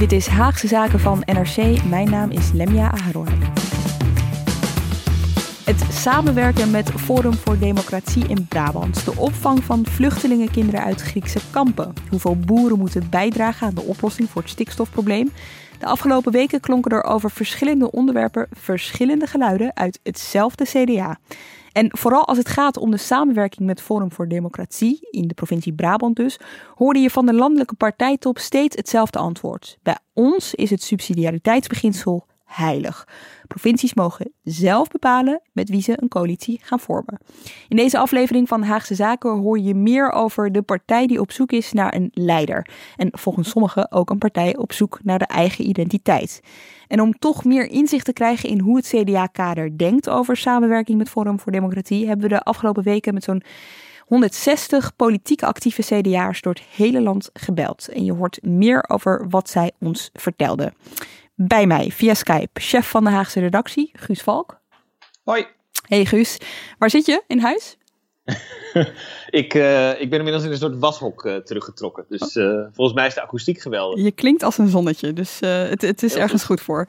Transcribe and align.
Dit 0.00 0.12
is 0.12 0.26
Haagse 0.26 0.68
Zaken 0.68 1.00
van 1.00 1.22
NRC. 1.24 1.84
Mijn 1.84 2.10
naam 2.10 2.30
is 2.30 2.52
Lemja 2.52 2.90
Aharon. 2.90 3.26
Het 5.64 5.84
samenwerken 5.92 6.70
met 6.70 6.90
Forum 6.90 7.34
voor 7.34 7.58
Democratie 7.58 8.28
in 8.28 8.46
Brabant. 8.48 9.04
De 9.04 9.16
opvang 9.16 9.64
van 9.64 9.86
vluchtelingenkinderen 9.86 10.84
uit 10.84 11.00
Griekse 11.00 11.40
kampen. 11.50 11.92
Hoeveel 12.10 12.36
boeren 12.36 12.78
moeten 12.78 13.10
bijdragen 13.10 13.66
aan 13.66 13.74
de 13.74 13.82
oplossing 13.82 14.30
voor 14.30 14.42
het 14.42 14.50
stikstofprobleem. 14.50 15.30
De 15.78 15.86
afgelopen 15.86 16.32
weken 16.32 16.60
klonken 16.60 16.90
er 16.90 17.04
over 17.04 17.30
verschillende 17.30 17.90
onderwerpen 17.90 18.46
verschillende 18.50 19.26
geluiden 19.26 19.76
uit 19.76 20.00
hetzelfde 20.02 20.64
CDA. 20.64 21.18
En 21.72 21.88
vooral 21.98 22.26
als 22.26 22.38
het 22.38 22.48
gaat 22.48 22.76
om 22.76 22.90
de 22.90 22.96
samenwerking 22.96 23.66
met 23.66 23.82
Forum 23.82 24.12
voor 24.12 24.28
Democratie, 24.28 25.08
in 25.10 25.28
de 25.28 25.34
provincie 25.34 25.72
Brabant 25.72 26.16
dus, 26.16 26.38
hoorde 26.74 26.98
je 26.98 27.10
van 27.10 27.26
de 27.26 27.34
landelijke 27.34 27.74
partijtop 27.74 28.38
steeds 28.38 28.76
hetzelfde 28.76 29.18
antwoord. 29.18 29.78
Bij 29.82 29.98
ons 30.12 30.54
is 30.54 30.70
het 30.70 30.82
subsidiariteitsbeginsel 30.82 32.26
heilig. 32.44 33.08
Provincies 33.46 33.94
mogen 33.94 34.32
zelf 34.42 34.88
bepalen 34.88 35.40
met 35.52 35.68
wie 35.68 35.82
ze 35.82 35.92
een 35.96 36.08
coalitie 36.08 36.60
gaan 36.62 36.80
vormen. 36.80 37.20
In 37.68 37.76
deze 37.76 37.98
aflevering 37.98 38.48
van 38.48 38.62
Haagse 38.62 38.94
Zaken 38.94 39.30
hoor 39.30 39.58
je 39.58 39.74
meer 39.74 40.10
over 40.12 40.52
de 40.52 40.62
partij 40.62 41.06
die 41.06 41.20
op 41.20 41.32
zoek 41.32 41.52
is 41.52 41.72
naar 41.72 41.94
een 41.94 42.10
leider. 42.12 42.70
En 42.96 43.08
volgens 43.12 43.50
sommigen 43.50 43.92
ook 43.92 44.10
een 44.10 44.18
partij 44.18 44.56
op 44.56 44.72
zoek 44.72 44.98
naar 45.02 45.18
de 45.18 45.26
eigen 45.26 45.68
identiteit. 45.68 46.40
En 46.90 47.00
om 47.00 47.18
toch 47.18 47.44
meer 47.44 47.70
inzicht 47.70 48.04
te 48.04 48.12
krijgen 48.12 48.48
in 48.48 48.60
hoe 48.60 48.76
het 48.76 48.86
CDA-kader 48.86 49.78
denkt 49.78 50.08
over 50.08 50.36
samenwerking 50.36 50.98
met 50.98 51.08
Forum 51.08 51.40
voor 51.40 51.52
Democratie, 51.52 52.06
hebben 52.06 52.28
we 52.28 52.34
de 52.34 52.42
afgelopen 52.42 52.82
weken 52.82 53.14
met 53.14 53.24
zo'n 53.24 53.42
160 54.06 54.96
politiek 54.96 55.42
actieve 55.42 55.82
CDA'ers 55.82 56.40
door 56.40 56.52
het 56.52 56.62
hele 56.62 57.00
land 57.00 57.30
gebeld. 57.32 57.88
En 57.88 58.04
je 58.04 58.12
hoort 58.12 58.42
meer 58.42 58.84
over 58.88 59.26
wat 59.28 59.50
zij 59.50 59.72
ons 59.78 60.10
vertelden. 60.12 60.74
Bij 61.34 61.66
mij 61.66 61.90
via 61.90 62.14
Skype, 62.14 62.60
chef 62.60 62.88
van 62.88 63.04
de 63.04 63.10
Haagse 63.10 63.40
redactie, 63.40 63.90
Guus 63.92 64.22
Valk. 64.22 64.60
Hoi. 65.24 65.46
Hey 65.86 66.04
Guus, 66.04 66.38
waar 66.78 66.90
zit 66.90 67.06
je? 67.06 67.22
In 67.26 67.38
huis? 67.38 67.76
ik, 69.40 69.54
uh, 69.54 70.00
ik 70.00 70.10
ben 70.10 70.18
inmiddels 70.18 70.44
in 70.44 70.50
een 70.50 70.56
soort 70.56 70.78
washok 70.78 71.24
uh, 71.24 71.36
teruggetrokken. 71.36 72.04
Dus 72.08 72.36
uh, 72.36 72.66
volgens 72.72 72.96
mij 72.96 73.06
is 73.06 73.14
de 73.14 73.22
akoestiek 73.22 73.60
geweldig. 73.60 74.04
Je 74.04 74.10
klinkt 74.10 74.42
als 74.42 74.58
een 74.58 74.68
zonnetje, 74.68 75.12
dus 75.12 75.40
het, 75.40 75.82
het, 75.82 76.02
is 76.02 76.12
Heel 76.12 76.22
ergens 76.22 76.44
goed, 76.44 76.60
goed 76.60 76.66
voor. 76.66 76.88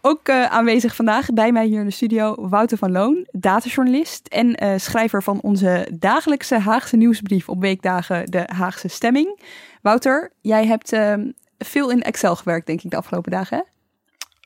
Ook 0.00 0.30
aanwezig 0.30 0.94
vandaag 0.94 1.32
bij 1.32 1.52
mij 1.52 1.66
hier 1.66 1.80
in 1.80 1.86
de 1.86 1.92
studio 1.92 2.48
Wouter 2.48 2.78
van 2.78 2.92
Loon, 2.92 3.26
datajournalist 3.30 4.26
en 4.28 4.80
schrijver 4.80 5.22
van 5.22 5.40
onze 5.40 5.88
dagelijkse 5.98 6.58
Haagse 6.58 6.96
nieuwsbrief 6.96 7.48
op 7.48 7.60
weekdagen 7.60 8.30
De 8.30 8.42
Haagse 8.46 8.88
Stemming. 8.88 9.40
Wouter, 9.82 10.32
jij 10.40 10.66
hebt 10.66 10.92
ehm, 10.92 11.30
veel 11.58 11.90
in 11.90 12.02
Excel 12.02 12.36
gewerkt, 12.36 12.66
denk 12.66 12.82
ik, 12.82 12.90
de 12.90 12.96
afgelopen 12.96 13.30
dagen. 13.30 13.56
Hè? 13.56 13.62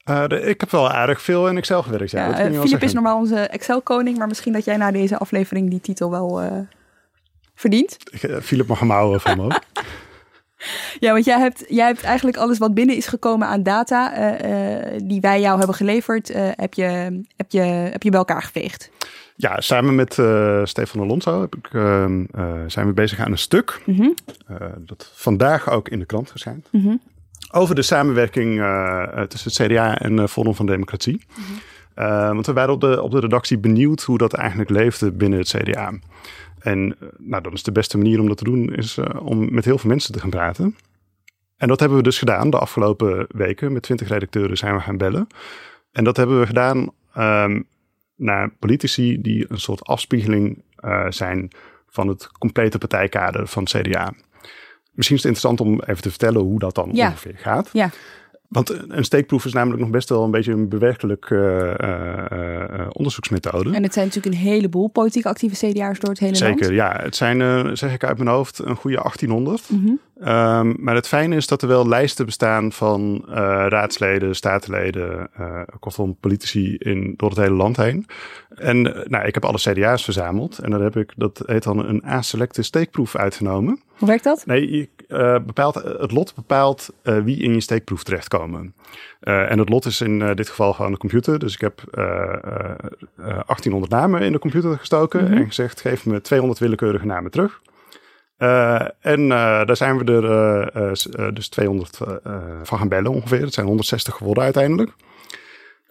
Uh, 0.09 0.49
ik 0.49 0.61
heb 0.61 0.71
wel 0.71 0.91
aardig 0.91 1.23
veel 1.23 1.49
in 1.49 1.57
Excel 1.57 1.83
gewerkt. 1.83 2.11
Ja, 2.11 2.39
ja 2.39 2.51
uh, 2.51 2.61
Filip 2.61 2.83
is 2.83 2.93
normaal 2.93 3.19
onze 3.19 3.37
Excel-koning, 3.37 4.19
maar 4.19 4.29
misschien 4.29 4.53
dat 4.53 4.65
jij 4.65 4.77
na 4.77 4.91
deze 4.91 5.19
aflevering 5.19 5.71
die 5.71 5.81
titel 5.81 6.11
wel 6.11 6.43
uh, 6.43 6.53
verdient. 7.55 7.97
Filip 8.43 8.67
mag 8.67 8.79
hem 8.79 8.91
houden 8.91 9.21
van 9.21 9.37
me. 9.37 9.47
ja, 11.05 11.13
want 11.13 11.25
jij 11.25 11.39
hebt, 11.39 11.65
jij 11.69 11.87
hebt 11.87 12.03
eigenlijk 12.03 12.37
alles 12.37 12.59
wat 12.59 12.75
binnen 12.75 12.97
is 12.97 13.07
gekomen 13.07 13.49
aan 13.49 13.63
data 13.63 14.13
die 14.97 15.21
wij 15.21 15.41
jou 15.41 15.59
hebben 15.59 15.77
geleverd, 15.77 16.33
heb, 16.35 16.75
je, 16.75 16.85
heb, 17.37 17.51
je, 17.51 17.61
heb 17.61 18.03
je 18.03 18.11
bij 18.11 18.19
elkaar 18.19 18.43
geveegd. 18.43 18.91
Ja, 19.37 19.61
samen 19.61 19.95
met 19.95 20.13
Stefan 20.69 21.01
Alonso 21.01 21.41
heb 21.41 21.57
ik, 21.57 21.69
ehm, 21.73 22.25
zijn 22.67 22.87
we 22.87 22.93
bezig 22.93 23.21
aan 23.21 23.31
een 23.31 23.39
stuk. 23.39 23.83
Mm 23.85 23.97
-hmm. 23.97 24.15
dat 24.79 25.11
vandaag 25.15 25.71
ook 25.71 25.89
in 25.89 25.99
de 25.99 26.07
krant 26.07 26.31
verschijnt. 26.31 26.69
Mm 26.71 26.81
-hmm 26.81 27.01
over 27.51 27.75
de 27.75 27.83
samenwerking 27.83 28.59
uh, 28.59 29.21
tussen 29.21 29.53
het 29.53 29.73
CDA 29.73 29.99
en 29.99 30.13
uh, 30.13 30.27
Forum 30.27 30.55
van 30.55 30.67
Democratie. 30.67 31.21
uh, 31.97 32.29
want 32.29 32.47
we 32.47 32.53
waren 32.53 32.75
op 32.75 32.81
de, 32.81 33.03
op 33.03 33.11
de 33.11 33.21
redactie 33.21 33.59
benieuwd 33.59 34.03
hoe 34.03 34.19
dat 34.19 34.33
eigenlijk 34.33 34.71
leefde 34.71 35.13
binnen 35.13 35.39
het 35.39 35.49
CDA. 35.49 35.93
En 36.59 36.97
nou, 37.19 37.43
dan 37.43 37.53
is 37.53 37.63
de 37.63 37.73
beste 37.73 37.97
manier 37.97 38.21
om 38.21 38.29
dat 38.29 38.37
te 38.37 38.45
doen, 38.45 38.75
is 38.75 38.99
om 39.19 39.55
met 39.55 39.65
heel 39.65 39.79
veel 39.79 39.91
mensen 39.91 40.13
te 40.13 40.21
gaan 40.21 40.31
praten. 40.31 40.77
En 41.57 41.69
dat 41.69 41.81
hebben 41.81 41.99
we 41.99 42.05
dus 42.05 42.19
gedaan 42.19 42.51
de 42.51 42.59
afgelopen 42.59 43.27
weken. 43.29 43.73
Met 43.73 43.83
twintig 43.83 44.09
redacteuren 44.09 44.57
zijn 44.57 44.75
we 44.75 44.81
gaan 44.81 44.97
bellen. 44.97 45.27
En 45.93 46.05
dat 46.05 46.17
hebben 46.17 46.41
we 46.41 46.47
gedaan 46.47 46.91
um, 47.19 47.67
naar 48.17 48.51
politici 48.59 49.21
die 49.21 49.45
een 49.49 49.61
soort 49.61 49.85
afspiegeling 49.85 50.63
zijn 51.09 51.51
van 51.89 52.09
het 52.09 52.29
complete 52.39 52.79
partijkader 52.79 53.47
van 53.47 53.63
het 53.63 53.73
CDA. 53.73 54.13
Misschien 54.99 55.17
is 55.17 55.23
het 55.23 55.33
interessant 55.33 55.61
om 55.61 55.81
even 55.81 56.03
te 56.03 56.09
vertellen 56.09 56.41
hoe 56.41 56.59
dat 56.59 56.75
dan 56.75 56.91
ongeveer 56.91 57.35
gaat. 57.37 57.71
Ja. 57.73 57.91
Want 58.49 58.71
een 58.89 59.05
steekproef 59.05 59.45
is 59.45 59.53
namelijk 59.53 59.81
nog 59.81 59.91
best 59.91 60.09
wel 60.09 60.25
een 60.25 60.31
beetje 60.31 60.53
een 60.53 60.69
bewerkelijk 60.69 61.31
uh, 61.31 61.41
uh, 61.41 62.87
onderzoeksmethode. 62.93 63.73
En 63.73 63.83
het 63.83 63.93
zijn 63.93 64.07
natuurlijk 64.07 64.35
een 64.35 64.41
heleboel 64.41 64.89
politiek 64.89 65.27
actieve 65.27 65.67
CDA's 65.67 65.99
door 65.99 66.11
het 66.11 66.19
hele 66.19 66.35
Zeker, 66.35 66.49
land. 66.49 66.65
Zeker, 66.65 66.75
ja. 66.75 67.01
Het 67.03 67.17
zijn, 67.17 67.77
zeg 67.77 67.93
ik 67.93 68.05
uit 68.05 68.19
mijn 68.19 68.31
hoofd, 68.31 68.59
een 68.59 68.77
goede 68.77 68.97
1800. 68.97 69.71
Mm 69.71 69.85
-hmm. 69.85 70.01
Um, 70.21 70.77
maar 70.79 70.95
het 70.95 71.09
fijne 71.09 71.37
is 71.37 71.47
dat 71.47 71.63
er 71.63 71.69
wel 71.69 71.89
lijsten 71.89 72.25
bestaan 72.25 72.73
van 72.73 73.25
raadsleden, 73.69 74.35
statenleden, 74.35 75.31
kortom 75.81 76.17
politici 76.21 76.77
in, 76.77 77.15
door 77.17 77.29
het 77.29 77.39
hele 77.39 77.55
land 77.55 77.77
heen. 77.77 78.07
En 78.55 78.83
nou, 78.83 79.27
ik 79.27 79.35
heb 79.35 79.45
alle 79.45 79.59
CDA's 79.59 80.05
verzameld 80.05 80.59
en 80.59 80.71
daar 80.71 80.81
heb 80.81 80.97
ik, 80.97 81.13
dat 81.17 81.43
heet 81.47 81.63
dan 81.63 81.89
een 81.89 82.05
aselecte 82.05 82.63
steekproef 82.63 83.17
uitgenomen. 83.17 83.81
Hoe 83.97 84.09
werkt 84.09 84.25
dat? 84.25 84.47
Nee, 84.47 84.71
je, 84.71 84.89
bepaalt, 85.47 85.75
het 85.75 86.13
lot 86.13 86.35
bepaalt 86.35 86.89
wie 87.03 87.43
in 87.43 87.55
je 87.55 87.61
steekproef 87.61 88.03
terechtkomen. 88.03 88.75
Uh, 89.21 89.51
en 89.51 89.59
het 89.59 89.69
lot 89.69 89.85
is 89.85 90.01
in 90.01 90.21
uh, 90.21 90.35
dit 90.35 90.49
geval 90.49 90.73
gewoon 90.73 90.93
de 90.93 90.99
computer. 90.99 91.39
Dus 91.39 91.55
ik 91.55 91.61
heb 91.61 91.83
uh, 91.91 92.05
1800 93.17 93.93
namen 93.93 94.21
in 94.21 94.33
de 94.33 94.39
computer 94.39 94.79
gestoken 94.79 95.21
mm 95.21 95.27
-hmm. 95.27 95.37
en 95.37 95.47
gezegd: 95.47 95.81
geef 95.81 96.07
me 96.07 96.21
200 96.21 96.61
willekeurige 96.61 97.07
namen 97.07 97.31
terug. 97.31 97.61
En 99.01 99.29
daar 99.29 99.77
zijn 99.77 99.99
we 99.99 100.13
er 101.17 101.35
dus 101.35 101.49
200 101.49 101.99
van 102.63 102.79
gaan 102.79 102.89
bellen 102.89 103.11
ongeveer. 103.11 103.41
Het 103.41 103.55
zijn 103.55 103.67
160 103.67 104.15
geworden 104.15 104.45
uiteindelijk. 104.45 104.93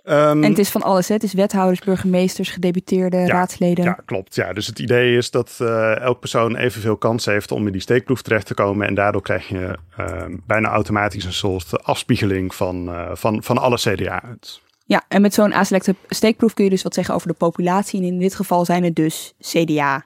Um, 0.09 0.43
en 0.43 0.49
het 0.49 0.59
is 0.59 0.69
van 0.69 0.81
alles, 0.81 1.07
hè? 1.07 1.13
Het 1.13 1.23
is 1.23 1.33
wethouders, 1.33 1.79
burgemeesters, 1.79 2.49
gedeputeerden, 2.49 3.19
ja, 3.19 3.27
raadsleden. 3.27 3.83
Ja, 3.83 3.99
klopt. 4.05 4.35
Ja, 4.35 4.53
dus 4.53 4.67
het 4.67 4.79
idee 4.79 5.17
is 5.17 5.31
dat 5.31 5.57
elk 5.99 6.19
persoon 6.19 6.55
evenveel 6.55 6.97
kans 6.97 7.25
heeft 7.25 7.51
om 7.51 7.65
in 7.65 7.71
die 7.71 7.81
steekproef 7.81 8.21
terecht 8.21 8.45
te 8.45 8.53
komen. 8.53 8.87
En 8.87 8.93
daardoor 8.93 9.21
krijg 9.21 9.47
je 9.47 9.77
uh, 9.99 10.05
bijna 10.45 10.69
automatisch 10.69 11.25
een 11.25 11.33
soort 11.33 11.83
afspiegeling 11.83 12.55
van, 12.55 12.89
van, 13.13 13.43
van 13.43 13.57
alle 13.57 13.77
CDA's. 13.77 14.61
Ja, 14.85 15.03
en 15.07 15.21
met 15.21 15.33
zo'n 15.33 15.53
aselecte 15.53 15.95
steekproef 16.07 16.53
kun 16.53 16.63
je 16.63 16.69
dus 16.69 16.83
wat 16.83 16.93
zeggen 16.93 17.13
over 17.13 17.27
de 17.27 17.33
populatie. 17.33 17.99
En 17.99 18.05
in 18.05 18.19
dit 18.19 18.35
geval 18.35 18.65
zijn 18.65 18.83
het 18.83 18.95
dus 18.95 19.33
CDA 19.39 20.05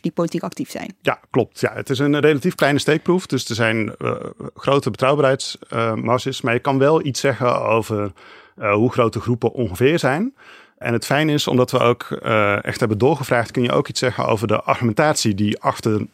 die 0.00 0.12
politiek 0.12 0.42
actief 0.42 0.70
zijn. 0.70 0.94
Ja, 1.00 1.20
klopt. 1.30 1.60
Ja, 1.60 1.72
het 1.74 1.90
is 1.90 1.98
een 1.98 2.20
relatief 2.20 2.54
kleine 2.54 2.78
steekproef. 2.78 3.26
Dus 3.26 3.48
er 3.48 3.54
zijn 3.54 3.94
uh, 3.98 4.12
grote 4.54 4.90
betrouwbaarheidsmarges. 4.90 6.40
maar 6.40 6.54
je 6.54 6.60
kan 6.60 6.78
wel 6.78 7.04
iets 7.04 7.20
zeggen 7.20 7.62
over 7.62 8.12
uh, 8.58 8.72
hoe 8.72 8.92
groot 8.92 9.12
de 9.12 9.20
groepen 9.20 9.52
ongeveer 9.52 9.98
zijn. 9.98 10.34
En 10.78 10.92
het 10.92 11.06
fijne 11.06 11.32
is, 11.32 11.46
omdat 11.46 11.70
we 11.70 11.78
ook 11.78 12.18
uh, 12.22 12.64
echt 12.64 12.80
hebben 12.80 12.98
doorgevraagd, 12.98 13.50
kun 13.50 13.62
je 13.62 13.72
ook 13.72 13.88
iets 13.88 14.00
zeggen 14.00 14.26
over 14.26 14.46
de 14.46 14.62
argumentatie 14.62 15.34
die 15.34 15.60
achter 15.60 16.00
uh, 16.00 16.06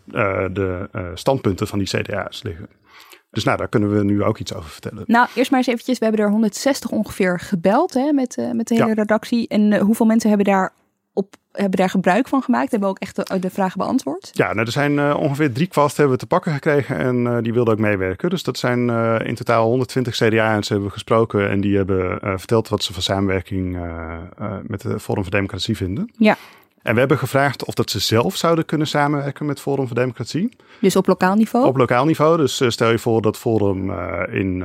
de 0.52 0.88
standpunten 1.14 1.66
van 1.66 1.78
die 1.78 1.88
CDA's 1.88 2.42
liggen. 2.42 2.68
Dus 3.30 3.44
nou, 3.44 3.56
daar 3.58 3.68
kunnen 3.68 3.96
we 3.96 4.04
nu 4.04 4.22
ook 4.22 4.38
iets 4.38 4.54
over 4.54 4.70
vertellen. 4.70 5.04
Nou, 5.06 5.28
eerst 5.34 5.50
maar 5.50 5.58
eens 5.58 5.68
eventjes. 5.68 5.98
We 5.98 6.04
hebben 6.04 6.24
er 6.24 6.30
160 6.30 6.90
ongeveer 6.90 7.40
gebeld 7.40 7.94
hè, 7.94 8.12
met, 8.12 8.36
met 8.52 8.68
de 8.68 8.74
hele 8.74 8.86
ja. 8.86 8.94
redactie. 8.94 9.48
En 9.48 9.78
hoeveel 9.78 10.06
mensen 10.06 10.28
hebben 10.28 10.46
daar 10.46 10.72
hebben 11.54 11.78
daar 11.78 11.90
gebruik 11.90 12.28
van 12.28 12.42
gemaakt? 12.42 12.70
Hebben 12.70 12.88
ook 12.88 12.98
echt 12.98 13.16
de, 13.16 13.38
de 13.38 13.50
vragen 13.50 13.78
beantwoord? 13.78 14.30
Ja, 14.32 14.52
nou, 14.52 14.66
er 14.66 14.72
zijn 14.72 14.92
uh, 14.92 15.16
ongeveer 15.18 15.52
drie 15.52 15.66
kwast 15.66 15.96
hebben 15.96 16.14
we 16.14 16.20
te 16.20 16.26
pakken 16.26 16.52
gekregen 16.52 16.96
en 16.96 17.16
uh, 17.16 17.38
die 17.42 17.52
wilden 17.52 17.74
ook 17.74 17.80
meewerken. 17.80 18.30
Dus 18.30 18.42
dat 18.42 18.58
zijn 18.58 18.88
uh, 18.88 19.16
in 19.24 19.34
totaal 19.34 19.66
120 19.66 20.14
CDA's 20.14 20.68
hebben 20.68 20.86
we 20.86 20.92
gesproken 20.92 21.50
en 21.50 21.60
die 21.60 21.76
hebben 21.76 22.18
verteld 22.38 22.68
wat 22.68 22.82
ze 22.82 22.92
van 22.92 23.02
samenwerking 23.02 23.78
met 24.66 24.80
de 24.80 25.00
Forum 25.00 25.22
voor 25.22 25.32
Democratie 25.32 25.76
vinden. 25.76 26.10
Ja. 26.16 26.36
En 26.82 26.92
we 26.92 26.98
hebben 26.98 27.18
gevraagd 27.18 27.64
of 27.64 27.74
dat 27.74 27.90
ze 27.90 27.98
zelf 27.98 28.36
zouden 28.36 28.64
kunnen 28.64 28.86
samenwerken 28.86 29.46
met 29.46 29.60
Forum 29.60 29.86
voor 29.86 29.96
Democratie. 29.96 30.56
Dus 30.80 30.96
op 30.96 31.06
lokaal 31.06 31.34
niveau? 31.34 31.66
Op 31.66 31.76
lokaal 31.76 32.04
niveau. 32.04 32.36
Dus 32.36 32.62
stel 32.66 32.90
je 32.90 32.98
voor 32.98 33.22
dat 33.22 33.36
Forum 33.36 33.90
in 34.30 34.58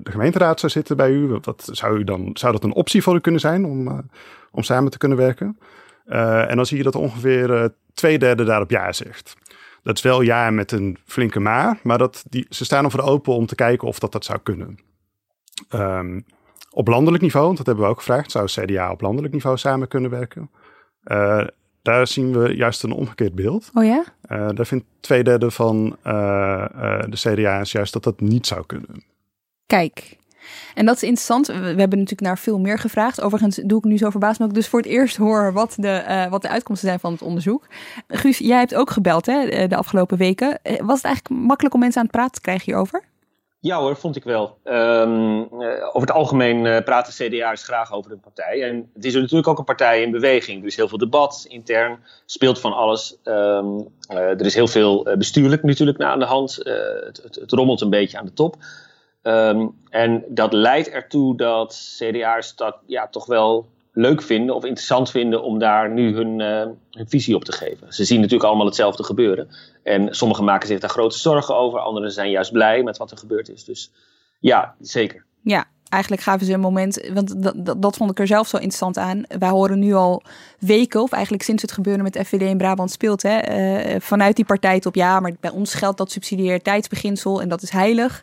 gemeenteraad 0.10 0.60
zou 0.60 0.72
zitten 0.72 0.96
bij 0.96 1.10
u. 1.10 1.38
Wat 1.42 1.68
zou, 1.72 1.98
u 1.98 2.04
dan, 2.04 2.30
zou 2.32 2.52
dat 2.52 2.64
een 2.64 2.74
optie 2.74 3.02
voor 3.02 3.14
u 3.14 3.20
kunnen 3.20 3.40
zijn 3.40 3.64
om, 3.64 4.04
om 4.56 4.62
samen 4.62 4.90
te 4.90 4.98
kunnen 4.98 5.18
werken? 5.18 5.58
en 6.48 6.56
dan 6.56 6.66
zie 6.66 6.76
je 6.76 6.82
dat 6.82 6.94
ongeveer 6.94 7.74
twee 7.94 8.18
derde 8.18 8.44
daarop 8.44 8.70
ja 8.70 8.92
zegt. 8.92 9.34
Dat 9.82 9.96
is 9.96 10.02
wel 10.02 10.20
ja 10.20 10.50
met 10.50 10.72
een 10.72 10.98
flinke 11.04 11.40
maar, 11.40 11.78
maar 11.82 11.98
dat 11.98 12.24
die, 12.28 12.46
ze 12.48 12.64
staan 12.64 12.84
ervoor 12.84 13.00
open 13.00 13.34
om 13.34 13.46
te 13.46 13.54
kijken 13.54 13.88
of 13.88 13.98
dat, 13.98 14.12
dat 14.12 14.24
zou 14.24 14.38
kunnen. 14.42 14.78
Um, 15.74 16.24
op 16.70 16.88
landelijk 16.88 17.22
niveau, 17.22 17.46
want 17.46 17.56
dat 17.56 17.66
hebben 17.66 17.84
we 17.84 17.90
ook 17.90 17.98
gevraagd, 17.98 18.30
zou 18.30 18.46
CDA 18.46 18.90
op 18.90 19.00
landelijk 19.00 19.32
niveau 19.32 19.56
samen 19.56 19.88
kunnen 19.88 20.10
werken? 20.10 20.50
Uh, 21.04 21.46
daar 21.82 22.06
zien 22.06 22.40
we 22.40 22.56
juist 22.56 22.82
een 22.82 22.92
omgekeerd 22.92 23.34
beeld. 23.34 23.70
Oh 23.74 23.84
ja? 23.84 24.04
Uh, 24.28 24.48
daar 24.54 24.66
vindt 24.66 24.84
twee 25.00 25.24
derde 25.24 25.50
van 25.50 25.96
uh, 26.06 26.66
de 27.08 27.16
CDA's 27.16 27.72
juist 27.72 27.92
dat 27.92 28.02
dat 28.02 28.20
niet 28.20 28.46
zou 28.46 28.66
kunnen. 28.66 29.04
Kijk, 29.66 30.16
en 30.74 30.86
dat 30.86 30.94
is 30.94 31.02
interessant. 31.02 31.46
We 31.46 31.52
hebben 31.54 31.88
natuurlijk 31.88 32.20
naar 32.20 32.38
veel 32.38 32.58
meer 32.58 32.78
gevraagd. 32.78 33.20
Overigens 33.20 33.60
doe 33.64 33.78
ik 33.78 33.84
nu 33.84 33.98
zo 33.98 34.10
verbaasd 34.10 34.38
dat 34.38 34.48
ik 34.48 34.54
dus 34.54 34.68
voor 34.68 34.80
het 34.80 34.88
eerst 34.88 35.16
hoor 35.16 35.52
wat 35.52 35.74
de, 35.76 36.04
uh, 36.08 36.26
wat 36.26 36.42
de 36.42 36.48
uitkomsten 36.48 36.88
zijn 36.88 37.00
van 37.00 37.12
het 37.12 37.22
onderzoek. 37.22 37.66
Guus, 38.08 38.38
jij 38.38 38.58
hebt 38.58 38.74
ook 38.74 38.90
gebeld 38.90 39.26
hè, 39.26 39.66
de 39.66 39.76
afgelopen 39.76 40.18
weken. 40.18 40.58
Was 40.62 40.96
het 40.96 41.04
eigenlijk 41.04 41.28
makkelijk 41.28 41.74
om 41.74 41.80
mensen 41.80 42.00
aan 42.00 42.06
het 42.06 42.16
praten 42.16 42.34
te 42.34 42.40
krijgen 42.40 42.64
hierover? 42.64 43.02
Ja 43.60 43.78
hoor, 43.78 43.96
vond 43.96 44.16
ik 44.16 44.24
wel. 44.24 44.58
Um, 44.64 45.40
over 45.92 46.00
het 46.00 46.10
algemeen 46.10 46.84
praten 46.84 47.12
CDA's 47.12 47.64
graag 47.64 47.92
over 47.92 48.10
de 48.10 48.16
partij. 48.16 48.62
En 48.62 48.90
het 48.94 49.04
is 49.04 49.14
natuurlijk 49.14 49.48
ook 49.48 49.58
een 49.58 49.64
partij 49.64 50.02
in 50.02 50.10
beweging. 50.10 50.60
Er 50.60 50.66
is 50.66 50.76
heel 50.76 50.88
veel 50.88 50.98
debat 50.98 51.44
intern, 51.48 51.98
speelt 52.26 52.60
van 52.60 52.72
alles. 52.72 53.16
Uh, 53.24 53.64
er 54.08 54.46
is 54.46 54.54
heel 54.54 54.68
veel 54.68 55.08
bestuurlijk 55.18 55.62
natuurlijk 55.62 56.00
aan 56.00 56.18
de 56.18 56.24
hand. 56.24 56.54
Het, 56.54 57.20
het, 57.40 57.52
rommelt 57.52 57.80
een 57.80 57.90
beetje 57.90 58.18
aan 58.18 58.26
de 58.26 58.32
top. 58.32 58.56
Um, 59.26 59.74
en 59.90 60.24
dat 60.28 60.52
leidt 60.52 60.90
ertoe 60.90 61.36
dat 61.36 61.96
CDA's 61.98 62.56
dat 62.56 62.76
ja, 62.86 63.08
toch 63.08 63.26
wel 63.26 63.68
leuk 63.92 64.22
vinden 64.22 64.54
of 64.54 64.64
interessant 64.64 65.10
vinden 65.10 65.42
om 65.42 65.58
daar 65.58 65.90
nu 65.90 66.14
hun, 66.14 66.40
uh, 66.40 66.66
hun, 66.90 67.08
visie 67.08 67.34
op 67.34 67.44
te 67.44 67.52
geven. 67.52 67.92
Ze 67.92 68.04
zien 68.04 68.20
natuurlijk 68.20 68.48
allemaal 68.48 68.66
hetzelfde 68.66 69.04
gebeuren. 69.04 69.48
En 69.82 70.14
sommigen 70.14 70.44
maken 70.44 70.68
zich 70.68 70.80
daar 70.80 70.90
grote 70.90 71.18
zorgen 71.18 71.56
over, 71.56 71.78
anderen 71.78 72.12
zijn 72.12 72.30
juist 72.30 72.52
blij 72.52 72.82
met 72.82 72.96
wat 72.96 73.10
er 73.10 73.16
gebeurd 73.16 73.48
is. 73.48 73.64
Dus 73.64 73.92
ja, 74.38 74.74
zeker. 74.80 75.24
Ja, 75.42 75.64
eigenlijk 75.88 76.22
gaven 76.22 76.46
ze 76.46 76.52
een 76.52 76.60
moment, 76.60 77.08
want 77.12 77.42
dat, 77.42 77.82
dat, 77.82 77.96
vond 77.96 78.10
ik 78.10 78.18
er 78.18 78.26
zelf 78.26 78.48
zo 78.48 78.56
interessant 78.56 78.98
aan. 78.98 79.22
Wij 79.38 79.48
horen 79.48 79.78
nu 79.78 79.94
al 79.94 80.22
weken, 80.58 81.02
of 81.02 81.12
eigenlijk 81.12 81.42
sinds 81.42 81.62
het 81.62 81.72
gebeuren 81.72 82.02
met 82.02 82.18
FVD 82.24 82.42
in 82.42 82.56
Brabant 82.56 82.90
speelt, 82.90 83.22
hè, 83.22 83.58
uh, 83.94 84.00
vanuit 84.00 84.36
die 84.36 84.44
partij 84.44 84.84
op 84.84 84.94
ja, 84.94 85.20
maar 85.20 85.32
bij 85.40 85.50
ons 85.50 85.74
geldt 85.74 85.98
dat 85.98 86.10
subsidiariteitsbeginsel 86.10 87.40
en 87.40 87.48
dat 87.48 87.62
is 87.62 87.70
heilig. 87.70 88.22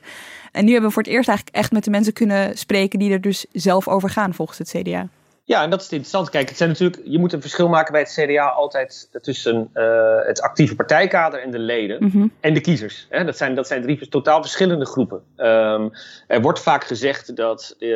En 0.52 0.66
nu 0.66 0.72
hebben 0.72 0.90
we 0.90 0.96
voor 0.96 1.04
het 1.04 1.12
eerst 1.12 1.28
eigenlijk 1.28 1.58
echt 1.58 1.72
met 1.72 1.84
de 1.84 1.90
mensen 1.90 2.14
kunnen 2.14 2.58
spreken 2.58 3.00
die 3.00 3.12
er 3.12 3.22
dus 3.22 3.46
zelf 3.52 3.88
over 3.88 4.10
gaan 4.10 4.34
volgens 4.34 4.58
het 4.58 4.70
CDA. 4.70 5.08
Ja, 5.46 5.64
en 5.64 5.70
dat 5.70 5.82
is 5.82 5.90
interessant. 5.90 6.30
Kijk, 6.30 6.48
het 6.48 6.58
zijn 6.58 6.70
natuurlijk, 6.70 7.02
je 7.06 7.20
moet 7.20 7.34
een 7.34 7.42
verschil 7.42 7.70
maken 7.70 7.92
bij 7.92 8.02
het 8.02 8.20
CDA 8.20 8.48
altijd 8.48 9.10
tussen 9.22 9.70
uh, 9.74 10.16
het 10.26 10.42
actieve 10.42 10.76
partijkader 10.76 11.40
en 11.40 11.52
de 11.52 11.60
leden 11.60 12.04
mm 12.04 12.10
-hmm. 12.10 12.32
en 12.40 12.54
de 12.54 12.62
kiezers. 12.62 13.08
Hè? 13.10 13.24
Dat, 13.24 13.38
zijn, 13.38 13.56
dat 13.56 13.68
zijn 13.68 13.82
drie 13.82 14.08
totaal 14.10 14.42
verschillende 14.42 14.86
groepen. 14.86 15.24
Um, 15.38 15.92
er 16.28 16.42
wordt 16.42 16.60
vaak 16.60 16.84
gezegd 16.84 17.36
dat 17.36 17.76
uh, 17.80 17.90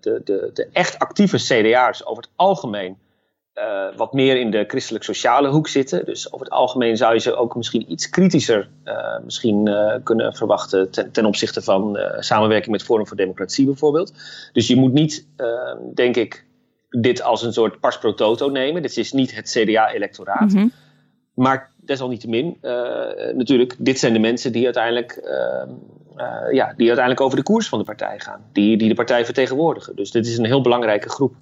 de, 0.00 0.20
de, 0.24 0.50
de 0.52 0.68
echt 0.72 0.98
actieve 0.98 1.36
CDA's 1.36 2.06
over 2.06 2.22
het 2.22 2.32
algemeen 2.36 2.98
uh, 3.54 3.86
wat 3.96 4.12
meer 4.12 4.36
in 4.36 4.50
de 4.50 4.64
christelijk-sociale 4.66 5.48
hoek 5.48 5.68
zitten. 5.68 6.04
Dus 6.04 6.32
over 6.32 6.46
het 6.46 6.54
algemeen 6.54 6.96
zou 6.96 7.14
je 7.14 7.20
ze 7.20 7.36
ook 7.36 7.56
misschien 7.56 7.92
iets 7.92 8.08
kritischer 8.08 8.68
uh, 8.84 9.18
misschien, 9.24 9.68
uh, 9.68 9.94
kunnen 10.02 10.34
verwachten 10.34 10.90
ten, 10.90 11.12
ten 11.12 11.24
opzichte 11.24 11.62
van 11.62 11.98
samenwerking 12.18 12.72
met 12.72 12.82
Forum 12.82 13.06
voor 13.06 13.16
Democratie 13.16 13.66
bijvoorbeeld. 13.66 14.12
Dus 14.52 14.66
je 14.66 14.76
moet 14.76 14.92
niet, 14.92 15.26
denk 15.94 16.16
ik, 16.16 16.45
dit 17.00 17.22
als 17.22 17.42
een 17.42 17.52
soort 17.52 17.80
pars 17.80 17.98
pro 17.98 18.14
toto 18.14 18.48
nemen. 18.48 18.82
Dit 18.82 18.96
is 18.96 19.12
niet 19.12 19.34
het 19.34 19.50
CDA-electoraat. 19.50 20.52
Mm 20.52 20.58
-hmm. 20.58 20.72
Maar 21.34 21.70
desalniettemin, 21.76 22.58
natuurlijk, 23.34 23.76
dit 23.78 23.98
zijn 23.98 24.12
de 24.12 24.18
mensen 24.18 24.52
die 24.52 24.64
uiteindelijk, 24.64 25.20
ja, 26.52 26.72
die 26.76 26.86
uiteindelijk 26.86 27.20
over 27.20 27.36
de 27.36 27.42
koers 27.42 27.68
van 27.68 27.78
de 27.78 27.84
partij 27.84 28.18
gaan. 28.18 28.40
Die, 28.52 28.76
die 28.76 28.88
de 28.88 28.94
partij 28.94 29.24
vertegenwoordigen. 29.24 29.96
Dus 29.96 30.10
dit 30.10 30.26
is 30.26 30.38
een 30.38 30.44
heel 30.44 30.60
belangrijke 30.60 31.08
groep. 31.08 31.34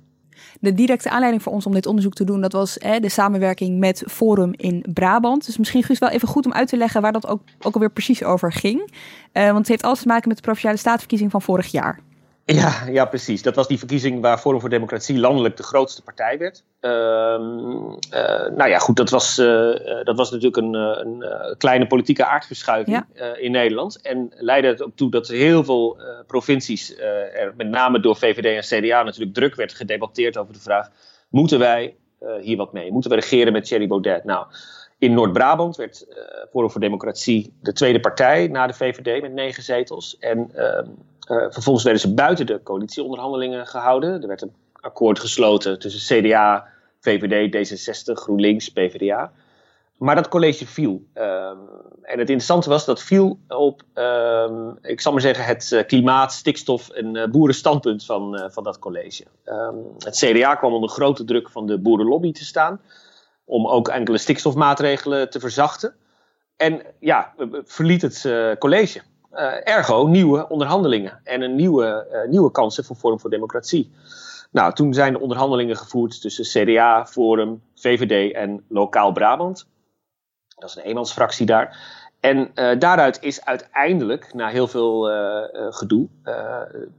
De 0.61 0.75
directe 0.75 1.11
aanleiding 1.11 1.43
voor 1.43 1.53
ons 1.53 1.67
om 1.67 1.73
dit 1.73 1.87
onderzoek 1.87 2.15
te 2.15 2.25
doen, 2.25 2.41
dat 2.41 2.53
was 2.53 2.77
hè, 2.79 3.01
de 3.01 3.09
samenwerking 3.09 3.79
met 3.79 4.03
Forum 4.07 4.53
in 4.57 4.85
Brabant. 4.93 5.47
Dus 5.47 5.59
misschien 5.59 5.85
is 5.89 5.99
wel 5.99 6.09
even 6.09 6.29
goed 6.29 6.47
om 6.47 6.53
uit 6.53 6.69
te 6.69 6.77
leggen 6.77 7.03
waar 7.03 7.13
dat 7.13 7.27
ook, 7.27 7.43
ook 7.63 7.75
alweer 7.75 7.91
precies 7.91 8.25
over 8.25 8.53
ging. 8.53 8.93
Want 9.33 9.59
het 9.59 9.69
heeft 9.69 9.83
alles 9.83 10.01
te 10.01 10.09
maken 10.09 10.29
met 10.29 10.37
de 10.37 10.43
provinciale 10.43 10.77
staatsverkiezing 10.77 11.31
van 11.31 11.43
vorig 11.43 11.67
jaar. 11.67 12.01
Ja, 12.47 12.87
ja, 12.91 13.05
precies. 13.05 13.43
Dat 13.43 13.55
was 13.55 13.69
die 13.69 13.79
verkiezing 13.79 14.21
waar 14.21 14.39
Forum 14.39 14.61
voor 14.61 14.69
Democratie 14.69 15.19
landelijk 15.19 15.57
de 15.57 15.63
grootste 15.63 16.03
partij 16.03 16.39
werd. 16.39 16.65
Uh, 16.81 16.91
uh, 16.91 18.57
nou 18.57 18.69
ja, 18.69 18.79
goed, 18.79 18.97
dat 18.97 19.11
was, 19.11 19.39
uh, 19.39 19.75
dat 20.03 20.17
was 20.17 20.31
natuurlijk 20.31 20.57
een, 20.57 20.75
een 20.75 21.25
kleine 21.59 21.87
politieke 21.87 22.25
aardverschuiving 22.25 23.05
ja. 23.15 23.35
in 23.35 23.53
Nederland. 23.53 24.01
En 24.01 24.33
leidde 24.37 24.69
het 24.69 24.83
ook 24.83 24.97
toe 24.97 25.11
dat 25.11 25.29
heel 25.29 25.65
veel 25.65 25.99
provincies, 26.27 26.99
er 26.99 27.55
met 27.57 27.69
name 27.69 28.01
door 28.01 28.17
VVD 28.17 28.71
en 28.71 28.81
CDA, 28.81 29.03
natuurlijk 29.03 29.35
druk 29.35 29.55
werd 29.55 29.75
gedebatteerd 29.75 30.37
over 30.37 30.53
de 30.53 30.61
vraag: 30.61 30.91
moeten 31.29 31.59
wij 31.59 31.97
hier 32.41 32.57
wat 32.57 32.73
mee? 32.73 32.93
Moeten 32.93 33.11
we 33.11 33.17
regeren 33.17 33.53
met 33.53 33.65
Thierry 33.65 33.87
Baudet? 33.87 34.25
Nou. 34.25 34.47
In 34.99 35.15
Noord-Brabant 35.15 35.77
werd 35.77 36.07
Forum 36.51 36.71
voor 36.71 36.81
Democratie 36.81 37.53
de 37.61 37.73
tweede 37.73 38.01
partij 38.01 38.47
na 38.47 38.67
de 38.67 38.73
VVD 38.73 39.23
met 39.23 39.33
negen 39.33 39.63
zetels. 39.63 40.19
En 40.19 40.51
ehm, 40.55 40.87
vervolgens 41.27 41.85
werden 41.85 42.03
ze 42.03 42.15
buiten 42.15 42.47
de 42.47 42.63
coalitieonderhandelingen 42.63 43.67
gehouden. 43.67 44.23
Er 44.23 44.29
werd 44.29 44.43
een 44.43 44.55
akkoord 44.73 45.19
gesloten 45.19 45.79
tussen 45.79 46.23
CDA, 46.23 46.67
VVD, 47.01 47.55
D66, 47.55 48.13
GroenLinks, 48.13 48.69
PvdA. 48.69 49.33
Maar 49.99 50.15
dat 50.15 50.29
college 50.29 50.67
viel. 50.67 51.05
Um, 51.15 51.59
en 52.03 52.19
het 52.19 52.29
interessante 52.29 52.69
was 52.69 52.85
dat 52.85 53.03
viel 53.03 53.39
op, 53.49 53.83
um, 53.95 54.79
ik 54.83 55.01
zal 55.01 55.13
maar 55.13 55.21
zeggen, 55.21 55.45
het 55.45 55.71
uh, 55.71 55.83
klimaat, 55.87 56.33
stikstof 56.33 56.89
en 56.89 57.15
uh, 57.15 57.27
boerenstandpunt 57.27 58.05
van, 58.05 58.51
van 58.53 58.65
dat 58.65 58.79
college. 58.79 59.25
Um, 59.45 59.85
het 59.99 60.17
CDA 60.17 60.55
kwam 60.55 60.73
onder 60.73 60.89
grote 60.91 61.25
druk 61.25 61.51
van 61.51 61.67
de 61.67 61.79
boerenlobby 61.79 62.33
te 62.33 62.45
staan. 62.45 62.81
Om 63.45 63.67
ook 63.67 63.89
enkele 63.89 64.19
stikstofmaatregelen 64.19 65.31
te 65.31 65.41
verzachten. 65.41 65.95
En 66.57 66.83
ja, 67.01 67.35
verliet 67.65 68.03
het 68.03 68.29
college. 68.59 69.01
Uh, 69.35 69.69
ergo 69.69 70.07
nieuwe 70.07 70.49
onderhandelingen 70.49 71.21
en 71.25 71.43
een 71.43 71.55
nieuwe, 71.55 72.07
uh, 72.13 72.31
nieuwe 72.31 72.51
kansen 72.51 72.85
voor 72.85 72.97
Forum 72.97 73.21
voor 73.21 73.31
Democratie. 73.31 73.93
Nou, 74.51 74.75
toen 74.75 74.95
zijn 74.95 75.13
de 75.13 75.21
onderhandelingen 75.21 75.77
gevoerd 75.77 76.21
tussen 76.21 76.45
CDA, 76.45 77.07
Forum, 77.07 77.63
VVD 77.75 78.35
en 78.35 78.65
Lokaal 78.69 79.13
Brabant. 79.13 79.67
Dat 80.49 80.69
is 80.69 80.77
een 80.77 80.83
eenmansfractie 80.83 81.47
daar. 81.47 81.79
En 82.21 82.51
uh, 82.55 82.79
daaruit 82.79 83.23
is 83.23 83.45
uiteindelijk, 83.45 84.35
na 84.35 84.49
heel 84.49 84.69
veel 84.69 85.11
gedoe, 85.71 86.09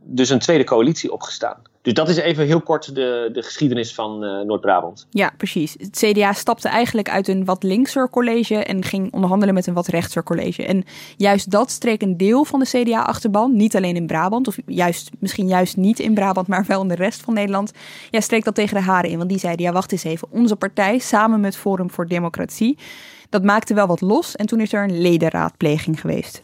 dus 0.01 0.29
een 0.29 0.39
tweede 0.39 0.63
coalitie 0.63 1.11
opgestaan. 1.11 1.61
Dus 1.85 1.93
dat 1.93 2.09
is 2.09 2.17
even 2.17 2.45
heel 2.45 2.61
kort 2.61 2.95
de, 2.95 3.29
de 3.33 3.41
geschiedenis 3.41 3.93
van 3.93 4.23
uh, 4.23 4.41
Noord-Brabant. 4.41 5.07
Ja, 5.09 5.33
precies. 5.37 5.75
Het 5.77 5.97
CDA 5.97 6.33
stapte 6.33 6.67
eigenlijk 6.67 7.09
uit 7.09 7.27
een 7.27 7.45
wat 7.45 7.63
linkser 7.63 8.09
college 8.09 8.55
en 8.55 8.83
ging 8.83 9.13
onderhandelen 9.13 9.53
met 9.53 9.67
een 9.67 9.73
wat 9.73 9.87
rechtser 9.87 10.23
college. 10.23 10.65
En 10.65 10.83
juist 11.17 11.51
dat 11.51 11.71
streek 11.71 12.01
een 12.01 12.17
deel 12.17 12.45
van 12.45 12.59
de 12.59 12.65
CDA-achterban, 12.65 13.55
niet 13.55 13.75
alleen 13.75 13.95
in 13.95 14.07
Brabant, 14.07 14.47
of 14.47 14.57
juist, 14.65 15.09
misschien 15.19 15.47
juist 15.47 15.77
niet 15.77 15.99
in 15.99 16.13
Brabant, 16.13 16.47
maar 16.47 16.65
wel 16.67 16.81
in 16.81 16.87
de 16.87 16.95
rest 16.95 17.21
van 17.21 17.33
Nederland. 17.33 17.71
Ja, 18.11 18.19
streek 18.19 18.43
dat 18.43 18.55
tegen 18.55 18.75
de 18.75 18.83
haren 18.83 19.09
in, 19.09 19.17
want 19.17 19.29
die 19.29 19.39
zeiden, 19.39 19.65
ja 19.65 19.71
wacht 19.71 19.91
eens 19.91 20.03
even, 20.03 20.27
onze 20.31 20.55
partij 20.55 20.97
samen 20.97 21.39
met 21.39 21.57
Forum 21.57 21.91
voor 21.91 22.07
Democratie, 22.07 22.77
dat 23.29 23.43
maakte 23.43 23.73
wel 23.73 23.87
wat 23.87 24.01
los 24.01 24.35
en 24.35 24.45
toen 24.45 24.59
is 24.59 24.73
er 24.73 24.83
een 24.83 25.01
ledenraadpleging 25.01 25.99
geweest. 25.99 26.43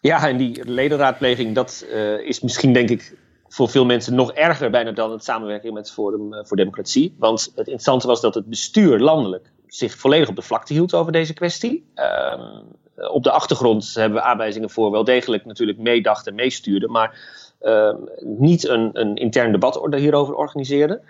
Ja, 0.00 0.28
en 0.28 0.36
die 0.36 0.64
ledenraadpleging, 0.64 1.54
dat 1.54 1.86
uh, 1.92 2.26
is 2.26 2.40
misschien 2.40 2.72
denk 2.72 2.90
ik 2.90 3.12
voor 3.48 3.68
veel 3.68 3.84
mensen 3.84 4.14
nog 4.14 4.32
erger 4.32 4.70
bijna 4.70 4.92
dan 4.92 5.12
het 5.12 5.24
samenwerking 5.24 5.74
met 5.74 5.90
Forum 5.90 6.46
voor 6.46 6.56
Democratie. 6.56 7.14
Want 7.18 7.44
het 7.44 7.56
interessante 7.56 8.06
was 8.06 8.20
dat 8.20 8.34
het 8.34 8.46
bestuur 8.46 8.98
landelijk 8.98 9.50
zich 9.66 9.94
volledig 9.94 10.28
op 10.28 10.36
de 10.36 10.42
vlakte 10.42 10.72
hield 10.72 10.94
over 10.94 11.12
deze 11.12 11.32
kwestie. 11.32 11.90
Um, 11.94 12.76
op 13.10 13.22
de 13.22 13.30
achtergrond 13.30 13.94
hebben 13.94 14.18
we 14.18 14.24
aanwijzingen 14.24 14.70
voor 14.70 14.90
wel 14.90 15.04
degelijk 15.04 15.44
natuurlijk 15.44 15.78
meedacht 15.78 16.26
en 16.26 16.34
meestuurde, 16.34 16.88
maar 16.88 17.18
um, 17.60 18.08
niet 18.20 18.68
een, 18.68 18.90
een 18.92 19.16
intern 19.16 19.52
debat 19.52 19.94
hierover 19.94 20.34
organiseerde. 20.34 21.00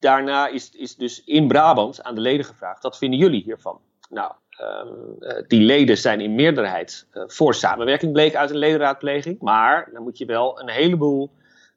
Daarna 0.00 0.46
is, 0.46 0.70
is 0.70 0.96
dus 0.96 1.22
in 1.24 1.48
Brabant 1.48 2.02
aan 2.02 2.14
de 2.14 2.20
leden 2.20 2.44
gevraagd: 2.44 2.82
wat 2.82 2.98
vinden 2.98 3.18
jullie 3.18 3.42
hiervan? 3.42 3.78
Nou, 4.10 4.32
um, 4.60 5.18
die 5.48 5.60
leden 5.60 5.98
zijn 5.98 6.20
in 6.20 6.34
meerderheid 6.34 7.06
uh, 7.12 7.22
voor 7.26 7.54
samenwerking, 7.54 8.12
bleek 8.12 8.34
uit 8.34 8.50
een 8.50 8.56
ledenraadpleging. 8.56 9.40
Maar 9.40 9.88
dan 9.92 10.02
moet 10.02 10.18
je 10.18 10.24
wel 10.24 10.60
een 10.60 10.68
heleboel 10.68 11.30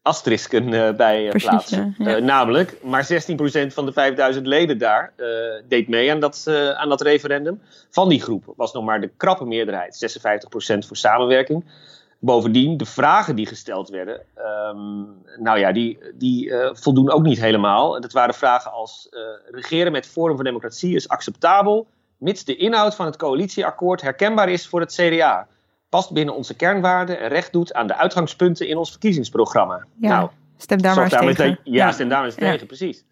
asterisken 0.07 0.69
bij 0.97 1.29
plaatsen. 1.29 1.95
namelijk, 2.25 2.77
maar 2.83 3.03
16% 3.03 3.07
van 3.67 3.85
de 3.85 3.93
5000 3.93 4.47
leden 4.47 4.77
daar 4.77 5.13
deed 5.67 5.87
mee 5.87 6.11
aan 6.11 6.19
dat, 6.19 6.45
aan 6.75 6.89
dat 6.89 7.01
referendum. 7.01 7.61
Van 7.89 8.09
die 8.09 8.21
groep 8.21 8.53
was 8.55 8.73
nog 8.73 8.83
maar 8.83 9.01
de 9.01 9.11
krappe 9.17 9.45
meerderheid, 9.45 10.19
56% 10.83 10.87
voor 10.87 10.97
samenwerking. 10.97 11.65
Bovendien, 12.19 12.77
de 12.77 12.85
vragen 12.85 13.35
die 13.35 13.45
gesteld 13.45 13.89
werden, 13.89 14.21
um, 14.37 15.07
nou 15.39 15.59
ja, 15.59 15.71
die, 15.71 15.97
die 16.13 16.45
uh, 16.45 16.69
voldoen 16.73 17.11
ook 17.11 17.23
niet 17.23 17.39
helemaal. 17.39 18.01
Dat 18.01 18.11
waren 18.11 18.35
vragen 18.35 18.71
als: 18.71 19.07
uh, 19.11 19.19
regeren 19.51 19.91
met 19.91 20.07
Forum 20.07 20.35
voor 20.35 20.43
Democratie 20.43 20.95
is 20.95 21.07
acceptabel, 21.07 21.87
mits 22.17 22.43
de 22.43 22.55
inhoud 22.55 22.95
van 22.95 23.05
het 23.05 23.17
coalitieakkoord 23.17 24.01
herkenbaar 24.01 24.49
is 24.49 24.67
voor 24.67 24.79
het 24.79 24.93
CDA. 24.93 25.47
Past 25.89 26.11
binnen 26.11 26.35
onze 26.35 26.55
kernwaarden 26.55 27.19
en 27.19 27.29
recht 27.29 27.53
doet 27.53 27.73
aan 27.73 27.87
de 27.87 27.95
uitgangspunten 27.95 28.67
in 28.67 28.77
ons 28.77 28.89
verkiezingsprogramma. 28.89 29.85
Ja, 29.99 30.09
nou, 30.09 30.29
stem 30.57 30.81
daar 30.81 30.95
maar 30.95 31.03
eens 31.03 31.35
tegen. 31.35 31.59
ja, 31.63 31.85
ja, 31.85 31.91
stem 31.91 32.09
daar 32.09 32.17
maar 32.17 32.27
eens 32.27 32.35
ja. 32.35 32.51
tegen, 32.51 32.67
precies. 32.67 33.05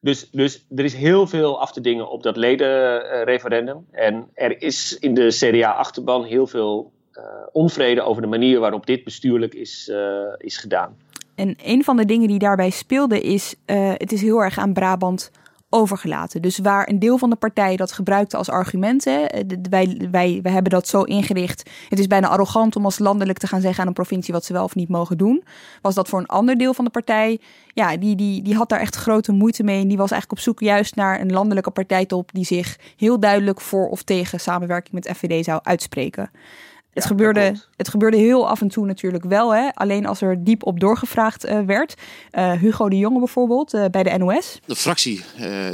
Dus, 0.00 0.30
dus 0.30 0.66
er 0.76 0.84
is 0.84 0.94
heel 0.94 1.26
veel 1.26 1.60
af 1.60 1.72
te 1.72 1.80
dingen 1.80 2.10
op 2.10 2.22
dat 2.22 2.36
ledenreferendum. 2.36 3.86
En 3.90 4.28
er 4.34 4.62
is 4.62 4.98
in 4.98 5.14
de 5.14 5.28
CDA-achterban 5.28 6.24
heel 6.24 6.46
veel 6.46 6.92
uh, 7.12 7.24
onvrede 7.52 8.02
over 8.02 8.22
de 8.22 8.28
manier 8.28 8.60
waarop 8.60 8.86
dit 8.86 9.04
bestuurlijk 9.04 9.54
is, 9.54 9.88
uh, 9.92 9.98
is 10.36 10.56
gedaan. 10.56 10.96
En 11.34 11.56
een 11.62 11.84
van 11.84 11.96
de 11.96 12.04
dingen 12.04 12.28
die 12.28 12.38
daarbij 12.38 12.70
speelde 12.70 13.20
is, 13.20 13.54
uh, 13.66 13.92
het 13.94 14.12
is 14.12 14.22
heel 14.22 14.42
erg 14.42 14.58
aan 14.58 14.72
Brabant 14.72 15.30
overgelaten. 15.70 16.42
Dus 16.42 16.58
waar 16.58 16.88
een 16.88 16.98
deel 16.98 17.18
van 17.18 17.30
de 17.30 17.36
partij 17.36 17.76
dat 17.76 17.92
gebruikte 17.92 18.36
als 18.36 18.48
argument, 18.48 19.04
hè, 19.04 19.24
wij, 19.70 20.08
wij, 20.10 20.40
wij 20.42 20.52
hebben 20.52 20.72
dat 20.72 20.88
zo 20.88 21.02
ingericht, 21.02 21.70
het 21.88 21.98
is 21.98 22.06
bijna 22.06 22.28
arrogant 22.28 22.76
om 22.76 22.84
als 22.84 22.98
landelijk 22.98 23.38
te 23.38 23.46
gaan 23.46 23.60
zeggen 23.60 23.80
aan 23.80 23.86
een 23.86 23.92
provincie 23.92 24.34
wat 24.34 24.44
ze 24.44 24.52
wel 24.52 24.64
of 24.64 24.74
niet 24.74 24.88
mogen 24.88 25.18
doen, 25.18 25.44
was 25.82 25.94
dat 25.94 26.08
voor 26.08 26.18
een 26.18 26.26
ander 26.26 26.58
deel 26.58 26.74
van 26.74 26.84
de 26.84 26.90
partij, 26.90 27.40
ja, 27.66 27.96
die, 27.96 28.16
die, 28.16 28.42
die 28.42 28.54
had 28.54 28.68
daar 28.68 28.80
echt 28.80 28.96
grote 28.96 29.32
moeite 29.32 29.62
mee 29.62 29.80
en 29.80 29.88
die 29.88 29.96
was 29.96 30.10
eigenlijk 30.10 30.40
op 30.40 30.46
zoek 30.46 30.60
juist 30.60 30.94
naar 30.94 31.20
een 31.20 31.32
landelijke 31.32 31.70
partijtop 31.70 32.30
die 32.32 32.44
zich 32.44 32.78
heel 32.96 33.20
duidelijk 33.20 33.60
voor 33.60 33.88
of 33.88 34.02
tegen 34.02 34.40
samenwerking 34.40 34.94
met 34.94 35.16
FVD 35.16 35.44
zou 35.44 35.60
uitspreken. 35.62 36.30
Het, 36.98 37.06
gebeurde, 37.06 37.54
het 37.76 37.88
gebeurde 37.88 38.16
heel 38.16 38.48
af 38.48 38.60
en 38.60 38.68
toe 38.68 38.86
natuurlijk 38.86 39.24
wel. 39.24 39.54
Hè? 39.54 39.68
Alleen 39.74 40.06
als 40.06 40.20
er 40.20 40.44
diep 40.44 40.66
op 40.66 40.80
doorgevraagd 40.80 41.46
uh, 41.46 41.60
werd. 41.60 41.94
Uh, 42.32 42.52
Hugo 42.52 42.88
de 42.88 42.98
Jonge 42.98 43.18
bijvoorbeeld 43.18 43.74
uh, 43.74 43.84
bij 43.90 44.02
de 44.02 44.18
NOS. 44.18 44.60
De 44.66 44.76
fractie 44.76 45.24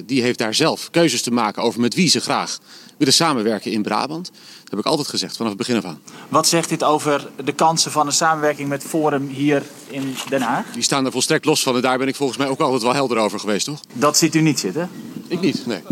die 0.06 0.22
heeft 0.22 0.38
daar 0.38 0.54
zelf 0.54 0.90
keuzes 0.90 1.22
te 1.22 1.30
maken 1.30 1.62
over 1.62 1.80
met 1.80 1.94
wie 1.94 2.08
ze 2.08 2.20
graag 2.20 2.58
willen 2.96 3.14
samenwerken 3.14 3.70
in 3.72 3.82
Brabant. 3.82 4.26
Dat 4.62 4.70
heb 4.70 4.78
ik 4.78 4.86
altijd 4.86 5.08
gezegd 5.08 5.36
vanaf 5.36 5.52
het 5.52 5.58
begin 5.58 5.76
af 5.76 5.84
aan. 5.84 6.00
Wat 6.28 6.46
zegt 6.46 6.68
dit 6.68 6.84
over 6.84 7.28
de 7.44 7.52
kansen 7.52 7.92
van 7.92 8.06
een 8.06 8.12
samenwerking 8.12 8.68
met 8.68 8.82
Forum 8.82 9.28
hier 9.28 9.62
in 9.88 10.14
Den 10.28 10.42
Haag? 10.42 10.72
Die 10.72 10.82
staan 10.82 11.04
er 11.04 11.12
volstrekt 11.12 11.44
los 11.44 11.62
van 11.62 11.76
en 11.76 11.82
daar 11.82 11.98
ben 11.98 12.08
ik 12.08 12.14
volgens 12.14 12.38
mij 12.38 12.48
ook 12.48 12.60
altijd 12.60 12.82
wel 12.82 12.94
helder 12.94 13.18
over 13.18 13.40
geweest, 13.40 13.66
toch? 13.66 13.80
Dat 13.92 14.16
ziet 14.16 14.34
u 14.34 14.40
niet 14.40 14.60
zitten? 14.60 14.90
Ik 15.28 15.40
niet, 15.40 15.66
nee. 15.66 15.82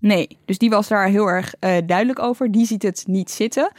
Nee, 0.00 0.36
dus 0.44 0.58
die 0.58 0.70
was 0.70 0.88
daar 0.88 1.08
heel 1.08 1.26
erg 1.26 1.54
duidelijk 1.86 2.18
over. 2.18 2.52
Die 2.52 2.66
ziet 2.66 2.82
het 2.82 3.04
niet 3.06 3.30
zitten. 3.30 3.72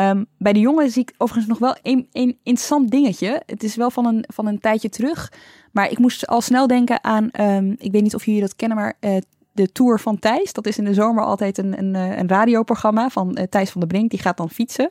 Um, 0.00 0.26
bij 0.38 0.52
de 0.52 0.60
jongen 0.60 0.90
zie 0.90 1.02
ik 1.02 1.14
overigens 1.18 1.46
nog 1.46 1.58
wel 1.58 1.76
een, 1.82 2.08
een 2.12 2.38
interessant 2.42 2.90
dingetje. 2.90 3.42
Het 3.46 3.62
is 3.62 3.76
wel 3.76 3.90
van 3.90 4.06
een, 4.06 4.24
van 4.28 4.46
een 4.46 4.60
tijdje 4.60 4.88
terug. 4.88 5.32
Maar 5.72 5.90
ik 5.90 5.98
moest 5.98 6.26
al 6.26 6.40
snel 6.40 6.66
denken 6.66 7.04
aan, 7.04 7.28
um, 7.40 7.74
ik 7.78 7.92
weet 7.92 8.02
niet 8.02 8.14
of 8.14 8.24
jullie 8.24 8.40
dat 8.40 8.56
kennen, 8.56 8.78
maar 8.78 8.94
uh, 9.00 9.16
de 9.52 9.72
Tour 9.72 10.00
van 10.00 10.18
Thijs. 10.18 10.52
Dat 10.52 10.66
is 10.66 10.78
in 10.78 10.84
de 10.84 10.94
zomer 10.94 11.24
altijd 11.24 11.58
een, 11.58 11.78
een, 11.78 11.94
eh, 11.94 12.18
een 12.18 12.28
radioprogramma 12.28 13.08
van 13.08 13.38
uh, 13.38 13.44
Thijs 13.44 13.70
van 13.70 13.80
der 13.80 13.90
Brink. 13.90 14.10
Die 14.10 14.20
gaat 14.20 14.36
dan 14.36 14.50
fietsen, 14.50 14.90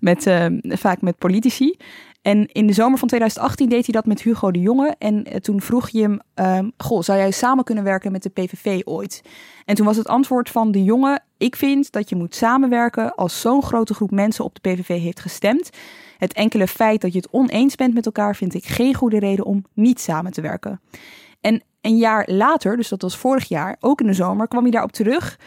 met, 0.00 0.26
uh, 0.26 0.46
vaak 0.62 1.00
met 1.00 1.18
politici. 1.18 1.76
En 2.22 2.46
in 2.46 2.66
de 2.66 2.72
zomer 2.72 2.98
van 2.98 3.08
2018 3.08 3.68
deed 3.68 3.84
hij 3.84 3.94
dat 3.94 4.06
met 4.06 4.22
Hugo 4.22 4.50
de 4.50 4.60
Jonge. 4.60 4.94
En 4.98 5.42
toen 5.42 5.60
vroeg 5.60 5.88
je 5.88 6.02
hem, 6.34 6.72
goh, 6.76 7.02
zou 7.02 7.18
jij 7.18 7.30
samen 7.30 7.64
kunnen 7.64 7.84
werken 7.84 8.12
met 8.12 8.22
de 8.22 8.28
PVV 8.28 8.80
ooit? 8.84 9.22
En 9.64 9.74
toen 9.74 9.86
was 9.86 9.96
het 9.96 10.08
antwoord 10.08 10.50
van 10.50 10.72
de 10.72 10.84
Jonge, 10.84 11.20
ik 11.42 11.56
vind 11.56 11.92
dat 11.92 12.08
je 12.08 12.16
moet 12.16 12.34
samenwerken 12.34 13.14
als 13.14 13.40
zo'n 13.40 13.62
grote 13.62 13.94
groep 13.94 14.10
mensen 14.10 14.44
op 14.44 14.54
de 14.54 14.70
PVV 14.70 15.00
heeft 15.00 15.20
gestemd. 15.20 15.70
Het 16.18 16.32
enkele 16.32 16.66
feit 16.66 17.00
dat 17.00 17.12
je 17.12 17.18
het 17.18 17.30
oneens 17.30 17.74
bent 17.74 17.94
met 17.94 18.06
elkaar 18.06 18.36
vind 18.36 18.54
ik 18.54 18.64
geen 18.64 18.94
goede 18.94 19.18
reden 19.18 19.44
om 19.44 19.64
niet 19.72 20.00
samen 20.00 20.32
te 20.32 20.40
werken. 20.40 20.80
En 21.40 21.62
een 21.80 21.96
jaar 21.96 22.28
later, 22.30 22.76
dus 22.76 22.88
dat 22.88 23.02
was 23.02 23.16
vorig 23.16 23.48
jaar, 23.48 23.76
ook 23.80 24.00
in 24.00 24.06
de 24.06 24.12
zomer, 24.12 24.48
kwam 24.48 24.62
hij 24.62 24.70
daarop 24.70 24.92
terug. 24.92 25.38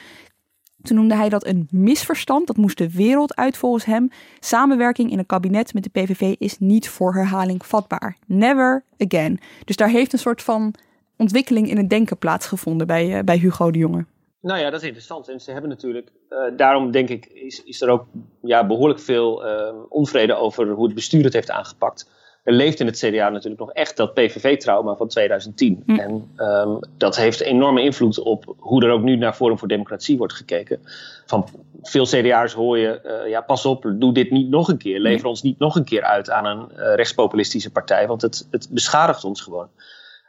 Toen 0.82 0.96
noemde 0.96 1.16
hij 1.16 1.30
dat 1.30 1.46
een 1.46 1.68
misverstand. 1.72 2.48
Dat 2.48 2.58
moest 2.58 2.78
de 2.78 2.92
wereld 2.92 3.36
uit 3.36 3.58
volgens 3.58 3.86
hem. 3.86 4.12
Samenwerking 4.40 5.12
in 5.12 5.20
een 5.20 5.26
kabinet 5.26 5.74
met 5.74 5.84
de 5.84 5.90
PVV 5.90 6.36
is 6.38 6.60
niet 6.60 6.90
voor 6.90 7.14
herhaling 7.14 7.66
vatbaar. 7.66 8.18
Never 8.26 8.84
again. 8.98 9.40
Dus 9.66 9.76
daar 9.76 9.90
heeft 9.90 10.14
een 10.14 10.20
soort 10.20 10.42
van 10.42 10.74
ontwikkeling 11.18 11.70
in 11.70 11.78
het 11.78 11.90
denken 11.90 12.18
plaatsgevonden 12.18 12.88
bij, 12.88 13.18
uh, 13.18 13.24
bij 13.24 13.38
Hugo 13.38 13.72
de 13.72 13.80
Jonge. 13.80 14.06
Nou 14.46 14.60
ja, 14.60 14.70
dat 14.70 14.82
is 14.82 14.86
interessant. 14.88 15.30
En 15.30 15.40
ze 15.40 15.52
hebben 15.52 15.70
natuurlijk, 15.70 16.12
uh, 16.30 16.40
daarom 16.58 16.92
denk 16.92 17.10
ik, 17.10 17.26
is, 17.26 17.64
is 17.64 17.82
er 17.82 17.90
ook 17.90 18.06
ja, 18.42 18.66
behoorlijk 18.66 19.00
veel 19.00 19.48
uh, 19.48 19.74
onvrede 19.90 20.34
over 20.34 20.70
hoe 20.70 20.86
het 20.86 20.96
bestuur 20.96 21.24
het 21.24 21.34
heeft 21.34 21.52
aangepakt 21.52 22.10
er 22.46 22.54
leeft 22.54 22.80
in 22.80 22.86
het 22.86 22.98
CDA 22.98 23.30
natuurlijk 23.30 23.60
nog 23.60 23.72
echt 23.72 23.98
dat 23.98 24.14
PVV-trauma 24.14 24.96
van 24.96 25.08
2010. 25.08 25.84
Hm. 25.86 26.00
En 26.00 26.32
um, 26.38 26.80
dat 26.98 27.16
heeft 27.16 27.40
enorme 27.40 27.82
invloed 27.82 28.20
op 28.20 28.56
hoe 28.58 28.84
er 28.86 28.92
ook 28.92 29.02
nu 29.02 29.16
naar 29.16 29.34
Forum 29.34 29.58
voor 29.58 29.68
Democratie 29.68 30.18
wordt 30.18 30.34
gekeken. 30.34 30.80
Van 31.26 31.48
veel 31.82 32.06
CDA'ers 32.06 32.54
hoor 32.54 32.78
je, 32.78 33.22
uh, 33.24 33.30
ja 33.30 33.42
pas 33.42 33.66
op, 33.66 33.94
doe 33.96 34.14
dit 34.14 34.32
niet 34.32 34.50
nog 34.50 34.68
een 34.68 34.78
keer. 34.78 35.00
Lever 35.00 35.28
ons 35.28 35.42
niet 35.42 35.60
nog 35.60 35.76
een 35.76 35.84
keer 35.84 36.04
uit 36.04 36.30
aan 36.30 36.46
een 36.46 36.68
uh, 36.72 36.96
rechtspopulistische 36.96 37.72
partij, 37.72 38.08
want 38.08 38.22
het, 38.22 38.48
het 38.52 38.68
beschadigt 38.70 39.24
ons 39.24 39.42
gewoon. 39.42 39.68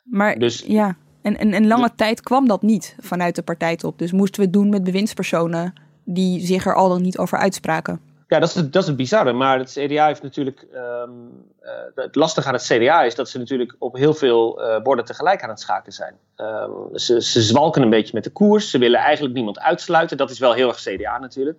Maar 0.05 0.39
dus, 0.39 0.65
ja, 0.67 0.97
en, 1.27 1.37
en, 1.37 1.53
en 1.53 1.67
lange 1.67 1.91
tijd 1.97 2.21
kwam 2.21 2.49
dat 2.49 2.63
niet 2.63 2.97
vanuit 3.01 3.35
de 3.35 3.43
partijtop. 3.43 3.99
Dus 3.99 4.13
moesten 4.13 4.41
we 4.41 4.47
het 4.47 4.53
doen 4.53 4.69
met 4.69 4.85
bewindspersonen 4.85 5.73
die 6.05 6.47
zich 6.47 6.67
er 6.67 6.75
al 6.75 6.89
dan 6.89 7.03
niet 7.03 7.19
over 7.19 7.39
uitspraken. 7.39 8.01
Ja, 8.29 8.39
dat 8.39 8.49
is, 8.49 8.55
het, 8.55 8.73
dat 8.73 8.83
is 8.83 8.89
het 8.89 8.97
bizarre. 8.97 9.33
Maar 9.33 9.59
het 9.59 9.71
CDA 9.71 10.07
heeft 10.07 10.23
natuurlijk. 10.23 10.67
Um, 10.75 11.31
uh, 11.63 11.71
het 11.95 12.15
lastige 12.15 12.49
aan 12.49 12.55
het 12.55 12.63
CDA 12.63 13.03
is 13.03 13.15
dat 13.15 13.29
ze 13.29 13.39
natuurlijk 13.39 13.77
op 13.79 13.97
heel 13.97 14.15
veel 14.15 14.63
uh, 14.63 14.83
borden 14.83 15.05
tegelijk 15.05 15.43
aan 15.43 15.49
het 15.49 15.61
schaken 15.61 15.93
zijn. 15.93 16.15
Um, 16.37 16.99
ze, 16.99 17.23
ze 17.23 17.43
zwalken 17.43 17.83
een 17.83 17.91
beetje 17.91 18.15
met 18.15 18.25
de 18.25 18.31
koers. 18.31 18.71
Ze 18.71 18.79
willen 18.79 19.01
eigenlijk 19.01 19.35
niemand 19.35 19.59
uitsluiten. 19.59 20.17
Dat 20.17 20.31
is 20.31 20.39
wel 20.39 20.53
heel 20.53 20.69
erg 20.69 20.81
CDA 20.83 21.19
natuurlijk. 21.19 21.59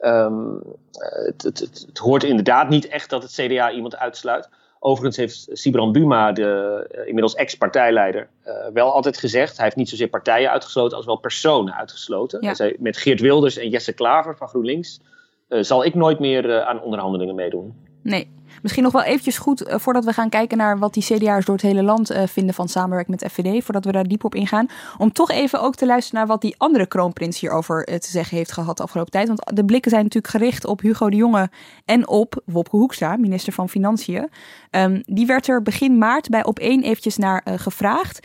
Um, 0.00 0.62
het, 0.92 1.42
het, 1.42 1.58
het, 1.58 1.98
hoort 1.98 2.24
inderdaad 2.24 2.68
niet 2.68 2.88
echt 2.88 3.10
dat 3.10 3.22
het 3.22 3.32
CDA 3.32 3.70
iemand 3.70 3.96
uitsluit. 3.96 4.48
Overigens 4.82 5.16
heeft 5.16 5.48
Sibran 5.52 5.92
Buma, 5.92 6.32
de 6.32 6.86
uh, 6.94 7.06
inmiddels 7.06 7.34
ex-partijleider, 7.34 8.28
wel 8.72 8.92
altijd 8.92 9.18
gezegd: 9.18 9.56
hij 9.56 9.64
heeft 9.64 9.76
niet 9.76 9.88
zozeer 9.88 10.08
partijen 10.08 10.50
uitgesloten 10.50 10.96
als 10.96 11.06
wel 11.06 11.16
personen 11.16 11.74
uitgesloten. 11.74 12.42
Ja. 12.42 12.54
Zei, 12.54 12.76
met 12.78 12.96
Geert 12.96 13.20
Wilders 13.20 13.56
en 13.56 13.68
Jesse 13.68 13.92
Klaver 13.92 14.36
van 14.36 14.48
GroenLinks 14.48 15.00
uh, 15.48 15.62
zal 15.62 15.84
ik 15.84 15.94
nooit 15.94 16.18
meer 16.18 16.62
aan 16.62 16.82
onderhandelingen 16.82 17.34
meedoen. 17.34 17.74
Nee. 18.02 18.30
Misschien 18.62 18.82
nog 18.82 18.92
wel 18.92 19.02
eventjes 19.02 19.38
goed, 19.38 19.68
uh, 19.68 19.74
voordat 19.78 20.04
we 20.04 20.12
gaan 20.12 20.28
kijken 20.28 20.58
naar 20.58 20.78
wat 20.78 20.94
die 20.94 21.02
CDA'ers 21.02 21.44
door 21.44 21.54
het 21.54 21.64
hele 21.64 21.82
land 21.82 22.12
vinden 22.24 22.54
van 22.54 22.68
samenwerking 22.68 23.20
met 23.20 23.32
FVD, 23.32 23.64
voordat 23.64 23.84
we 23.84 23.92
daar 23.92 24.08
diep 24.08 24.24
op 24.24 24.34
ingaan, 24.34 24.66
om 24.98 25.12
toch 25.12 25.30
even 25.30 25.60
ook 25.60 25.74
te 25.74 25.86
luisteren 25.86 26.18
naar 26.18 26.28
wat 26.28 26.40
die 26.40 26.54
andere 26.58 26.86
kroonprins 26.86 27.40
hierover 27.40 27.84
te 27.84 28.10
zeggen 28.10 28.36
heeft 28.36 28.52
gehad 28.52 28.76
de 28.76 28.82
afgelopen 28.82 29.12
tijd. 29.12 29.26
Want 29.26 29.56
de 29.56 29.64
blikken 29.64 29.90
zijn 29.90 30.02
natuurlijk 30.02 30.34
gericht 30.34 30.64
op 30.64 30.80
Hugo 30.80 31.10
de 31.10 31.16
Jonge 31.16 31.50
en 31.84 32.08
op 32.08 32.42
Wopke 32.44 32.76
Hoekstra, 32.76 33.16
minister 33.16 33.52
van 33.52 33.68
Financiën. 33.68 34.30
Um, 34.70 35.02
die 35.04 35.26
werd 35.26 35.48
er 35.48 35.62
begin 35.62 35.98
maart 35.98 36.28
bij 36.28 36.44
op 36.44 36.58
één 36.58 36.82
eventjes 36.82 37.16
naar 37.16 37.42
gevraagd. 37.44 38.20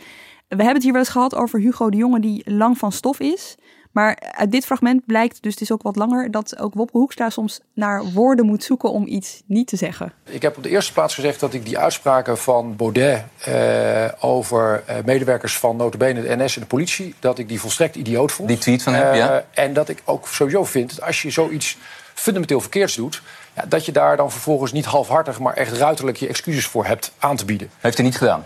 We 0.48 0.56
hebben 0.56 0.74
het 0.74 0.82
hier 0.82 0.92
wel 0.92 1.00
eens 1.00 1.10
gehad 1.10 1.34
over 1.34 1.60
Hugo 1.60 1.90
de 1.90 1.96
Jonge 1.96 2.20
die 2.20 2.50
lang 2.50 2.78
van 2.78 2.92
stof 2.92 3.20
is. 3.20 3.56
Maar 3.96 4.16
uit 4.30 4.52
dit 4.52 4.64
fragment 4.64 5.06
blijkt, 5.06 5.42
dus 5.42 5.52
het 5.52 5.62
is 5.62 5.72
ook 5.72 5.82
wat 5.82 5.96
langer, 5.96 6.30
dat 6.30 6.58
ook 6.58 6.74
Wopke 6.74 6.98
Hoekstra 6.98 7.30
soms 7.30 7.60
naar 7.74 8.04
woorden 8.04 8.46
moet 8.46 8.64
zoeken 8.64 8.90
om 8.90 9.06
iets 9.06 9.42
niet 9.46 9.66
te 9.66 9.76
zeggen. 9.76 10.12
Ik 10.24 10.42
heb 10.42 10.56
op 10.56 10.62
de 10.62 10.68
eerste 10.68 10.92
plaats 10.92 11.14
gezegd 11.14 11.40
dat 11.40 11.54
ik 11.54 11.64
die 11.64 11.78
uitspraken 11.78 12.38
van 12.38 12.76
Baudet 12.76 13.24
uh, 13.48 14.08
over 14.20 14.82
uh, 14.88 14.96
medewerkers 15.04 15.58
van 15.58 15.76
notabene 15.76 16.22
de 16.22 16.36
NS 16.36 16.54
en 16.54 16.60
de 16.60 16.66
politie, 16.66 17.14
dat 17.18 17.38
ik 17.38 17.48
die 17.48 17.60
volstrekt 17.60 17.96
idioot 17.96 18.32
vond. 18.32 18.48
Die 18.48 18.58
tweet 18.58 18.82
van 18.82 18.94
hem, 18.94 19.12
uh, 19.12 19.18
ja. 19.18 19.44
En 19.54 19.72
dat 19.72 19.88
ik 19.88 20.02
ook 20.04 20.28
sowieso 20.28 20.64
vind 20.64 20.90
dat 20.90 21.06
als 21.06 21.22
je 21.22 21.30
zoiets 21.30 21.78
fundamenteel 22.14 22.60
verkeerds 22.60 22.94
doet, 22.94 23.22
ja, 23.54 23.64
dat 23.68 23.86
je 23.86 23.92
daar 23.92 24.16
dan 24.16 24.30
vervolgens 24.30 24.72
niet 24.72 24.84
halfhartig, 24.84 25.38
maar 25.38 25.54
echt 25.54 25.72
ruiterlijk 25.72 26.16
je 26.16 26.28
excuses 26.28 26.66
voor 26.66 26.86
hebt 26.86 27.12
aan 27.18 27.36
te 27.36 27.44
bieden. 27.44 27.70
Heeft 27.80 27.96
hij 27.96 28.06
niet 28.06 28.16
gedaan? 28.16 28.44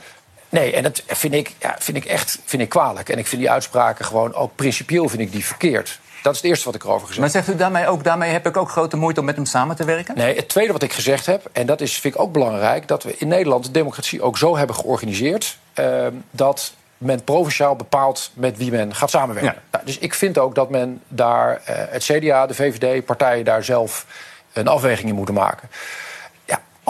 Nee, 0.51 0.73
en 0.73 0.83
dat 0.83 1.03
vind 1.07 1.35
ik, 1.35 1.55
ja, 1.59 1.77
vind 1.79 1.97
ik 1.97 2.05
echt 2.05 2.39
vind 2.45 2.63
ik 2.63 2.69
kwalijk. 2.69 3.09
En 3.09 3.19
ik 3.19 3.27
vind 3.27 3.41
die 3.41 3.51
uitspraken 3.51 4.05
gewoon 4.05 4.35
ook 4.35 4.55
principieel 4.55 5.09
vind 5.09 5.21
ik 5.21 5.33
die 5.33 5.45
verkeerd. 5.45 6.01
Dat 6.23 6.33
is 6.33 6.41
het 6.41 6.49
eerste 6.49 6.65
wat 6.65 6.75
ik 6.75 6.83
erover 6.83 7.07
gezegd 7.07 7.23
heb. 7.23 7.35
Maar 7.35 7.45
zegt 7.45 7.57
u 7.57 7.61
daarmee 7.61 7.87
ook, 7.87 8.05
daarmee 8.05 8.31
heb 8.31 8.47
ik 8.47 8.57
ook 8.57 8.71
grote 8.71 8.97
moeite 8.97 9.21
om 9.21 9.27
met 9.27 9.37
hem 9.37 9.45
samen 9.45 9.77
te 9.77 9.85
werken? 9.85 10.17
Nee, 10.17 10.37
het 10.37 10.49
tweede 10.49 10.73
wat 10.73 10.83
ik 10.83 10.93
gezegd 10.93 11.27
heb, 11.27 11.49
en 11.53 11.67
dat 11.67 11.81
is, 11.81 11.99
vind 11.99 12.15
ik 12.15 12.21
ook 12.21 12.33
belangrijk... 12.33 12.89
dat 12.89 13.03
we 13.03 13.15
in 13.17 13.29
Nederland 13.29 13.65
de 13.65 13.71
democratie 13.71 14.23
ook 14.23 14.39
zo 14.39 14.57
hebben 14.57 14.77
georganiseerd... 14.77 15.59
Uh, 15.75 16.07
dat 16.31 16.73
men 16.99 17.25
provinciaal 17.25 17.77
bepaalt 17.77 18.31
met 18.35 18.57
wie 18.57 18.71
men 18.71 18.95
gaat 18.95 19.11
samenwerken. 19.11 19.55
Ja. 19.55 19.63
Nou, 19.71 19.85
dus 19.85 19.99
ik 19.99 20.15
vind 20.15 20.39
ook 20.39 20.55
dat 20.55 20.71
men 20.71 21.03
daar, 21.09 21.51
uh, 21.51 21.77
het 21.89 22.05
CDA, 22.05 22.47
de 22.47 22.55
VVD, 22.55 23.05
partijen 23.05 23.45
daar 23.45 23.65
zelf 23.65 24.07
een 24.53 24.69
afweging 24.69 25.09
in 25.09 25.15
moeten 25.15 25.35
maken 25.35 25.69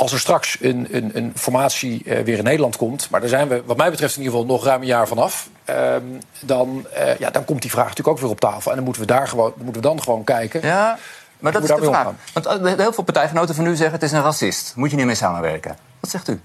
als 0.00 0.12
er 0.12 0.20
straks 0.20 0.56
een, 0.60 0.88
een, 0.90 1.10
een 1.14 1.32
formatie 1.36 2.02
weer 2.04 2.38
in 2.38 2.44
Nederland 2.44 2.76
komt, 2.76 3.10
maar 3.10 3.20
daar 3.20 3.28
zijn 3.28 3.48
we 3.48 3.62
wat 3.64 3.76
mij 3.76 3.90
betreft 3.90 4.16
in 4.16 4.22
ieder 4.22 4.38
geval 4.38 4.54
nog 4.54 4.64
ruim 4.64 4.80
een 4.80 4.86
jaar 4.86 5.08
vanaf, 5.08 5.48
ehm, 5.64 6.02
dan, 6.40 6.86
ja, 7.18 7.30
dan 7.30 7.44
komt 7.44 7.62
die 7.62 7.70
vraag 7.70 7.88
natuurlijk 7.88 8.16
ook 8.16 8.22
weer 8.22 8.30
op 8.30 8.40
tafel. 8.40 8.70
En 8.70 8.76
dan 8.76 8.84
moeten 8.84 9.02
we, 9.02 9.08
daar 9.08 9.28
gewoon, 9.28 9.52
moeten 9.56 9.82
we 9.82 9.88
dan 9.88 10.02
gewoon 10.02 10.24
kijken. 10.24 10.66
Ja. 10.66 10.98
Maar 11.38 11.52
dat 11.52 11.62
is 11.62 11.68
de 11.68 11.82
vraag. 11.82 12.12
Want 12.32 12.76
heel 12.78 12.92
veel 12.92 13.04
partijgenoten 13.04 13.54
van 13.54 13.66
u 13.66 13.76
zeggen 13.76 13.92
het 13.92 14.02
is 14.02 14.12
een 14.12 14.22
racist. 14.22 14.72
Moet 14.76 14.90
je 14.90 14.96
niet 14.96 15.06
mee 15.06 15.14
samenwerken. 15.14 15.76
Wat 16.00 16.10
zegt 16.10 16.28
u? 16.28 16.40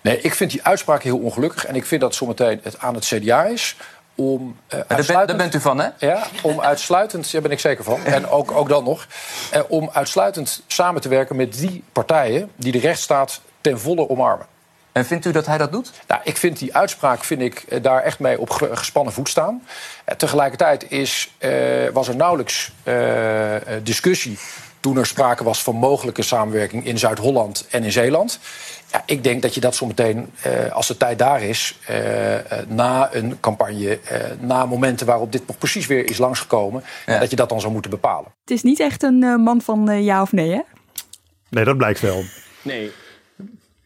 Nee, 0.00 0.20
ik 0.20 0.34
vind 0.34 0.50
die 0.50 0.64
uitspraak 0.64 1.02
heel 1.02 1.18
ongelukkig. 1.18 1.66
En 1.66 1.74
ik 1.74 1.86
vind 1.86 2.00
dat 2.00 2.14
zometeen 2.14 2.60
het 2.62 2.78
aan 2.78 2.94
het 2.94 3.04
CDA 3.04 3.44
is 3.44 3.76
om 4.20 4.56
uh, 4.74 4.80
uitsluitend... 4.86 5.28
Daar 5.28 5.36
bent 5.36 5.54
u 5.54 5.60
van, 5.60 5.78
hè? 5.78 5.88
Ja, 5.98 6.26
om 6.42 6.60
uitsluitend, 6.60 7.32
daar 7.32 7.42
ben 7.42 7.50
ik 7.50 7.60
zeker 7.60 7.84
van. 7.84 8.04
En 8.04 8.28
ook, 8.28 8.52
ook 8.52 8.68
dan 8.68 8.84
nog. 8.84 9.06
Uh, 9.54 9.60
om 9.68 9.90
uitsluitend 9.92 10.62
samen 10.66 11.00
te 11.00 11.08
werken 11.08 11.36
met 11.36 11.54
die 11.54 11.84
partijen 11.92 12.50
die 12.56 12.72
de 12.72 12.78
rechtsstaat 12.78 13.40
ten 13.60 13.80
volle 13.80 14.08
omarmen. 14.08 14.46
En 14.92 15.04
vindt 15.04 15.26
u 15.26 15.30
dat 15.30 15.46
hij 15.46 15.58
dat 15.58 15.72
doet? 15.72 15.90
Nou, 16.06 16.20
ik 16.24 16.36
vind 16.36 16.58
die 16.58 16.74
uitspraak 16.74 17.24
vind 17.24 17.40
ik, 17.40 17.64
uh, 17.68 17.82
daar 17.82 18.02
echt 18.02 18.18
mee 18.18 18.40
op 18.40 18.50
gespannen 18.50 19.12
voet 19.12 19.28
staan. 19.28 19.62
tegelijkertijd 20.16 20.90
is, 20.90 21.36
was 21.92 22.08
er 22.08 22.16
nauwelijks 22.16 22.72
discussie 23.82 24.38
toen 24.80 24.96
er 24.96 25.06
sprake 25.06 25.44
was 25.44 25.62
van 25.62 25.76
mogelijke 25.76 26.22
samenwerking 26.22 26.86
in 26.86 26.98
Zuid-Holland 26.98 27.66
en 27.70 27.84
in 27.84 27.92
Zeeland. 27.92 28.38
Ja, 28.92 29.02
ik 29.06 29.24
denk 29.24 29.42
dat 29.42 29.54
je 29.54 29.60
dat 29.60 29.74
zometeen, 29.74 30.30
uh, 30.46 30.72
als 30.72 30.86
de 30.86 30.96
tijd 30.96 31.18
daar 31.18 31.42
is, 31.42 31.78
uh, 31.90 32.34
uh, 32.34 32.40
na 32.68 33.14
een 33.14 33.40
campagne, 33.40 33.98
na 34.40 34.66
momenten 34.66 35.06
waarop 35.06 35.32
dit 35.32 35.46
nog 35.46 35.58
precies 35.58 35.86
weer 35.86 36.10
is 36.10 36.18
langsgekomen, 36.18 36.82
ja. 37.06 37.18
dat 37.18 37.30
je 37.30 37.36
dat 37.36 37.48
dan 37.48 37.60
zou 37.60 37.72
moeten 37.72 37.90
bepalen. 37.90 38.32
Het 38.40 38.50
is 38.50 38.62
niet 38.62 38.80
echt 38.80 39.02
een 39.02 39.18
man 39.18 39.60
van 39.60 40.02
ja 40.04 40.22
of 40.22 40.32
nee, 40.32 40.50
hè? 40.50 40.60
Nee, 41.48 41.64
dat 41.64 41.76
blijkt 41.76 42.00
wel. 42.00 42.22
Nee. 42.62 42.90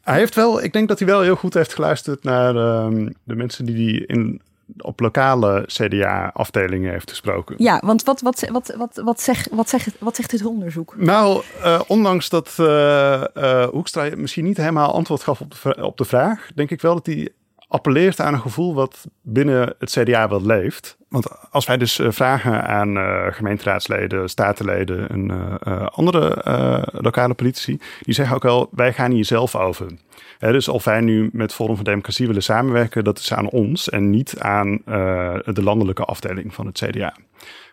Hij 0.03 0.19
heeft 0.19 0.35
wel, 0.35 0.63
ik 0.63 0.73
denk 0.73 0.89
dat 0.89 0.99
hij 0.99 1.09
wel 1.09 1.21
heel 1.21 1.37
goed 1.37 1.55
heeft 1.55 1.75
geluisterd 1.75 2.25
naar 2.25 2.55
uh, 2.55 3.07
de 3.25 3.35
mensen 3.35 3.65
die 3.65 3.89
hij 3.89 4.17
in 4.17 4.43
op 4.78 5.00
lokale 5.00 5.64
CDA-afdelingen 5.66 6.90
heeft 6.90 7.11
gesproken. 7.11 7.54
Ja, 7.59 7.80
want 7.85 8.02
wat, 8.02 8.21
wat, 8.21 8.49
wat, 8.50 8.75
wat, 8.76 9.00
wat, 9.04 9.21
zegt, 9.21 9.49
wat, 9.50 9.68
zegt, 9.68 9.97
wat 9.99 10.16
zegt 10.16 10.30
dit 10.30 10.44
onderzoek? 10.44 10.94
Nou, 10.97 11.42
uh, 11.59 11.80
ondanks 11.87 12.28
dat 12.28 12.56
uh, 12.61 13.25
uh, 13.35 13.66
Hoekstra 13.66 14.11
misschien 14.16 14.44
niet 14.44 14.56
helemaal 14.56 14.92
antwoord 14.92 15.23
gaf 15.23 15.40
op 15.40 15.54
de, 15.62 15.85
op 15.85 15.97
de 15.97 16.04
vraag, 16.04 16.50
denk 16.54 16.71
ik 16.71 16.80
wel 16.80 16.94
dat 16.94 17.06
hij 17.06 17.28
appelleert 17.75 18.21
aan 18.21 18.35
een 18.35 18.40
gevoel 18.40 18.75
wat 18.75 19.07
binnen 19.23 19.75
het 19.78 19.90
CDA 19.90 20.28
wel 20.28 20.47
leeft. 20.47 20.97
Want 21.09 21.50
als 21.50 21.66
wij 21.66 21.76
dus 21.76 22.00
vragen 22.02 22.66
aan 22.66 22.97
uh, 22.97 23.26
gemeenteraadsleden, 23.31 24.28
statenleden 24.28 25.09
en 25.09 25.31
uh, 25.31 25.87
andere 25.87 26.43
lokale 26.93 27.35
politici, 27.35 27.78
die 28.00 28.14
zeggen 28.14 28.37
ook 28.37 28.43
wel, 28.43 28.69
wij 28.71 28.93
gaan 28.93 29.11
hier 29.11 29.25
zelf 29.25 29.57
over. 29.57 29.87
He, 30.38 30.52
dus 30.52 30.69
of 30.69 30.85
wij 30.85 31.00
nu 31.00 31.28
met 31.33 31.52
Forum 31.52 31.75
voor 31.75 31.85
Democratie 31.85 32.26
willen 32.26 32.43
samenwerken, 32.43 33.04
dat 33.04 33.19
is 33.19 33.33
aan 33.33 33.49
ons 33.49 33.88
en 33.88 34.11
niet 34.11 34.35
aan 34.38 34.83
de 35.45 35.62
landelijke 35.62 36.04
afdeling 36.04 36.54
van 36.54 36.66
het 36.66 36.83
CDA. 36.85 37.16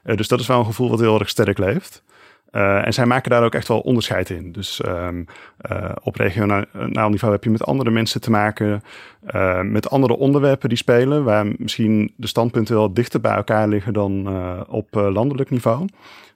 dus 0.03 0.27
dat 0.27 0.39
is 0.39 0.47
wel 0.47 0.59
een 0.59 0.65
gevoel 0.65 0.89
wat 0.89 0.99
heel 0.99 1.19
erg 1.19 1.29
sterk 1.29 1.57
leeft. 1.57 2.03
Uh, 2.51 2.85
en 2.85 2.93
zij 2.93 3.05
maken 3.05 3.31
daar 3.31 3.43
ook 3.43 3.55
echt 3.55 3.67
wel 3.67 3.79
onderscheid 3.79 4.29
in. 4.29 4.51
Dus 4.51 4.81
um, 4.85 5.25
uh, 5.71 5.89
op 6.03 6.15
regionaal 6.15 7.09
niveau 7.09 7.33
heb 7.33 7.43
je 7.43 7.49
met 7.49 7.65
andere 7.65 7.91
mensen 7.91 8.21
te 8.21 8.31
maken, 8.31 8.83
uh, 9.35 9.61
met 9.61 9.89
andere 9.89 10.17
onderwerpen 10.17 10.69
die 10.69 10.77
spelen, 10.77 11.23
waar 11.23 11.45
misschien 11.57 12.13
de 12.15 12.27
standpunten 12.27 12.75
wel 12.75 12.93
dichter 12.93 13.21
bij 13.21 13.35
elkaar 13.35 13.67
liggen 13.67 13.93
dan 13.93 14.29
op 14.67 14.87
landelijk 14.91 15.49
niveau. 15.49 15.87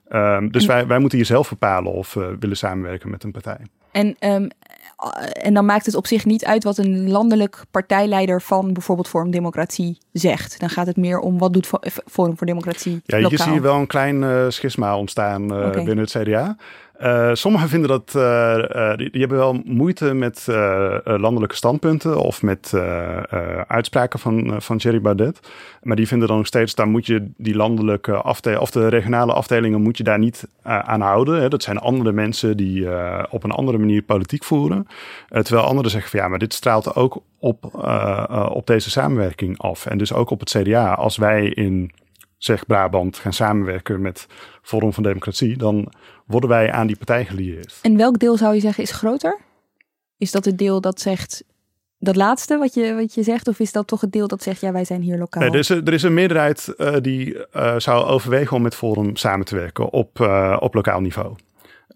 Um, 0.08 0.50
dus 0.50 0.66
wij, 0.66 0.86
wij 0.86 0.98
moeten 0.98 1.18
hier 1.18 1.26
zelf 1.26 1.48
bepalen 1.48 1.92
of 1.92 2.14
we 2.14 2.36
willen 2.40 2.56
samenwerken 2.56 3.10
met 3.10 3.24
een 3.24 3.32
partij. 3.32 3.58
En 3.90 4.16
um, 4.20 4.48
en 5.32 5.54
dan 5.54 5.64
maakt 5.64 5.86
het 5.86 5.94
op 5.94 6.06
zich 6.06 6.24
niet 6.24 6.44
uit 6.44 6.64
wat 6.64 6.78
een 6.78 7.10
landelijk 7.10 7.64
partijleider 7.70 8.42
van 8.42 8.72
bijvoorbeeld 8.72 9.08
Forum 9.08 9.30
Democratie 9.30 9.98
zegt. 10.12 10.60
Dan 10.60 10.68
gaat 10.68 10.86
het 10.86 10.96
meer 10.96 11.18
om 11.18 11.38
wat 11.38 11.52
doet 11.52 11.70
Forum 12.06 12.36
voor 12.36 12.46
Democratie. 12.46 13.00
Ja, 13.04 13.20
lokaal. 13.20 13.46
je 13.46 13.52
ziet 13.52 13.62
wel 13.62 13.76
een 13.76 13.86
klein 13.86 14.22
uh, 14.22 14.44
schisma 14.48 14.96
ontstaan 14.96 15.42
uh, 15.42 15.66
okay. 15.66 15.84
binnen 15.84 16.04
het 16.04 16.10
CDA. 16.10 16.56
Uh, 17.02 17.30
sommigen 17.32 17.68
vinden 17.68 17.88
dat, 17.88 18.12
uh, 18.16 18.22
uh, 18.22 18.96
die, 18.96 19.20
hebben 19.20 19.38
wel 19.38 19.60
moeite 19.64 20.14
met 20.14 20.44
landelijke 21.04 21.54
standpunten 21.54 22.18
of 22.18 22.42
met 22.42 22.72
uitspraken 23.66 24.18
van, 24.18 24.62
van 24.62 24.76
Jerry 24.76 25.00
Baudet. 25.00 25.40
Maar 25.82 25.96
die 25.96 26.06
vinden 26.06 26.28
dan 26.28 26.36
nog 26.36 26.46
steeds, 26.46 26.74
daar 26.74 26.88
moet 26.88 27.06
je 27.06 27.30
die 27.36 27.56
landelijke 27.56 28.12
afdeling, 28.14 28.62
of 28.62 28.70
de 28.70 28.88
regionale 28.88 29.32
afdelingen 29.32 29.82
moet 29.82 29.96
je 29.96 30.04
daar 30.04 30.18
niet 30.18 30.48
aan 30.62 31.00
houden. 31.00 31.40
Hè. 31.40 31.48
Dat 31.48 31.62
zijn 31.62 31.78
andere 31.78 32.12
mensen 32.12 32.56
die 32.56 32.88
op 33.30 33.44
een 33.44 33.50
andere 33.50 33.78
manier 33.78 34.02
politiek 34.02 34.44
voeren. 34.44 34.86
terwijl 35.28 35.66
anderen 35.66 35.90
zeggen 35.90 36.10
van 36.10 36.20
ja, 36.20 36.28
maar 36.28 36.38
dit 36.38 36.54
straalt 36.54 36.94
ook 36.94 37.22
op, 37.38 37.64
op 38.48 38.66
deze 38.66 38.90
samenwerking 38.90 39.58
af. 39.58 39.86
En 39.86 39.98
dus 39.98 40.12
ook 40.12 40.30
op 40.30 40.40
het 40.40 40.50
CDA. 40.50 40.94
Als 40.94 41.16
wij 41.16 41.46
in 41.46 41.92
zeg 42.38 42.66
Brabant 42.66 43.18
gaan 43.18 43.32
samenwerken 43.32 44.00
met 44.00 44.26
Forum 44.62 44.92
van 44.92 45.02
Democratie, 45.02 45.56
dan 45.56 45.92
worden 46.26 46.50
wij 46.50 46.72
aan 46.72 46.86
die 46.86 46.96
partij 46.96 47.24
gelieerd. 47.24 47.78
En 47.82 47.96
welk 47.96 48.18
deel 48.18 48.36
zou 48.36 48.54
je 48.54 48.60
zeggen 48.60 48.82
is 48.82 48.90
groter? 48.90 49.38
Is 50.18 50.30
dat 50.30 50.44
het 50.44 50.58
deel 50.58 50.80
dat 50.80 51.00
zegt 51.00 51.44
dat 51.98 52.16
laatste 52.16 52.58
wat 52.58 52.74
je, 52.74 52.94
wat 52.94 53.14
je 53.14 53.22
zegt? 53.22 53.48
Of 53.48 53.58
is 53.58 53.72
dat 53.72 53.86
toch 53.86 54.00
het 54.00 54.12
deel 54.12 54.28
dat 54.28 54.42
zegt, 54.42 54.60
ja, 54.60 54.72
wij 54.72 54.84
zijn 54.84 55.02
hier 55.02 55.18
lokaal? 55.18 55.42
Nee, 55.42 55.50
er, 55.50 55.58
is, 55.58 55.68
er 55.68 55.92
is 55.92 56.02
een 56.02 56.14
meerderheid 56.14 56.74
uh, 56.76 56.96
die 57.00 57.34
uh, 57.34 57.74
zou 57.78 58.04
overwegen 58.04 58.56
om 58.56 58.62
met 58.62 58.74
Forum 58.74 59.16
samen 59.16 59.46
te 59.46 59.54
werken 59.54 59.92
op, 59.92 60.18
uh, 60.20 60.56
op 60.60 60.74
lokaal 60.74 61.00
niveau. 61.00 61.36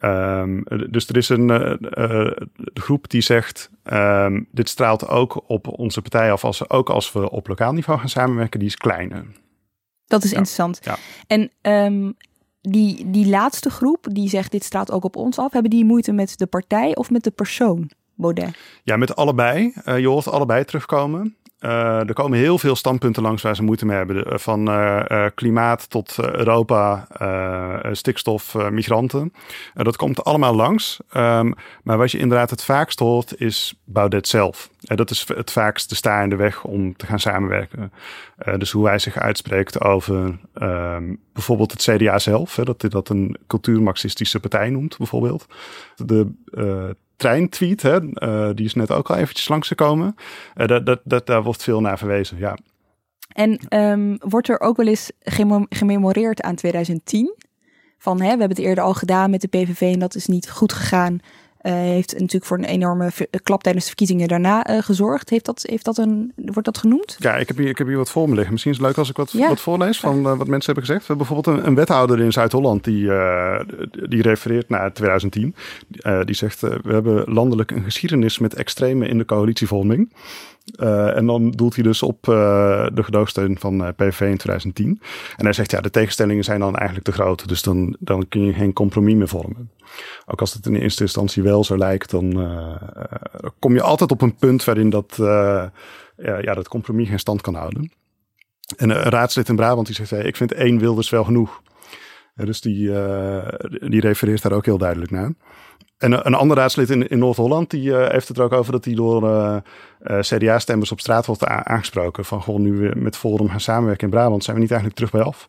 Um, 0.00 0.64
dus 0.90 1.08
er 1.08 1.16
is 1.16 1.28
een 1.28 1.78
groep 2.74 3.10
die 3.10 3.20
zegt, 3.20 3.70
um, 3.92 4.48
dit 4.50 4.68
straalt 4.68 5.08
ook 5.08 5.42
op 5.46 5.68
onze 5.78 6.02
partij 6.02 6.32
af, 6.32 6.44
als, 6.44 6.70
ook 6.70 6.90
als 6.90 7.12
we 7.12 7.30
op 7.30 7.48
lokaal 7.48 7.72
niveau 7.72 7.98
gaan 7.98 8.08
samenwerken, 8.08 8.58
die 8.58 8.68
is 8.68 8.76
kleiner. 8.76 9.26
Dat 10.06 10.24
is 10.24 10.30
ja. 10.30 10.36
interessant. 10.36 10.80
Ja. 10.82 10.96
En 11.26 11.50
um, 11.62 12.16
die, 12.60 13.10
die 13.10 13.28
laatste 13.28 13.70
groep 13.70 14.06
die 14.12 14.28
zegt 14.28 14.52
dit 14.52 14.64
straalt 14.64 14.90
ook 14.90 15.04
op 15.04 15.16
ons 15.16 15.38
af, 15.38 15.52
hebben 15.52 15.70
die 15.70 15.84
moeite 15.84 16.12
met 16.12 16.38
de 16.38 16.46
partij 16.46 16.96
of 16.96 17.10
met 17.10 17.24
de 17.24 17.30
persoon, 17.30 17.90
Baudet? 18.14 18.58
Ja, 18.82 18.96
met 18.96 19.16
allebei. 19.16 19.72
Uh, 19.84 19.98
je 19.98 20.08
hoort 20.08 20.28
allebei 20.28 20.64
terugkomen. 20.64 21.36
Uh, 21.60 22.08
er 22.08 22.12
komen 22.12 22.38
heel 22.38 22.58
veel 22.58 22.76
standpunten 22.76 23.22
langs 23.22 23.42
waar 23.42 23.56
ze 23.56 23.62
moeite 23.62 23.86
mee 23.86 23.96
hebben. 23.96 24.40
Van 24.40 24.68
uh, 24.68 25.02
uh, 25.08 25.26
klimaat 25.34 25.90
tot 25.90 26.16
Europa, 26.18 27.08
stikstof, 27.92 28.54
migranten. 28.70 29.32
dat 29.74 29.96
komt 29.96 30.24
allemaal 30.24 30.54
langs. 30.54 31.00
Um, 31.16 31.54
maar 31.82 31.98
wat 31.98 32.10
je 32.10 32.18
inderdaad 32.18 32.50
het 32.50 32.64
vaakst 32.64 32.98
hoort 32.98 33.40
is 33.40 33.80
Baudet 33.84 34.28
zelf. 34.28 34.70
dat 34.80 35.10
is 35.10 35.28
het 35.34 35.52
vaakst 35.52 35.88
de 35.88 35.94
sta 35.94 36.22
in 36.22 36.28
de 36.28 36.36
weg 36.36 36.64
om 36.64 36.96
te 36.96 37.06
gaan 37.06 37.20
samenwerken. 37.20 37.92
dus 38.56 38.70
hoe 38.70 38.86
hij 38.86 38.98
zich 38.98 39.18
uitspreekt 39.18 39.80
over 39.80 40.38
um, 40.54 41.20
bijvoorbeeld 41.32 41.72
het 41.72 41.82
CDA 41.82 42.18
zelf. 42.18 42.54
Dat 42.54 42.80
hij 42.80 42.90
dat 42.90 43.08
een 43.08 43.36
cultuurmarxistische 43.46 44.40
partij 44.40 44.70
noemt 44.70 44.98
bijvoorbeeld. 44.98 45.46
De 45.96 46.32
treintweet, 47.20 47.82
hè, 47.82 48.00
uh, 48.00 48.50
die 48.54 48.64
is 48.66 48.74
net 48.74 48.90
ook 48.90 49.10
al 49.10 49.16
eventjes 49.16 49.48
langsgekomen. 49.48 50.14
Uh, 50.56 50.66
dat, 50.66 50.86
dat, 50.86 51.00
dat, 51.04 51.26
daar 51.26 51.42
wordt 51.42 51.62
veel 51.62 51.80
naar 51.80 51.98
verwezen, 51.98 52.38
ja. 52.38 52.56
En 53.30 53.60
um, 53.68 54.16
wordt 54.18 54.48
er 54.48 54.60
ook 54.60 54.76
wel 54.76 54.86
eens 54.86 55.10
gememoreerd 55.68 56.42
aan 56.42 56.54
2010? 56.54 57.34
Van, 57.98 58.16
hè, 58.16 58.22
we 58.22 58.28
hebben 58.28 58.48
het 58.48 58.58
eerder 58.58 58.84
al 58.84 58.94
gedaan 58.94 59.30
met 59.30 59.40
de 59.40 59.48
PVV 59.48 59.80
en 59.80 59.98
dat 59.98 60.14
is 60.14 60.26
niet 60.26 60.50
goed 60.50 60.72
gegaan. 60.72 61.18
Uh, 61.62 61.72
heeft 61.72 62.12
natuurlijk 62.12 62.44
voor 62.44 62.58
een 62.58 62.64
enorme 62.64 63.10
klap 63.42 63.62
tijdens 63.62 63.84
de 63.84 63.90
verkiezingen 63.90 64.28
daarna 64.28 64.70
uh, 64.70 64.82
gezorgd. 64.82 65.30
Heeft 65.30 65.44
dat, 65.44 65.64
heeft 65.68 65.84
dat 65.84 65.98
een, 65.98 66.32
wordt 66.36 66.64
dat 66.64 66.78
genoemd? 66.78 67.16
Ja, 67.18 67.36
ik 67.36 67.48
heb 67.48 67.56
hier, 67.56 67.68
ik 67.68 67.78
heb 67.78 67.86
hier 67.86 67.96
wat 67.96 68.10
voor 68.10 68.28
me 68.28 68.34
liggen. 68.34 68.52
Misschien 68.52 68.72
is 68.72 68.78
het 68.78 68.86
leuk 68.86 68.98
als 68.98 69.10
ik 69.10 69.16
wat, 69.16 69.30
ja. 69.32 69.48
wat 69.48 69.60
voorlees 69.60 70.00
van 70.00 70.18
uh, 70.18 70.24
wat 70.24 70.46
mensen 70.46 70.72
hebben 70.72 70.84
gezegd. 70.84 71.00
We 71.00 71.06
hebben 71.06 71.26
bijvoorbeeld 71.26 71.56
een, 71.56 71.66
een 71.66 71.74
wethouder 71.74 72.20
in 72.20 72.32
Zuid-Holland 72.32 72.84
die, 72.84 73.10
die 74.08 74.22
refereert 74.22 74.68
naar 74.68 74.92
2010. 74.92 75.54
die 76.24 76.34
zegt, 76.34 76.60
we 76.60 76.92
hebben 76.92 77.32
landelijk 77.32 77.70
een 77.70 77.84
geschiedenis 77.84 78.38
met 78.38 78.54
extreme 78.54 79.08
in 79.08 79.18
de 79.18 79.24
coalitievorming. 79.24 80.12
Uh, 80.76 81.16
en 81.16 81.26
dan 81.26 81.50
doelt 81.50 81.74
hij 81.74 81.84
dus 81.84 82.02
op 82.02 82.26
uh, 82.28 82.86
de 82.92 83.02
gedoogsteun 83.02 83.58
van 83.58 83.82
uh, 83.82 83.88
PVV 83.96 84.20
in 84.20 84.36
2010. 84.36 85.00
En 85.36 85.44
hij 85.44 85.52
zegt, 85.52 85.70
ja, 85.70 85.80
de 85.80 85.90
tegenstellingen 85.90 86.44
zijn 86.44 86.60
dan 86.60 86.76
eigenlijk 86.76 87.06
te 87.06 87.12
groot. 87.12 87.48
Dus 87.48 87.62
dan, 87.62 87.96
dan 87.98 88.28
kun 88.28 88.44
je 88.44 88.52
geen 88.52 88.72
compromis 88.72 89.14
meer 89.14 89.28
vormen. 89.28 89.70
Ook 90.26 90.40
als 90.40 90.54
het 90.54 90.66
in 90.66 90.74
eerste 90.74 91.02
instantie 91.02 91.42
wel 91.42 91.64
zo 91.64 91.76
lijkt, 91.76 92.10
dan 92.10 92.32
kom 93.58 93.74
je 93.74 93.82
altijd 93.82 94.10
op 94.10 94.22
een 94.22 94.36
punt 94.36 94.64
waarin 94.64 94.90
dat, 94.90 95.14
ja, 96.16 96.54
dat 96.54 96.68
compromis 96.68 97.08
geen 97.08 97.18
stand 97.18 97.40
kan 97.40 97.54
houden. 97.54 97.92
En 98.76 98.90
een 98.90 98.96
raadslid 98.96 99.48
in 99.48 99.56
Brabant 99.56 99.86
die 99.86 99.96
zegt, 99.96 100.10
hey, 100.10 100.22
ik 100.22 100.36
vind 100.36 100.52
één 100.52 100.78
Wilders 100.78 101.10
wel 101.10 101.24
genoeg. 101.24 101.62
dus 102.34 102.60
die, 102.60 102.92
die 103.88 104.00
refereert 104.00 104.42
daar 104.42 104.52
ook 104.52 104.64
heel 104.64 104.78
duidelijk 104.78 105.10
naar. 105.10 105.32
En 106.00 106.26
een 106.26 106.34
ander 106.34 106.56
raadslid 106.56 106.90
in, 106.90 107.08
in 107.08 107.18
Noord-Holland 107.18 107.70
die 107.70 107.82
uh, 107.82 108.08
heeft 108.08 108.28
het 108.28 108.38
er 108.38 108.44
ook 108.44 108.52
over 108.52 108.72
dat 108.72 108.84
hij 108.84 108.94
door 108.94 109.22
uh, 109.22 109.56
uh, 110.02 110.18
CDA-stemmers 110.18 110.92
op 110.92 111.00
straat 111.00 111.26
wordt 111.26 111.44
aangesproken. 111.44 112.24
Van 112.24 112.42
gewoon 112.42 112.62
nu 112.62 112.72
we 112.72 112.92
met 112.96 113.16
Forum 113.16 113.48
gaan 113.48 113.60
samenwerken 113.60 114.04
in 114.04 114.10
Brabant, 114.10 114.44
zijn 114.44 114.56
we 114.56 114.62
niet 114.62 114.70
eigenlijk 114.70 115.00
terug 115.00 115.12
bij 115.12 115.22
af. 115.22 115.48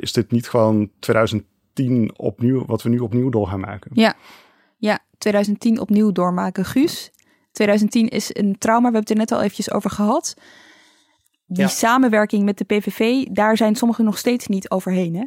is 0.00 0.12
dit 0.12 0.30
niet 0.30 0.48
gewoon 0.48 0.90
2010 0.98 2.12
opnieuw, 2.16 2.64
wat 2.66 2.82
we 2.82 2.88
nu 2.88 2.98
opnieuw 2.98 3.30
door 3.30 3.46
gaan 3.46 3.60
maken? 3.60 3.90
Ja, 3.94 4.14
ja 4.76 4.98
2010 5.18 5.80
opnieuw 5.80 6.12
doormaken. 6.12 6.64
Guus, 6.64 7.10
2010 7.52 8.08
is 8.08 8.30
een 8.32 8.58
trauma, 8.58 8.90
we 8.90 8.96
hebben 8.96 9.00
het 9.00 9.10
er 9.10 9.16
net 9.16 9.32
al 9.32 9.40
eventjes 9.40 9.70
over 9.70 9.90
gehad. 9.90 10.36
Die 11.46 11.68
samenwerking 11.68 12.44
met 12.44 12.58
de 12.58 12.64
PVV, 12.64 13.24
daar 13.24 13.56
zijn 13.56 13.74
sommigen 13.74 14.04
nog 14.04 14.18
steeds 14.18 14.46
niet 14.46 14.70
overheen, 14.70 15.14
hè? 15.14 15.24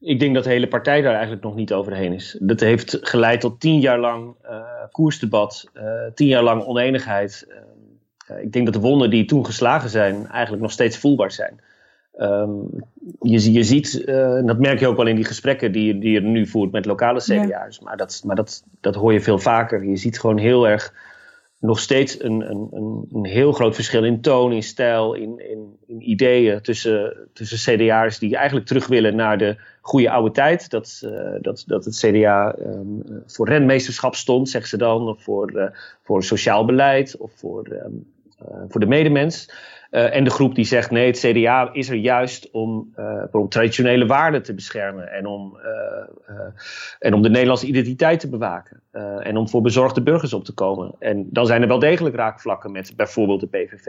Ik 0.00 0.20
denk 0.20 0.34
dat 0.34 0.44
de 0.44 0.50
hele 0.50 0.68
partij 0.68 1.00
daar 1.00 1.12
eigenlijk 1.12 1.42
nog 1.42 1.54
niet 1.54 1.72
overheen 1.72 2.12
is. 2.12 2.36
Dat 2.40 2.60
heeft 2.60 2.98
geleid 3.00 3.40
tot 3.40 3.60
tien 3.60 3.80
jaar 3.80 3.98
lang 3.98 4.34
uh, 4.44 4.60
koersdebat, 4.90 5.70
uh, 5.74 5.82
tien 6.14 6.26
jaar 6.26 6.42
lang 6.42 6.62
oneenigheid. 6.62 7.46
Uh, 8.28 8.42
ik 8.42 8.52
denk 8.52 8.64
dat 8.64 8.74
de 8.74 8.80
wonden 8.80 9.10
die 9.10 9.24
toen 9.24 9.46
geslagen 9.46 9.90
zijn 9.90 10.26
eigenlijk 10.26 10.62
nog 10.62 10.72
steeds 10.72 10.98
voelbaar 10.98 11.32
zijn. 11.32 11.60
Um, 12.18 12.68
je, 13.20 13.52
je, 13.52 13.62
ziet, 13.62 14.06
dat 14.46 14.58
merk 14.58 14.80
je 14.80 14.86
ook 14.86 14.96
wel 14.96 15.06
in 15.06 15.16
die 15.16 15.24
gesprekken 15.24 15.72
die, 15.72 15.98
die 15.98 16.12
je 16.12 16.20
nu 16.20 16.46
voert 16.46 16.72
met 16.72 16.86
lokale 16.86 17.20
CDA's, 17.20 17.80
maar, 17.80 17.96
dat, 17.96 18.22
maar 18.24 18.36
dat, 18.36 18.64
dat 18.80 18.94
hoor 18.94 19.12
je 19.12 19.20
veel 19.20 19.38
vaker. 19.38 19.84
Je 19.84 19.96
ziet 19.96 20.20
gewoon 20.20 20.38
heel 20.38 20.68
erg 20.68 20.92
nog 21.58 21.80
steeds 21.80 22.22
een, 22.22 22.50
een, 22.50 22.68
een, 23.12 23.24
heel 23.24 23.52
groot 23.52 23.74
verschil 23.74 24.04
in 24.04 24.20
toon, 24.20 24.52
in 24.52 24.62
stijl, 24.62 25.14
in, 25.14 25.42
in, 25.86 26.10
ideeën 26.10 26.62
tussen, 26.62 27.28
tussen 27.32 27.76
CDA's 27.76 28.18
die 28.18 28.36
eigenlijk 28.36 28.66
terug 28.66 28.86
willen 28.86 29.16
naar 29.16 29.38
de 29.38 29.56
goede 29.80 30.10
oude 30.10 30.30
tijd. 30.30 30.70
Dat, 30.70 31.02
uh, 31.04 31.10
dat, 31.40 31.64
dat 31.66 31.84
het 31.84 31.96
CDA 31.96 32.54
ehm, 32.54 33.22
voor 33.26 33.48
renmeesterschap 33.48 34.14
stond, 34.14 34.48
zeggen 34.48 34.70
ze 34.70 34.76
dan, 34.76 35.08
of 35.08 35.22
voor, 35.22 35.52
uh, 35.54 35.64
voor 36.02 36.24
sociaal 36.24 36.64
beleid 36.64 37.16
of 37.16 37.32
voor, 37.34 37.66
um, 37.84 38.06
uh, 38.42 38.56
voor 38.68 38.80
de 38.80 38.86
medemens. 38.86 39.50
Uh, 39.90 40.16
en 40.16 40.24
de 40.24 40.30
groep 40.30 40.54
die 40.54 40.64
zegt 40.64 40.90
nee, 40.90 41.06
het 41.06 41.18
CDA 41.18 41.70
is 41.72 41.88
er 41.88 41.96
juist 41.96 42.50
om, 42.50 42.92
uh, 42.96 43.22
om 43.30 43.48
traditionele 43.48 44.06
waarden 44.06 44.42
te 44.42 44.54
beschermen 44.54 45.12
en 45.12 45.26
om, 45.26 45.56
uh, 45.56 46.36
en 46.98 47.14
om 47.14 47.22
de 47.22 47.30
Nederlandse 47.30 47.66
identiteit 47.66 48.20
te 48.20 48.28
bewaken. 48.28 48.80
en 49.20 49.36
om 49.36 49.48
voor 49.48 49.62
bezorgde 49.62 50.02
burgers 50.02 50.32
op 50.32 50.44
te 50.44 50.52
komen. 50.52 50.94
En 50.98 51.26
dan 51.30 51.46
zijn 51.46 51.62
er 51.62 51.68
wel 51.68 51.78
degelijk 51.78 52.14
raakvlakken 52.14 52.72
met 52.72 52.92
bijvoorbeeld 52.96 53.40
de 53.40 53.46
PVV. 53.46 53.86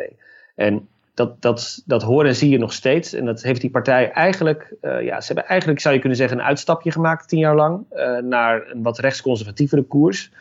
En 0.55 0.87
dat, 1.13 1.41
dat, 1.41 1.83
dat 1.85 2.03
horen 2.03 2.27
en 2.27 2.35
zie 2.35 2.49
je 2.49 2.57
nog 2.57 2.73
steeds. 2.73 3.13
En 3.13 3.25
dat 3.25 3.41
heeft 3.41 3.61
die 3.61 3.69
partij 3.69 4.11
eigenlijk, 4.11 4.75
ja, 4.81 5.21
ze 5.21 5.27
hebben 5.27 5.45
eigenlijk, 5.45 5.79
zou 5.79 5.93
je 5.93 5.99
kunnen 5.99 6.17
zeggen, 6.17 6.37
een 6.37 6.45
uitstapje 6.45 6.91
gemaakt 6.91 7.27
tien 7.27 7.39
jaar 7.39 7.55
lang 7.55 7.85
naar 8.21 8.71
een 8.71 8.83
wat 8.83 8.99
rechtsconservatievere 8.99 9.83
koers. 9.83 10.31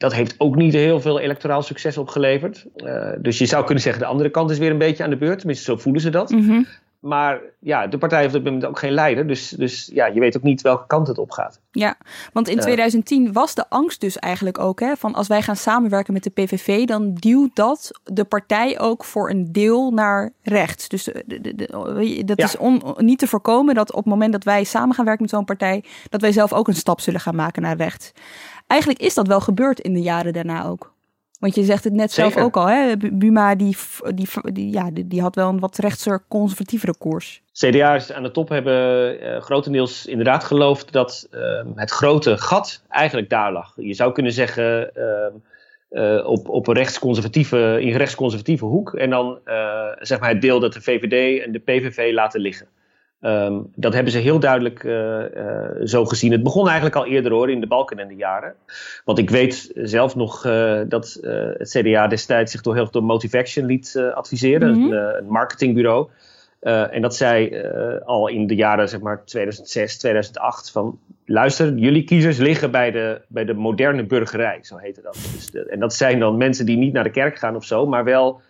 Dat 0.00 0.14
heeft 0.14 0.34
ook 0.38 0.56
niet 0.56 0.72
heel 0.72 1.00
veel 1.00 1.20
electoraal 1.20 1.62
succes 1.62 1.98
opgeleverd. 1.98 2.66
Uh, 2.76 3.12
dus 3.18 3.38
je 3.38 3.46
zou 3.46 3.64
kunnen 3.64 3.82
zeggen, 3.82 4.02
de 4.02 4.08
andere 4.08 4.30
kant 4.30 4.50
is 4.50 4.58
weer 4.58 4.70
een 4.70 4.78
beetje 4.78 5.04
aan 5.04 5.10
de 5.10 5.16
beurt. 5.16 5.38
Tenminste, 5.38 5.64
zo 5.64 5.76
voelen 5.76 6.02
ze 6.02 6.10
dat. 6.10 6.30
-hmm. 6.30 6.66
Maar 7.00 7.40
ja, 7.58 7.86
de 7.86 7.98
partij 7.98 8.20
heeft 8.20 8.34
op 8.34 8.42
dit 8.42 8.52
moment 8.52 8.70
ook 8.70 8.78
geen 8.78 8.92
leider. 8.92 9.26
Dus, 9.26 9.48
dus 9.48 9.90
ja, 9.92 10.06
je 10.06 10.20
weet 10.20 10.36
ook 10.36 10.42
niet 10.42 10.60
welke 10.60 10.86
kant 10.86 11.06
het 11.06 11.18
op 11.18 11.30
gaat. 11.30 11.60
Ja, 11.70 11.96
want 12.32 12.48
in 12.48 12.58
2010 12.58 13.26
uh, 13.26 13.32
was 13.32 13.54
de 13.54 13.68
angst 13.68 14.00
dus 14.00 14.18
eigenlijk 14.18 14.58
ook... 14.58 14.80
Hè, 14.80 14.96
van 14.96 15.14
als 15.14 15.28
wij 15.28 15.42
gaan 15.42 15.56
samenwerken 15.56 16.12
met 16.12 16.22
de 16.22 16.30
PVV... 16.30 16.84
dan 16.84 17.14
duwt 17.14 17.56
dat 17.56 18.00
de 18.04 18.24
partij 18.24 18.80
ook 18.80 19.04
voor 19.04 19.30
een 19.30 19.52
deel 19.52 19.90
naar 19.90 20.32
rechts. 20.42 20.88
Dus 20.88 21.04
de, 21.04 21.24
de, 21.26 21.54
de, 21.54 22.22
dat 22.24 22.38
ja. 22.38 22.44
is 22.44 22.56
on, 22.56 22.82
niet 22.96 23.18
te 23.18 23.26
voorkomen 23.26 23.74
dat 23.74 23.90
op 23.90 23.96
het 23.96 24.12
moment 24.12 24.32
dat 24.32 24.44
wij 24.44 24.64
samen 24.64 24.94
gaan 24.94 25.04
werken 25.04 25.22
met 25.22 25.32
zo'n 25.32 25.44
partij... 25.44 25.84
dat 26.08 26.20
wij 26.20 26.32
zelf 26.32 26.52
ook 26.52 26.68
een 26.68 26.74
stap 26.74 27.00
zullen 27.00 27.20
gaan 27.20 27.34
maken 27.34 27.62
naar 27.62 27.76
rechts 27.76 28.12
eigenlijk 28.70 29.00
is 29.00 29.14
dat 29.14 29.26
wel 29.26 29.40
gebeurd 29.40 29.80
in 29.80 29.92
de 29.92 30.02
jaren 30.02 30.32
daarna 30.32 30.64
ook. 30.64 30.92
Want 31.40 31.54
je 31.54 31.64
zegt 31.64 31.84
het 31.84 31.92
net 31.92 32.12
Zeker. 32.12 32.32
zelf 32.32 32.44
ook 32.44 32.56
al, 32.56 32.68
hè? 32.68 32.96
Buma 33.12 33.54
die, 33.54 33.76
die, 34.14 34.28
die, 34.52 34.72
ja, 34.72 34.90
die, 34.90 35.06
die, 35.06 35.20
had 35.20 35.34
wel 35.34 35.48
een 35.48 35.60
wat 35.60 35.78
rechtser 35.78 36.24
conservatievere 36.28 36.94
koers. 36.98 37.42
CDA's 37.52 38.12
aan 38.12 38.22
de 38.22 38.30
top 38.30 38.48
hebben 38.48 39.22
uh, 39.22 39.40
grotendeels 39.40 40.06
inderdaad 40.06 40.44
geloofd 40.44 40.92
dat 40.92 41.28
uh, 41.30 41.40
het 41.74 41.90
grote 41.90 42.36
gat 42.38 42.82
eigenlijk 42.88 43.28
daar 43.28 43.52
lag. 43.52 43.72
Je 43.76 43.94
zou 43.94 44.12
kunnen 44.12 44.32
zeggen 44.32 44.90
uh, 45.90 46.26
op, 46.26 46.48
op 46.48 46.68
een 46.68 46.74
rechtsconservatieve, 46.74 47.76
in 47.80 47.88
een 47.88 47.96
rechtsconservatieve 47.96 48.64
hoek. 48.64 48.94
En 48.94 49.10
dan 49.10 49.38
zeg 49.98 50.20
maar 50.20 50.28
het 50.28 50.40
deel 50.40 50.60
dat 50.60 50.72
de 50.72 50.80
VVD 50.80 51.44
en 51.44 51.52
de 51.52 51.58
PVV 51.58 52.12
laten 52.12 52.40
liggen. 52.40 52.66
Um, 53.22 53.70
dat 53.74 53.94
hebben 53.94 54.12
ze 54.12 54.18
heel 54.18 54.40
duidelijk 54.40 54.82
uh, 54.82 54.92
uh, 54.92 55.70
zo 55.84 56.04
gezien. 56.04 56.32
Het 56.32 56.42
begon 56.42 56.66
eigenlijk 56.66 56.96
al 56.96 57.06
eerder 57.06 57.32
hoor, 57.32 57.50
in 57.50 57.60
de 57.60 57.66
Balkenende 57.66 58.14
jaren. 58.14 58.54
Want 59.04 59.18
ik 59.18 59.30
weet 59.30 59.70
zelf 59.74 60.16
nog 60.16 60.46
uh, 60.46 60.80
dat 60.88 61.18
het 61.58 61.70
CDA 61.70 62.06
destijds 62.06 62.52
zich 62.52 62.60
door 62.60 62.74
heel 62.74 62.88
veel 62.90 63.00
Motivaction 63.00 63.66
liet 63.66 64.02
adviseren, 64.14 64.74
mm 64.74 64.82
-hmm. 64.82 64.92
een, 64.92 65.16
een, 65.16 65.26
marketingbureau. 65.26 66.08
en 66.60 67.02
dat 67.02 67.16
zij 67.16 67.70
al 68.04 68.28
in 68.28 68.46
de 68.46 68.54
jaren 68.54 68.88
zeg 68.88 69.00
maar 69.00 69.24
2006, 69.24 69.98
2008 69.98 70.70
van 70.70 70.98
luister, 71.24 71.74
jullie 71.74 72.04
kiezers 72.04 72.38
liggen 72.38 72.70
bij 72.70 72.90
de, 72.90 73.20
bij 73.28 73.44
de 73.44 73.54
moderne 73.54 74.06
burgerij, 74.06 74.58
zo 74.62 74.76
heette 74.76 75.02
dat. 75.02 75.14
Dus 75.34 75.50
de, 75.50 75.64
en 75.64 75.80
dat 75.80 75.94
zijn 75.94 76.18
dan 76.18 76.36
mensen 76.36 76.66
die 76.66 76.76
niet 76.76 76.92
naar 76.92 77.04
de 77.04 77.10
kerk 77.10 77.38
gaan 77.38 77.56
of 77.56 77.64
zo, 77.64 77.86
maar 77.86 78.04
wel 78.04 78.40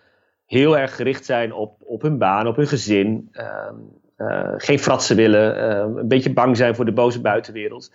heel 0.47 0.79
erg 0.79 0.97
gericht 0.97 1.25
zijn 1.25 1.53
op, 1.53 1.77
op 1.81 2.03
hun 2.03 2.19
baan, 2.19 2.47
op 2.47 2.57
hun 2.57 2.67
gezin. 2.67 3.29
Um, 3.33 4.00
uh, 4.21 4.53
geen 4.57 4.79
fratsen 4.79 5.17
willen, 5.17 5.57
uh, 5.57 5.99
een 6.01 6.09
beetje 6.09 6.33
bang 6.33 6.57
zijn 6.57 6.75
voor 6.75 6.85
de 6.85 6.93
boze 6.93 7.21
buitenwereld. 7.21 7.91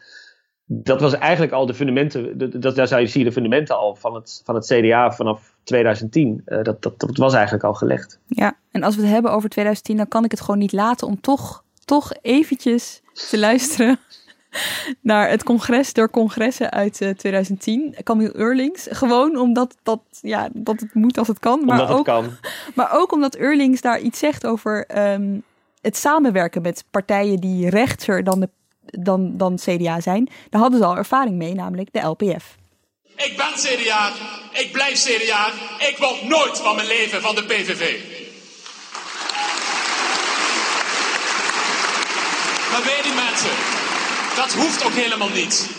Dat 0.67 1.01
was 1.01 1.13
eigenlijk 1.13 1.51
al 1.51 1.65
de 1.65 1.73
fundamenten, 1.73 2.37
dat, 2.59 2.75
daar 2.75 2.87
zou 2.87 3.01
je 3.01 3.07
zien 3.07 3.23
de 3.23 3.31
fundamenten 3.31 3.77
al 3.77 3.95
van 3.95 4.15
het, 4.15 4.41
van 4.45 4.55
het 4.55 4.65
CDA 4.65 5.11
vanaf 5.11 5.53
2010. 5.63 6.41
Uh, 6.45 6.63
dat, 6.63 6.81
dat, 6.81 6.99
dat 6.99 7.17
was 7.17 7.33
eigenlijk 7.33 7.63
al 7.63 7.73
gelegd. 7.73 8.19
Ja, 8.27 8.57
en 8.71 8.83
als 8.83 8.95
we 8.95 9.01
het 9.01 9.11
hebben 9.11 9.31
over 9.31 9.49
2010, 9.49 9.97
dan 9.97 10.07
kan 10.07 10.23
ik 10.23 10.31
het 10.31 10.41
gewoon 10.41 10.59
niet 10.59 10.71
laten 10.71 11.07
om 11.07 11.21
toch, 11.21 11.63
toch 11.85 12.13
eventjes 12.21 13.01
te 13.29 13.39
luisteren 13.39 13.99
naar 15.01 15.29
het 15.29 15.43
congres 15.43 15.93
door 15.93 16.09
congressen 16.09 16.71
uit 16.71 17.01
uh, 17.01 17.09
2010. 17.09 17.95
Camille 18.03 18.35
Eurlings. 18.35 18.87
Gewoon 18.89 19.37
omdat 19.37 19.75
dat, 19.83 20.01
ja, 20.21 20.49
dat 20.53 20.79
het 20.79 20.93
moet 20.93 21.17
als 21.17 21.27
het 21.27 21.39
kan. 21.39 21.65
Maar 21.65 21.81
omdat 21.81 21.97
ook, 21.97 22.05
het 22.05 22.15
kan. 22.15 22.29
Maar 22.75 22.89
ook 22.91 23.11
omdat 23.11 23.35
Eurlings 23.35 23.81
daar 23.81 23.99
iets 23.99 24.19
zegt 24.19 24.45
over 24.45 24.85
um, 25.13 25.43
het 25.85 25.97
samenwerken 25.97 26.61
met 26.61 26.83
partijen 26.91 27.39
die 27.39 27.69
rechtser 27.69 28.23
dan, 28.23 28.39
de, 28.39 28.49
dan, 28.85 29.37
dan 29.37 29.55
CDA 29.55 30.01
zijn, 30.01 30.29
daar 30.49 30.61
hadden 30.61 30.79
ze 30.79 30.85
al 30.85 30.97
ervaring 30.97 31.35
mee, 31.35 31.53
namelijk 31.53 31.89
de 31.91 31.99
LPF. 31.99 32.55
Ik 33.15 33.37
ben 33.37 33.53
CDA, 33.55 34.11
ik 34.51 34.71
blijf 34.71 35.03
CDA, 35.03 35.49
ik 35.79 35.95
word 35.97 36.23
nooit 36.23 36.57
van 36.57 36.75
mijn 36.75 36.87
leven 36.87 37.21
van 37.21 37.35
de 37.35 37.43
PVV. 37.43 37.99
Maar 42.71 42.83
weet 42.83 43.03
die 43.03 43.13
mensen, 43.13 43.55
dat 44.35 44.53
hoeft 44.53 44.85
ook 44.85 44.93
helemaal 44.93 45.29
niet. 45.29 45.69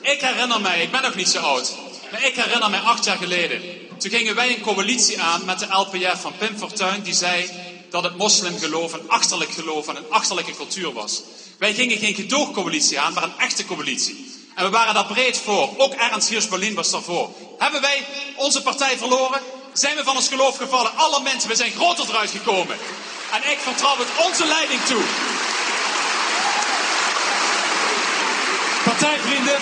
Ik 0.00 0.20
herinner 0.20 0.60
mij, 0.60 0.82
ik 0.82 0.90
ben 0.90 1.02
nog 1.02 1.14
niet 1.14 1.28
zo 1.28 1.38
oud, 1.38 1.76
maar 2.10 2.24
ik 2.24 2.34
herinner 2.34 2.70
mij 2.70 2.80
acht 2.80 3.04
jaar 3.04 3.16
geleden. 3.16 3.60
Toen 3.98 4.10
gingen 4.10 4.34
wij 4.34 4.48
een 4.48 4.60
coalitie 4.60 5.20
aan 5.20 5.44
met 5.44 5.58
de 5.58 5.66
LPF 5.66 6.20
van 6.20 6.32
Pim 6.38 6.56
Fortuyn, 6.56 7.02
die 7.02 7.14
zei 7.14 7.50
dat 7.90 8.02
het 8.02 8.16
moslimgeloof 8.16 8.92
een 8.92 9.08
achterlijk 9.08 9.52
geloof 9.52 9.88
en 9.88 9.96
een 9.96 10.10
achterlijke 10.10 10.56
cultuur 10.56 10.92
was. 10.92 11.22
Wij 11.58 11.74
gingen 11.74 11.98
geen 11.98 12.14
gedoogcoalitie 12.14 13.00
aan, 13.00 13.12
maar 13.12 13.22
een 13.22 13.38
echte 13.38 13.64
coalitie. 13.66 14.34
En 14.54 14.64
we 14.64 14.70
waren 14.70 14.94
daar 14.94 15.06
breed 15.06 15.38
voor. 15.38 15.74
Ook 15.76 15.92
Ernst 15.92 16.28
Hiers-Berlin 16.28 16.74
was 16.74 16.90
daarvoor. 16.90 17.30
Hebben 17.58 17.80
wij 17.80 18.06
onze 18.36 18.62
partij 18.62 18.98
verloren? 18.98 19.40
Zijn 19.72 19.96
we 19.96 20.04
van 20.04 20.16
ons 20.16 20.28
geloof 20.28 20.56
gevallen? 20.56 20.96
Alle 20.96 21.20
mensen, 21.22 21.48
we 21.48 21.56
zijn 21.56 21.72
groter 21.72 22.08
eruit 22.08 22.30
gekomen. 22.30 22.76
En 23.32 23.50
ik 23.50 23.58
vertrouw 23.58 23.96
het 23.98 24.26
onze 24.26 24.46
leiding 24.46 24.80
toe. 24.82 25.02
Partijvrienden, 28.84 29.58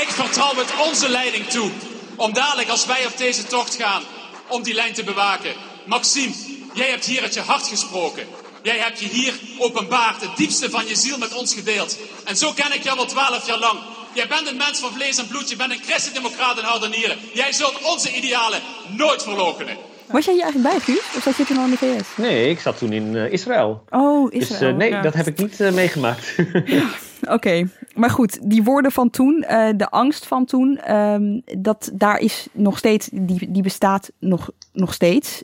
ik 0.00 0.08
vertrouw 0.08 0.54
het 0.54 0.86
onze 0.88 1.08
leiding 1.08 1.46
toe. 1.46 1.70
Om 2.16 2.32
dadelijk, 2.32 2.68
als 2.68 2.86
wij 2.86 3.06
op 3.06 3.16
deze 3.16 3.44
tocht 3.44 3.74
gaan, 3.74 4.02
om 4.48 4.62
die 4.62 4.74
lijn 4.74 4.94
te 4.94 5.04
bewaken. 5.04 5.54
Maxime, 5.84 6.34
Jij 6.72 6.90
hebt 6.90 7.04
hier 7.04 7.22
uit 7.22 7.34
je 7.34 7.40
hart 7.40 7.66
gesproken. 7.66 8.26
Jij 8.62 8.78
hebt 8.78 9.00
je 9.00 9.08
hier 9.08 9.34
openbaard, 9.58 10.20
het 10.20 10.36
diepste 10.36 10.70
van 10.70 10.86
je 10.86 10.94
ziel 10.94 11.18
met 11.18 11.34
ons 11.34 11.54
gedeeld. 11.54 11.98
En 12.24 12.36
zo 12.36 12.52
ken 12.52 12.72
ik 12.74 12.82
jou 12.82 12.98
al 12.98 13.06
twaalf 13.06 13.46
jaar 13.46 13.58
lang. 13.58 13.78
Jij 14.14 14.28
bent 14.28 14.48
een 14.48 14.56
mens 14.56 14.78
van 14.78 14.92
vlees 14.92 15.18
en 15.18 15.26
bloed, 15.26 15.50
je 15.50 15.56
bent 15.56 15.72
een 15.72 15.82
christendemocraat 15.82 16.58
en 16.58 16.64
harde 16.64 16.88
nieren. 16.88 17.18
Jij 17.32 17.52
zult 17.52 17.82
onze 17.82 18.16
idealen 18.16 18.60
nooit 18.96 19.22
verloochenen. 19.22 19.76
Was 20.06 20.24
jij 20.24 20.34
hier 20.34 20.42
eigenlijk 20.42 20.74
bij, 20.74 20.80
Guus? 20.84 21.16
Of 21.16 21.22
zat 21.22 21.36
je 21.36 21.44
toen 21.44 21.56
al 21.56 21.64
in 21.64 21.70
de 21.70 21.76
VS? 21.76 22.06
Nee, 22.16 22.50
ik 22.50 22.60
zat 22.60 22.78
toen 22.78 22.92
in 22.92 23.14
uh, 23.14 23.32
Israël. 23.32 23.84
Oh, 23.90 24.32
Israël. 24.32 24.60
Dus 24.60 24.68
uh, 24.68 24.76
nee, 24.76 24.90
ja. 24.90 25.02
dat 25.02 25.14
heb 25.14 25.26
ik 25.26 25.36
niet 25.36 25.60
uh, 25.60 25.70
meegemaakt. 25.70 26.34
ja, 26.64 26.90
Oké, 27.20 27.32
okay. 27.32 27.68
Maar 27.94 28.10
goed, 28.10 28.50
die 28.50 28.62
woorden 28.62 28.92
van 28.92 29.10
toen, 29.10 29.40
de 29.76 29.90
angst 29.90 30.26
van 30.26 30.44
toen, 30.44 30.94
um, 30.96 31.42
dat 31.58 31.90
daar 31.92 32.18
is 32.18 32.48
nog 32.52 32.78
steeds, 32.78 33.08
die, 33.12 33.50
die 33.50 33.62
bestaat 33.62 34.10
nog, 34.18 34.50
nog 34.72 34.94
steeds. 34.94 35.42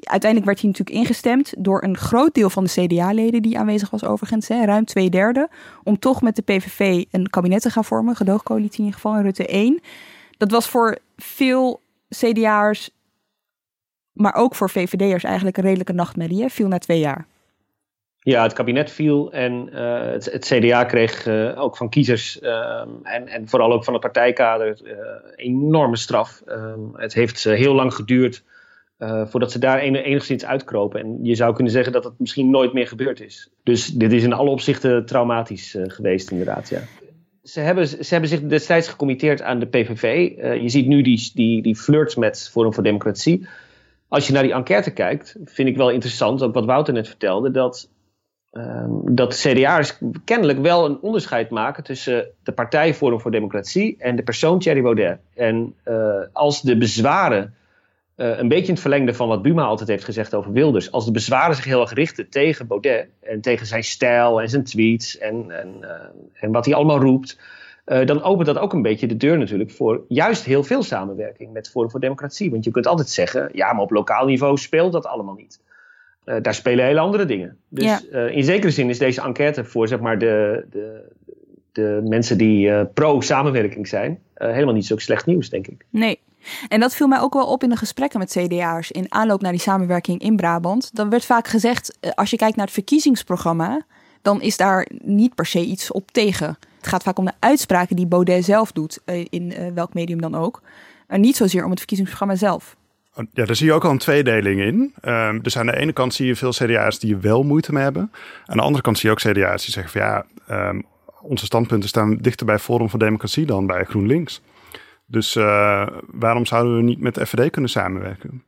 uiteindelijk 0.00 0.44
werd 0.44 0.60
hij 0.60 0.70
natuurlijk 0.70 0.96
ingestemd 0.96 1.54
door 1.58 1.82
een 1.82 1.96
groot 1.96 2.34
deel 2.34 2.50
van 2.50 2.64
de 2.64 2.70
CDA-leden 2.70 3.42
die 3.42 3.58
aanwezig 3.58 3.90
was 3.90 4.04
overigens, 4.04 4.48
hè, 4.48 4.64
ruim 4.64 4.84
twee 4.84 5.10
derde, 5.10 5.48
om 5.84 5.98
toch 5.98 6.22
met 6.22 6.36
de 6.36 6.42
PVV 6.42 7.04
een 7.10 7.30
kabinet 7.30 7.62
te 7.62 7.70
gaan 7.70 7.84
vormen, 7.84 8.16
gedoogcoalitie 8.16 8.78
in 8.78 8.84
ieder 8.84 9.00
geval, 9.00 9.16
in 9.16 9.22
Rutte 9.22 9.46
1. 9.46 9.80
Dat 10.36 10.50
was 10.50 10.68
voor 10.68 10.98
veel 11.16 11.80
CDA'ers 12.08 12.90
maar 14.16 14.34
ook 14.34 14.54
voor 14.54 14.70
VVD'ers 14.70 15.24
eigenlijk 15.24 15.56
een 15.56 15.64
redelijke 15.64 15.92
nachtmerrie. 15.92 16.48
Viel 16.48 16.68
na 16.68 16.78
twee 16.78 16.98
jaar. 16.98 17.26
Ja, 18.26 18.42
het 18.42 18.52
kabinet 18.52 18.90
viel 18.90 19.32
en 19.32 19.68
uh, 19.72 20.00
het, 20.10 20.44
CDA 20.44 20.84
kreeg 20.84 21.26
uh, 21.26 21.62
ook 21.62 21.76
van 21.76 21.88
kiezers 21.88 22.40
uh, 22.42 22.84
en, 23.02 23.28
en 23.28 23.48
vooral 23.48 23.72
ook 23.72 23.84
van 23.84 23.92
het 23.92 24.02
partijkader 24.02 24.78
enorme 25.36 25.96
straf. 25.96 26.42
Ehm, 26.46 26.80
het 26.92 27.14
heeft 27.14 27.44
heel 27.44 27.74
lang 27.74 27.94
geduurd 27.94 28.44
voordat 28.98 29.52
ze 29.52 29.58
daar 29.58 29.78
enigszins 29.78 30.44
uitkropen. 30.44 31.00
En 31.00 31.18
je 31.22 31.34
zou 31.34 31.54
kunnen 31.54 31.72
zeggen 31.72 31.92
dat 31.92 32.04
het 32.04 32.12
misschien 32.18 32.50
nooit 32.50 32.72
meer 32.72 32.86
gebeurd 32.86 33.20
is. 33.20 33.50
Dus 33.62 33.86
dit 33.86 34.12
is 34.12 34.22
in 34.22 34.32
alle 34.32 34.50
opzichten 34.50 35.06
traumatisch 35.06 35.76
geweest, 35.82 36.30
inderdaad. 36.30 36.68
Ja. 36.68 36.80
Ze, 37.42 37.60
hebben, 37.60 37.88
ze 37.88 38.06
hebben 38.08 38.28
zich 38.28 38.40
destijds 38.40 38.88
gecommitteerd 38.88 39.42
aan 39.42 39.58
de 39.58 39.66
PVV. 39.66 40.30
je 40.62 40.68
ziet 40.68 40.86
nu 40.86 41.02
die, 41.02 41.30
die, 41.34 41.62
die 41.62 41.76
flirts 41.76 42.14
met 42.14 42.48
Forum 42.52 42.74
voor 42.74 42.82
Democratie. 42.82 43.46
Als 44.08 44.26
je 44.26 44.32
naar 44.32 44.42
die 44.42 44.52
enquête 44.52 44.90
kijkt, 44.90 45.36
vind 45.44 45.68
ik 45.68 45.76
wel 45.76 45.90
interessant, 45.90 46.42
ook 46.42 46.54
wat 46.54 46.64
Wouter 46.64 46.94
net 46.94 47.08
vertelde, 47.08 47.50
dat 47.50 47.88
Ehm, 48.56 49.14
dat 49.14 49.32
de 49.32 49.38
CDA'ers 49.38 49.98
kennelijk 50.24 50.58
wel 50.58 50.84
een 50.84 50.98
onderscheid 51.00 51.50
maken 51.50 51.84
tussen 51.84 52.28
de 52.42 52.52
Partij 52.52 52.94
Forum 52.94 53.20
voor 53.20 53.30
Democratie 53.30 53.96
en 53.98 54.16
de 54.16 54.22
persoon 54.22 54.58
Thierry 54.58 54.82
Baudet. 54.82 55.18
En 55.34 55.74
uh, 55.84 56.14
als 56.32 56.62
de 56.62 56.76
bezwaren, 56.76 57.54
uh, 58.16 58.38
een 58.38 58.48
beetje 58.48 58.66
in 58.66 58.72
het 58.72 58.80
verlengde 58.80 59.14
van 59.14 59.28
wat 59.28 59.42
Buma 59.42 59.64
altijd 59.64 59.88
heeft 59.88 60.04
gezegd 60.04 60.34
over 60.34 60.52
Wilders, 60.52 60.92
als 60.92 61.04
de 61.04 61.10
bezwaren 61.10 61.56
zich 61.56 61.64
heel 61.64 61.80
erg 61.80 61.92
richten 61.92 62.30
tegen 62.30 62.66
Baudet 62.66 63.08
en 63.20 63.40
tegen 63.40 63.66
zijn 63.66 63.84
stijl 63.84 64.40
en 64.40 64.48
zijn 64.48 64.64
tweets 64.64 65.18
en, 65.18 65.50
en, 65.50 65.74
uh, 65.80 65.90
en 66.32 66.52
wat 66.52 66.64
hij 66.64 66.74
allemaal 66.74 67.00
roept, 67.00 67.38
dan 67.84 68.22
opent 68.22 68.46
dat 68.46 68.58
ook 68.58 68.72
een 68.72 68.82
beetje 68.82 69.06
de 69.06 69.16
deur 69.16 69.38
natuurlijk 69.38 69.70
voor 69.70 70.04
juist 70.08 70.44
heel 70.44 70.64
veel 70.64 70.82
samenwerking 70.82 71.52
met 71.52 71.70
Forum 71.70 71.90
voor 71.90 72.00
Democratie. 72.00 72.50
Want 72.50 72.64
je 72.64 72.70
kunt 72.70 72.86
altijd 72.86 73.08
zeggen, 73.08 73.48
ja, 73.52 73.72
maar 73.72 73.82
op 73.82 73.90
lokaal 73.90 74.26
niveau 74.26 74.56
speelt 74.56 74.92
dat 74.92 75.06
allemaal 75.06 75.34
niet. 75.34 75.60
Uh, 76.26 76.36
daar 76.42 76.54
spelen 76.54 76.84
hele 76.84 77.00
andere 77.00 77.24
dingen. 77.24 77.56
Dus 77.68 77.84
ja. 77.84 78.00
uh, 78.12 78.36
in 78.36 78.44
zekere 78.44 78.70
zin 78.70 78.88
is 78.88 78.98
deze 78.98 79.20
enquête 79.20 79.64
voor 79.64 79.88
zeg 79.88 80.00
maar, 80.00 80.18
de, 80.18 80.64
de, 80.70 81.12
de 81.72 82.00
mensen 82.04 82.38
die 82.38 82.68
uh, 82.68 82.80
pro-samenwerking 82.94 83.88
zijn, 83.88 84.18
helemaal 84.34 84.74
niet 84.74 84.86
zo 84.86 84.96
slecht 84.96 85.26
nieuws, 85.26 85.50
denk 85.50 85.66
ik. 85.66 85.84
Nee. 85.90 86.20
En 86.68 86.80
dat 86.80 86.94
viel 86.94 87.06
mij 87.06 87.20
ook 87.20 87.34
wel 87.34 87.46
op 87.46 87.62
in 87.62 87.68
de 87.68 87.76
gesprekken 87.76 88.18
met 88.18 88.30
CDA'ers 88.38 88.90
in 88.90 89.12
aanloop 89.12 89.40
naar 89.40 89.52
die 89.52 89.60
samenwerking 89.60 90.20
in 90.20 90.36
Brabant. 90.36 90.96
Dan 90.96 91.10
werd 91.10 91.24
vaak 91.24 91.48
gezegd, 91.48 91.98
als 92.14 92.30
je 92.30 92.36
kijkt 92.36 92.56
naar 92.56 92.64
het 92.64 92.74
verkiezingsprogramma, 92.74 93.84
dan 94.22 94.42
is 94.42 94.56
daar 94.56 94.88
niet 95.02 95.34
per 95.34 95.46
se 95.46 95.60
iets 95.60 95.92
op 95.92 96.10
tegen. 96.10 96.58
Het 96.76 96.86
gaat 96.86 97.02
vaak 97.02 97.18
om 97.18 97.24
de 97.24 97.32
uitspraken 97.38 97.96
die 97.96 98.06
Baudet 98.06 98.44
zelf 98.44 98.72
doet, 98.72 98.98
in 99.30 99.54
welk 99.74 99.94
medium 99.94 100.20
dan 100.20 100.34
ook. 100.34 100.62
En 101.06 101.20
niet 101.20 101.36
zozeer 101.36 101.64
om 101.64 101.70
het 101.70 101.78
verkiezingsprogramma 101.78 102.36
zelf. 102.36 102.76
Ja, 103.32 103.44
daar 103.44 103.56
zie 103.56 103.66
je 103.66 103.72
ook 103.72 103.84
al 103.84 103.90
een 103.90 103.98
tweedeling 103.98 104.60
in. 104.60 104.94
Um, 105.02 105.42
dus 105.42 105.58
aan 105.58 105.66
de 105.66 105.76
ene 105.76 105.92
kant 105.92 106.14
zie 106.14 106.26
je 106.26 106.36
veel 106.36 106.50
CDA's 106.50 106.98
die 106.98 107.16
wel 107.16 107.42
moeite 107.42 107.72
mee 107.72 107.82
hebben. 107.82 108.12
Aan 108.46 108.56
de 108.56 108.62
andere 108.62 108.82
kant 108.82 108.98
zie 108.98 109.08
je 109.08 109.14
ook 109.14 109.32
CDA's 109.32 109.64
die 109.64 109.72
zeggen 109.72 109.92
van 109.92 110.00
ja, 110.00 110.26
um, 110.68 110.84
onze 111.20 111.44
standpunten 111.44 111.88
staan 111.88 112.16
dichter 112.16 112.46
bij 112.46 112.58
Forum 112.58 112.90
voor 112.90 112.98
Democratie 112.98 113.46
dan 113.46 113.66
bij 113.66 113.84
GroenLinks. 113.84 114.42
Dus 115.06 115.36
uh, 115.36 115.86
waarom 116.06 116.46
zouden 116.46 116.76
we 116.76 116.82
niet 116.82 117.00
met 117.00 117.14
de 117.14 117.26
FVD 117.26 117.50
kunnen 117.50 117.70
samenwerken? 117.70 118.44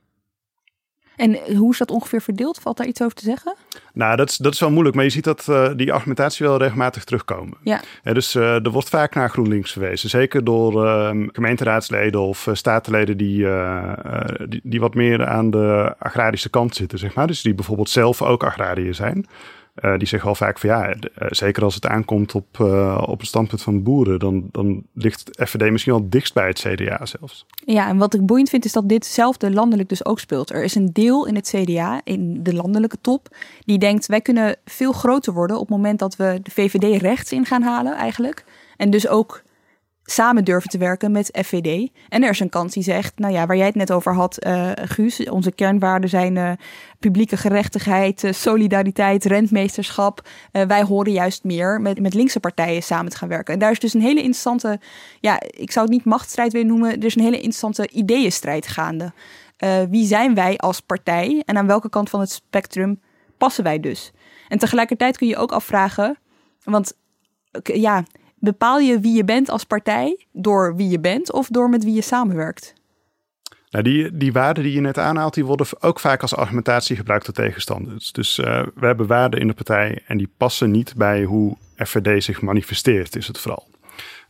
En 1.19 1.57
hoe 1.57 1.73
is 1.73 1.79
dat 1.79 1.91
ongeveer 1.91 2.23
verdeeld? 2.23 2.59
Valt 2.59 2.77
daar 2.77 2.87
iets 2.87 3.03
over 3.03 3.17
te 3.17 3.25
zeggen? 3.25 3.55
Nou, 3.93 4.17
dat 4.17 4.29
is, 4.31 4.37
dat 4.37 4.53
is 4.53 4.61
wel 4.61 4.71
moeilijk. 4.71 4.95
Maar 4.95 5.05
je 5.05 5.11
ziet 5.11 5.25
dat 5.25 5.47
uh, 5.51 5.71
die 5.77 5.93
argumentatie 5.93 6.47
wel 6.47 6.59
regelmatig 6.59 7.05
terugkomen. 7.05 7.57
Ja. 7.63 7.81
ja 8.03 8.13
dus 8.13 8.35
uh, 8.35 8.65
er 8.65 8.71
wordt 8.71 8.89
vaak 8.89 9.15
naar 9.15 9.31
GroenLinks 9.31 9.73
verwezen. 9.73 10.11
Zeker 10.11 10.45
door 10.45 10.85
uh, 10.85 11.27
gemeenteraadsleden 11.33 12.21
of 12.21 12.49
statenleden 12.53 13.17
die, 13.17 13.47
die, 14.49 14.61
die, 14.63 14.81
wat 14.81 14.95
meer 14.95 15.27
aan 15.27 15.51
de 15.51 15.95
agrarische 15.99 16.51
kant 16.51 16.75
zitten, 16.75 16.99
zeg 16.99 17.15
maar. 17.15 17.27
Dus 17.27 17.43
die 17.43 17.55
bijvoorbeeld 17.55 17.91
zelf 17.91 18.23
ook 18.23 18.45
agrariër 18.45 18.95
zijn. 18.95 19.27
Uh, 19.83 19.99
die 19.99 20.07
zeggen 20.07 20.29
al 20.29 20.35
vaak 20.35 20.59
van 20.59 20.71
ja, 20.71 20.89
uh, 20.89 20.95
zeker 21.29 21.63
als 21.63 21.75
het 21.75 21.87
aankomt 21.87 22.35
op, 22.35 22.59
uh, 22.61 23.03
op 23.07 23.19
het 23.19 23.29
standpunt 23.29 23.63
van 23.63 23.83
boeren, 23.83 24.19
dan, 24.19 24.49
dan 24.53 24.83
ligt 24.93 25.31
FVD 25.49 25.71
misschien 25.71 25.93
wel 25.93 26.09
dichtst 26.09 26.35
bij 26.35 26.47
het 26.47 26.59
CDA 26.59 27.07
zelfs. 27.07 27.47
Ja, 27.65 27.89
en 27.89 27.97
wat 27.97 28.15
ik 28.15 28.27
boeiend 28.27 28.49
vind 28.49 28.65
is 28.65 28.73
dat 28.73 28.89
ditzelfde 28.89 29.51
landelijk 29.51 29.89
dus 29.89 30.05
ook 30.05 30.21
speelt. 30.21 30.51
Er 30.51 30.65
is 30.65 30.75
een 30.75 30.93
deel 30.93 31.27
in 31.27 31.35
het 31.35 31.55
CDA, 31.55 32.01
in 32.05 32.43
de 32.43 32.55
landelijke 32.55 32.99
top, 33.01 33.29
die 33.65 33.79
denkt 33.79 34.07
wij 34.07 34.21
kunnen 34.21 34.57
veel 34.65 34.93
groter 34.93 35.33
worden 35.33 35.57
op 35.57 35.69
het 35.69 35.77
moment 35.77 35.99
dat 35.99 36.17
we 36.17 36.41
de 36.43 36.51
VVD 36.51 37.01
rechts 37.01 37.33
in 37.33 37.47
gaan 37.47 37.63
halen 37.63 37.97
eigenlijk. 37.97 38.45
En 38.77 38.91
dus 38.91 39.09
ook 39.09 39.43
samen 40.11 40.45
durven 40.45 40.71
te 40.71 40.79
werken 40.79 41.13
met 41.13 41.39
FVD. 41.45 41.91
En 42.09 42.23
er 42.23 42.31
is 42.31 42.41
een 42.41 42.49
kant 42.49 42.73
die 42.73 42.83
zegt, 42.83 43.19
nou 43.19 43.33
ja, 43.33 43.47
waar 43.47 43.57
jij 43.57 43.67
het 43.67 43.75
net 43.75 43.93
over 43.93 44.15
had, 44.15 44.47
uh, 44.47 44.71
Guus, 44.75 45.29
onze 45.31 45.53
kernwaarden 45.53 46.11
zijn 46.11 46.37
uh, 46.37 46.53
publieke 46.99 47.37
gerechtigheid, 47.37 48.23
uh, 48.23 48.33
solidariteit, 48.33 49.25
rentmeesterschap. 49.25 50.29
wij 50.53 50.83
horen 50.83 51.13
juist 51.13 51.45
meer 51.45 51.81
met, 51.81 52.01
met 52.01 52.15
linkse 52.15 52.41
partijen 52.41 52.83
samen 52.83 53.11
te 53.11 53.17
gaan 53.17 53.29
werken. 53.29 53.55
En 53.55 53.61
daar 53.61 53.71
is 53.71 53.79
dus 53.79 53.95
een 53.95 54.01
hele 54.01 54.21
interessante, 54.21 54.81
ja, 55.21 55.41
ik 55.41 55.71
zou 55.71 55.87
het 55.87 55.95
niet 55.95 56.05
machtsstrijd 56.05 56.53
willen 56.53 56.69
noemen, 56.69 56.91
er 56.91 57.05
is 57.05 57.17
een 57.17 57.23
hele 57.23 57.37
interessante 57.37 57.89
ideeënstrijd 57.89 58.67
gaande. 58.67 59.13
wie 59.91 60.07
zijn 60.07 60.35
wij 60.35 60.57
als 60.57 60.81
partij 60.81 61.43
en 61.45 61.57
aan 61.57 61.67
welke 61.67 61.89
kant 61.89 62.11
van 62.11 62.21
het 62.21 62.31
spectrum 62.31 63.01
passen 63.39 63.65
wij 63.65 63.81
dus? 63.81 64.13
En 64.49 64.59
tegelijkertijd 64.59 65.17
kun 65.17 65.27
je 65.27 65.37
ook 65.37 65.53
afvragen, 65.53 66.19
want 66.65 66.93
ja, 67.63 68.05
bepaal 68.41 68.79
je 68.79 69.01
wie 69.01 69.17
je 69.17 69.25
bent 69.25 69.51
als 69.51 69.65
partij 69.65 70.27
door 70.33 70.77
wie 70.77 70.89
je 70.89 71.01
bent 71.01 71.33
of 71.33 71.49
door 71.49 71.69
met 71.69 71.85
wie 71.85 71.95
je 71.95 72.03
samenwerkt? 72.03 72.75
Nou, 73.71 73.85
die, 73.85 74.17
die 74.17 74.33
waarden 74.33 74.65
die 74.65 74.73
je 74.73 74.81
net 74.81 74.99
aanhaalt, 74.99 75.35
die 75.35 75.45
worden 75.45 75.67
ook 75.81 76.01
vaak 76.01 76.23
als 76.23 76.37
argumentatie 76.37 76.97
gebruikt 76.97 77.25
door 77.25 77.35
tegenstanders. 77.35 78.13
Dus 78.13 78.39
uh, 78.39 78.63
we 78.75 78.87
hebben 78.87 79.07
waarden 79.07 79.41
in 79.41 79.47
de 79.47 79.55
partij 79.55 80.03
en 80.07 80.19
die 80.19 80.31
passen 80.37 80.71
niet 80.71 80.95
bij 80.97 81.23
hoe 81.23 81.57
FVD 81.77 82.25
zich 82.25 82.43
manifesteert, 82.43 83.17
is 83.17 83.27
het 83.27 83.39
vooral. 83.39 83.67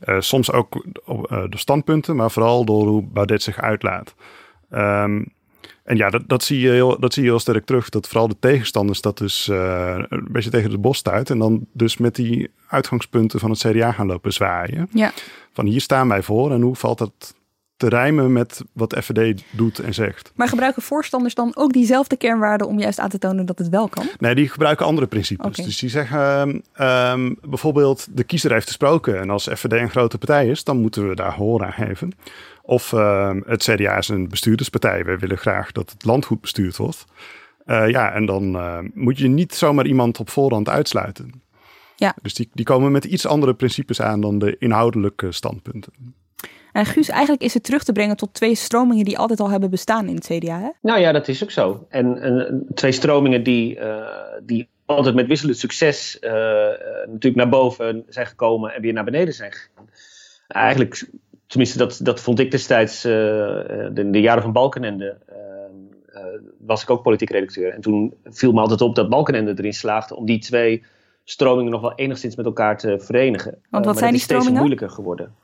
Uh, 0.05 0.21
soms 0.21 0.53
ook 0.53 0.87
uh, 1.09 1.45
de 1.49 1.59
standpunten, 1.59 2.17
maar 2.17 2.31
vooral 2.31 2.65
door 2.65 2.87
hoe 2.87 3.03
Baudet 3.03 3.43
zich 3.43 3.61
uitlaat. 3.61 4.15
Um, 4.71 5.33
en 5.89 5.97
ja, 5.97 6.11
dat, 6.11 6.23
dat, 6.27 6.43
zie 6.43 6.61
je 6.61 6.71
heel, 6.71 7.01
dat 7.01 7.13
zie 7.13 7.23
je 7.23 7.29
heel 7.29 7.39
sterk 7.39 7.65
terug. 7.65 7.89
Dat 7.89 8.09
vooral 8.09 8.29
de 8.29 8.37
tegenstanders 8.41 9.01
dat 9.01 9.19
dus 9.19 9.49
uh, 9.49 9.95
een 10.09 10.27
beetje 10.31 10.51
tegen 10.51 10.71
de 10.71 10.79
bos 10.79 10.99
stuit. 10.99 11.31
En 11.31 11.39
dan 11.39 11.67
dus 11.73 11.97
met 11.97 12.15
die 12.15 12.51
uitgangspunten 12.67 13.41
van 13.41 13.51
het 13.51 13.59
CDA 13.59 13.93
gaan 13.93 14.07
lopen 14.07 14.33
zwaaien. 14.33 14.89
Ja. 14.93 15.13
Van 15.53 15.67
hier 15.67 15.81
staan 15.81 16.09
wij 16.09 16.23
voor 16.23 16.53
en 16.53 16.61
hoe 16.61 16.77
valt 16.77 16.99
dat 16.99 17.35
te 17.77 17.89
rijmen 17.89 18.33
met 18.33 18.63
wat 18.73 18.97
FVD 19.03 19.43
doet 19.51 19.79
en 19.79 19.95
zegt. 19.95 20.33
Maar 20.35 20.49
gebruiken 20.49 20.83
voorstanders 20.83 21.35
dan 21.35 21.53
ook 21.57 21.73
diezelfde 21.73 22.17
kernwaarden 22.17 22.67
om 22.67 22.79
juist 22.79 22.99
aan 22.99 23.09
te 23.09 23.19
tonen 23.19 23.47
dat 23.47 23.59
het 23.59 23.69
wel 23.69 23.89
kan? 23.89 24.07
Nee, 24.19 24.35
die 24.35 24.49
gebruiken 24.49 24.87
andere 24.87 25.07
principes. 25.07 25.47
Okay. 25.47 25.65
Dus 25.65 25.79
die 25.79 25.91
zeggen 25.91 26.63
um, 26.81 27.39
bijvoorbeeld 27.43 28.07
de 28.11 28.25
kiezer 28.25 28.53
heeft 28.53 28.67
gesproken 28.67 29.21
en 29.21 29.31
als 29.31 29.49
FVD 29.55 29.73
een 29.73 29.91
grote 29.91 30.19
partij 30.19 30.49
is, 30.49 30.65
dan 30.65 30.81
moeten 30.81 31.09
we 31.09 31.15
daar 31.15 31.35
hoor 31.35 31.65
aan 31.65 31.73
geven. 31.73 32.13
Of 32.69 32.93
uh, 32.93 33.35
het 33.47 33.63
CDA 33.63 33.97
is 33.97 34.09
een 34.09 34.29
bestuurderspartij. 34.29 35.05
Wij 35.05 35.19
willen 35.19 35.39
graag 35.39 35.73
dat 35.73 35.91
het 35.91 36.05
land 36.05 36.25
goed 36.25 36.41
bestuurd 36.41 36.77
wordt. 36.77 37.05
Uh, 37.67 37.89
ja, 37.91 38.13
en 38.13 38.27
dan 38.27 38.57
uh, 38.57 38.79
moet 38.95 39.19
je 39.19 39.29
niet 39.29 39.55
zomaar 39.55 39.87
iemand 39.87 40.21
op 40.21 40.31
voorhand 40.31 40.69
uitsluiten. 40.69 41.43
Ja. 41.97 42.15
Dus 42.23 42.35
die, 42.35 42.51
die 42.53 42.65
komen 42.65 42.93
met 42.93 43.05
iets 43.05 43.27
andere 43.27 43.55
principes 43.55 44.01
aan 44.01 44.21
dan 44.21 44.39
de 44.39 44.57
inhoudelijke 44.59 45.33
standpunten. 45.33 45.93
En 46.73 46.87
Guus, 46.87 47.09
eigenlijk 47.09 47.43
is 47.43 47.55
het 47.55 47.65
terug 47.65 47.85
te 47.85 47.93
brengen 47.93 48.17
tot 48.17 48.35
twee 48.35 48.55
stromingen 48.55 49.05
die 49.05 49.19
altijd 49.19 49.41
al 49.41 49.51
hebben 49.51 49.71
bestaan 49.71 50.09
in 50.09 50.15
het 50.15 50.27
CDA. 50.27 50.61
Hè? 50.61 50.71
Nou 50.83 51.01
ja, 51.01 51.13
dat 51.13 51.29
is 51.29 51.43
ook 51.43 51.51
zo. 51.51 51.87
En, 51.89 52.23
en 52.23 52.67
twee 52.75 52.93
stromingen 52.93 53.43
die, 53.43 53.77
uh, 53.77 53.97
die 54.43 54.69
altijd 54.87 55.15
met 55.15 55.27
wisselend 55.27 55.59
succes 55.59 56.19
natuurlijk 57.07 57.37
naar 57.37 57.49
boven 57.49 58.05
zijn 58.09 58.27
gekomen 58.27 58.75
en 58.75 58.81
weer 58.83 58.93
naar 58.93 59.05
beneden 59.05 59.35
zijn 59.35 59.53
gegaan. 59.53 59.89
Eigenlijk 60.49 61.07
tenminste, 61.49 61.79
dat, 61.79 62.01
dat 62.03 62.21
vond 62.21 62.39
ik 62.39 62.51
destijds, 62.51 63.05
uh, 63.05 63.13
de, 63.13 64.09
de, 64.11 64.21
jaren 64.21 64.43
van 64.43 64.53
Balkenende, 64.53 65.19
uh, 65.31 66.23
was 66.59 66.83
ik 66.83 66.91
ook 66.91 67.03
politiek 67.03 67.31
redacteur. 67.31 67.73
En 67.73 67.81
toen 67.81 68.15
viel 68.25 68.53
me 68.53 68.61
altijd 68.61 68.81
op 68.81 68.95
dat 68.95 69.09
Balkenende 69.09 69.55
erin 69.57 69.73
slaagde 69.73 70.17
om 70.17 70.27
die 70.27 70.39
twee 70.39 70.85
stromingen 71.25 71.73
nog 71.73 71.81
wel 71.81 71.95
enigszins 71.95 72.37
met 72.37 72.47
elkaar 72.47 72.79
te 72.79 72.99
verenigen. 72.99 73.59
Want 73.71 73.85
wat 73.85 73.99
zijn 73.99 74.13
die 74.13 74.21
stromingen? 74.21 74.47
steeds 74.47 74.59
moeilijker 74.59 74.91
geworden. 74.91 75.35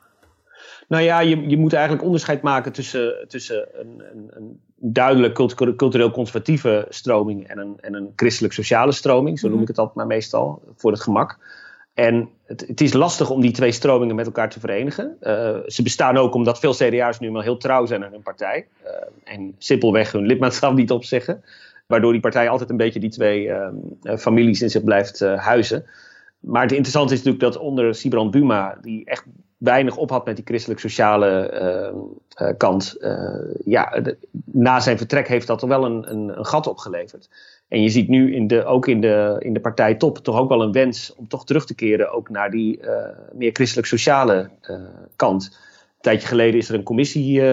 Nou 0.87 1.03
ja, 1.03 1.19
je, 1.19 1.49
je 1.49 1.57
moet 1.57 1.73
eigenlijk 1.73 2.03
onderscheid 2.03 2.41
maken 2.41 2.71
tussen, 2.71 3.25
tussen 3.27 3.67
een, 3.73 4.03
een, 4.11 4.29
een 4.29 4.59
duidelijk 4.75 5.33
cultureel 5.75 6.11
conservatieve 6.11 6.85
stroming 6.89 7.47
en 7.47 7.57
een, 7.57 7.77
en 7.81 7.93
een 7.93 8.13
christelijk-sociale 8.15 8.91
stroming. 8.91 9.39
Zo 9.39 9.49
noem 9.49 9.61
ik 9.61 9.67
het 9.67 9.77
altijd 9.77 9.95
maar 9.95 10.07
meestal, 10.07 10.61
voor 10.75 10.91
het 10.91 11.01
gemak. 11.01 11.37
En 11.95 12.29
het, 12.45 12.67
het, 12.67 12.81
is 12.81 12.93
lastig 12.93 13.29
om 13.29 13.41
die 13.41 13.51
twee 13.51 13.71
stromingen 13.71 14.15
met 14.15 14.25
elkaar 14.25 14.49
te 14.49 14.59
verenigen. 14.59 15.17
Uh, 15.21 15.57
ze 15.67 15.83
bestaan 15.83 16.17
ook 16.17 16.33
omdat 16.33 16.59
veel 16.59 16.73
CDA's 16.73 17.19
nu 17.19 17.31
wel 17.31 17.41
heel 17.41 17.57
trouw 17.57 17.85
zijn 17.85 18.05
aan 18.05 18.11
hun 18.11 18.21
partij. 18.21 18.67
Uh, 18.85 18.91
en 19.23 19.55
simpelweg 19.57 20.11
hun 20.11 20.25
lidmaatschap 20.25 20.73
niet 20.73 20.91
opzeggen. 20.91 21.43
Waardoor 21.87 22.11
die 22.11 22.21
partij 22.21 22.49
altijd 22.49 22.69
een 22.69 22.77
beetje 22.77 22.99
die 22.99 23.09
twee 23.09 23.45
uh, 23.45 23.67
families 24.17 24.61
in 24.61 24.69
zich 24.69 24.83
blijft 24.83 25.19
huizen. 25.19 25.85
Maar 26.39 26.61
het 26.61 26.71
interessante 26.71 27.13
is 27.13 27.23
natuurlijk 27.23 27.53
dat 27.53 27.63
onder 27.63 27.95
Sibrand 27.95 28.31
Buma, 28.31 28.77
die 28.81 29.05
echt 29.05 29.25
weinig 29.57 29.97
op 29.97 30.09
had 30.09 30.25
met 30.25 30.35
die 30.35 30.45
christelijk-sociale 30.45 31.93
kant, 32.57 32.97
ja, 33.65 34.01
na 34.45 34.79
zijn 34.79 34.97
vertrek 34.97 35.27
heeft 35.27 35.47
dat 35.47 35.61
er 35.61 35.67
wel 35.67 35.85
een, 35.85 36.11
een, 36.11 36.37
een, 36.37 36.45
gat 36.45 36.67
opgeleverd. 36.67 37.29
En 37.67 37.81
je 37.81 37.89
ziet 37.89 38.07
nu 38.07 38.35
in 38.35 38.47
de, 38.47 38.65
ook 38.65 38.87
in 38.87 39.01
de, 39.01 39.35
in 39.39 39.53
de 39.53 39.59
partijtop 39.59 40.17
toch 40.17 40.37
ook 40.37 40.49
wel 40.49 40.61
een 40.61 40.71
wens 40.71 41.15
om 41.15 41.27
toch 41.27 41.45
terug 41.45 41.65
te 41.65 41.75
keren 41.75 42.11
ook 42.11 42.29
naar 42.29 42.51
die 42.51 42.79
meer 43.33 43.51
christelijk-sociale 43.51 44.49
kant. 45.15 45.45
Een 45.45 46.01
tijdje 46.01 46.27
geleden 46.27 46.59
is 46.59 46.69
er 46.69 46.75
een 46.75 46.83
commissie 46.83 47.43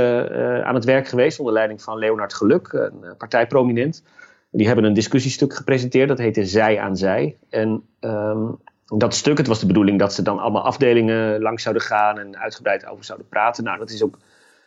aan 0.65 0.75
het 0.75 0.85
werk 0.85 1.09
geweest 1.09 1.39
onder 1.39 1.55
leiding 1.55 1.83
van 1.83 1.99
Leonard 1.99 2.35
Geluk, 2.35 2.73
een 2.73 3.17
partijprominent. 3.19 4.03
Die 4.51 4.67
hebben 4.67 4.85
een 4.85 4.93
discussiestuk 4.93 5.55
gepresenteerd, 5.55 6.09
dat 6.09 6.19
heette 6.19 6.45
Zij 6.45 6.81
aan 6.81 6.97
Zij. 6.97 7.37
En 7.51 7.85
ehm, 8.01 8.49
dat 8.87 9.15
stuk, 9.15 9.39
het 9.39 9.47
was 9.47 9.61
de 9.61 9.67
bedoeling 9.67 9.99
dat 9.99 10.15
ze 10.15 10.23
dan 10.23 10.39
allemaal 10.39 10.63
afdelingen 10.63 11.43
langs 11.43 11.63
zouden 11.63 11.83
gaan 11.83 12.19
en 12.19 12.39
uitgebreid 12.39 12.87
over 12.87 13.05
zouden 13.05 13.29
praten. 13.29 13.65
Nou, 13.65 13.79
dat 13.79 13.91
is 13.91 14.03
ook 14.03 14.19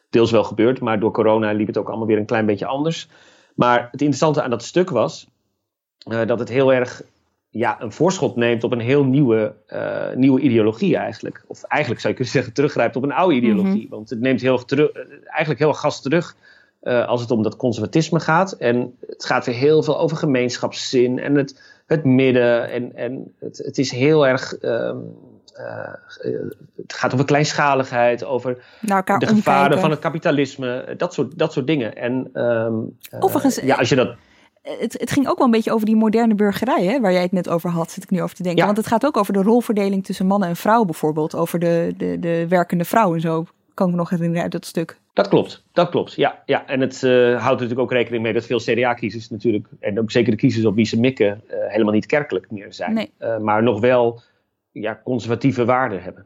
deels 0.09 0.31
wel 0.31 0.43
gebeurd, 0.43 0.79
maar 0.79 0.99
door 0.99 1.11
corona 1.11 1.51
liep 1.51 1.67
het 1.67 1.77
ook 1.77 1.87
allemaal 1.87 2.07
weer 2.07 2.17
een 2.17 2.25
klein 2.25 2.45
beetje 2.45 2.65
anders. 2.65 3.09
Maar 3.55 3.79
het 3.79 4.01
interessante 4.01 4.41
aan 4.41 4.49
dat 4.49 4.63
stuk 4.63 4.89
was 4.89 5.27
uh, 6.05 6.25
dat 6.25 6.39
het 6.39 6.49
heel 6.49 6.73
erg 6.73 7.01
ja, 7.49 7.81
een 7.81 7.91
voorschot 7.91 8.35
neemt 8.35 8.63
op 8.63 8.71
een 8.71 8.79
heel 8.79 9.03
nieuwe, 9.03 9.53
uh, 9.73 10.13
nieuwe 10.15 10.39
ideologie 10.39 10.97
eigenlijk. 10.97 11.43
Of 11.47 11.63
eigenlijk 11.63 12.01
zou 12.01 12.13
je 12.13 12.19
kunnen 12.19 12.37
zeggen, 12.37 12.53
teruggrijpt 12.53 12.95
op 12.95 13.03
een 13.03 13.11
oude 13.11 13.35
ideologie. 13.35 13.81
Mhm. 13.81 13.89
Want 13.89 14.09
het 14.09 14.19
neemt 14.19 14.41
heel 14.41 14.65
terug, 14.65 14.91
eigenlijk 15.23 15.59
heel 15.59 15.73
gas 15.73 16.01
terug 16.01 16.35
uh, 16.83 17.07
als 17.07 17.21
het 17.21 17.31
om 17.31 17.43
dat 17.43 17.55
conservatisme 17.55 18.19
gaat. 18.19 18.51
En 18.51 18.95
het 19.07 19.25
gaat 19.25 19.45
weer 19.45 19.55
heel 19.55 19.83
veel 19.83 19.99
over 19.99 20.17
gemeenschapszin 20.17 21.19
en 21.19 21.35
het, 21.35 21.61
het 21.85 22.03
midden. 22.03 22.69
En, 22.69 22.95
en 22.95 23.33
het, 23.39 23.57
het 23.57 23.77
is 23.77 23.91
heel 23.91 24.27
erg. 24.27 24.63
Um, 24.63 25.03
uh, 25.59 25.93
het 26.75 26.93
gaat 26.93 27.13
over 27.13 27.25
kleinschaligheid, 27.25 28.23
over 28.23 28.57
de 29.19 29.27
gevaren 29.27 29.79
van 29.79 29.89
het 29.89 29.99
kapitalisme, 29.99 30.93
dat 30.97 31.13
soort, 31.13 31.37
dat 31.37 31.53
soort 31.53 31.67
dingen. 31.67 31.95
En, 31.95 32.41
um, 32.41 32.97
Overigens, 33.19 33.55
ja, 33.55 33.75
als 33.75 33.89
je 33.89 33.95
dat. 33.95 34.15
Het, 34.65 34.99
het, 34.99 35.11
ging 35.11 35.27
ook 35.27 35.37
wel 35.37 35.45
een 35.45 35.51
beetje 35.51 35.73
over 35.73 35.85
die 35.85 35.95
moderne 35.95 36.35
burgerij, 36.35 36.85
hè, 36.85 36.99
waar 36.99 37.11
jij 37.11 37.21
het 37.21 37.31
net 37.31 37.49
over 37.49 37.69
had, 37.69 37.91
zit 37.91 38.03
ik 38.03 38.09
nu 38.09 38.21
over 38.21 38.35
te 38.35 38.43
denken. 38.43 38.65
Want 38.65 38.77
het 38.77 38.87
gaat 38.87 39.05
ook 39.05 39.17
over 39.17 39.33
de 39.33 39.41
rolverdeling 39.41 40.05
tussen 40.05 40.27
mannen 40.27 40.49
en 40.49 40.55
vrouwen 40.55 40.85
bijvoorbeeld, 40.85 41.35
over 41.35 41.59
de, 41.59 41.93
de, 41.97 42.19
de 42.19 42.45
werkende 42.47 42.85
vrouw 42.85 43.13
en 43.13 43.21
zo 43.21 43.45
kan 43.73 43.85
ik 43.87 43.91
me 43.93 43.99
nog 43.99 44.09
herinneren 44.09 44.43
uit 44.43 44.51
dat 44.51 44.65
stuk. 44.65 44.99
Dat 45.13 45.27
klopt, 45.27 45.63
dat 45.71 45.89
klopt. 45.89 46.13
Ja, 46.13 46.43
ja. 46.45 46.67
en 46.67 46.79
het 46.79 47.01
uh, 47.01 47.11
houdt 47.29 47.61
natuurlijk 47.61 47.79
ook 47.79 47.91
rekening 47.91 48.23
mee 48.23 48.33
dat 48.33 48.45
veel 48.45 48.59
CDA-kiezers 48.59 49.29
natuurlijk, 49.29 49.67
en 49.79 49.99
ook 49.99 50.11
zeker 50.11 50.31
de 50.31 50.37
kiezers 50.37 50.65
op 50.65 50.75
wie 50.75 50.85
ze 50.85 50.99
mikken, 50.99 51.41
uh, 51.47 51.55
helemaal 51.67 51.93
niet 51.93 52.05
kerkelijk 52.05 52.51
meer 52.51 52.73
zijn. 52.73 52.93
Nee. 52.93 53.11
Uh, 53.19 53.37
maar 53.37 53.63
nog 53.63 53.79
wel 53.79 54.21
ja, 54.71 55.01
conservatieve 55.03 55.65
waarden 55.65 56.03
hebben. 56.03 56.25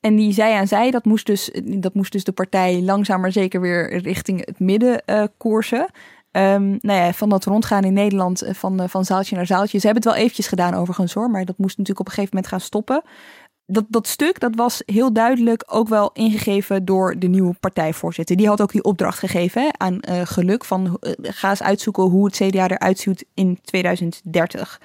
En 0.00 0.16
die 0.16 0.32
zij 0.32 0.54
aan 0.54 0.66
zij, 0.66 0.90
dat 0.90 1.04
moest 1.04 1.26
dus, 1.26 1.60
dat 1.64 1.94
moest 1.94 2.12
dus 2.12 2.24
de 2.24 2.32
partij 2.32 2.82
langzaam 2.82 3.20
maar 3.20 3.32
zeker 3.32 3.60
weer 3.60 3.98
richting 3.98 4.46
het 4.46 4.60
midden 4.60 5.02
koersen. 5.36 5.88
Um, 6.36 6.78
nou 6.80 7.00
ja, 7.00 7.12
van 7.12 7.28
dat 7.28 7.44
rondgaan 7.44 7.84
in 7.84 7.92
Nederland 7.92 8.44
van, 8.46 8.88
van 8.88 9.04
zaaltje 9.04 9.36
naar 9.36 9.46
zaaltje. 9.46 9.78
Ze 9.78 9.86
hebben 9.86 10.02
het 10.02 10.12
wel 10.12 10.22
eventjes 10.22 10.46
gedaan 10.46 10.74
overigens 10.74 11.14
hoor, 11.14 11.30
maar 11.30 11.44
dat 11.44 11.58
moest 11.58 11.78
natuurlijk 11.78 12.00
op 12.00 12.06
een 12.06 12.12
gegeven 12.12 12.34
moment 12.34 12.52
gaan 12.52 12.66
stoppen 12.66 13.02
dat, 13.66 13.84
dat 13.88 14.06
stuk 14.06 14.40
dat 14.40 14.54
was 14.54 14.82
heel 14.86 15.12
duidelijk 15.12 15.64
ook 15.66 15.88
wel 15.88 16.10
ingegeven 16.12 16.84
door 16.84 17.18
de 17.18 17.26
nieuwe 17.26 17.54
partijvoorzitter. 17.60 18.36
Die 18.36 18.46
had 18.46 18.60
ook 18.60 18.72
die 18.72 18.84
opdracht 18.84 19.18
gegeven 19.18 19.62
hè, 19.62 19.68
aan 19.76 19.98
uh, 20.10 20.20
Geluk 20.24 20.64
van 20.64 20.98
ga 21.22 21.50
eens 21.50 21.62
uitzoeken 21.62 22.02
hoe 22.02 22.24
het 22.24 22.36
CDA 22.36 22.68
eruit 22.68 22.98
ziet 22.98 23.26
in 23.34 23.58
2030. 23.62 24.80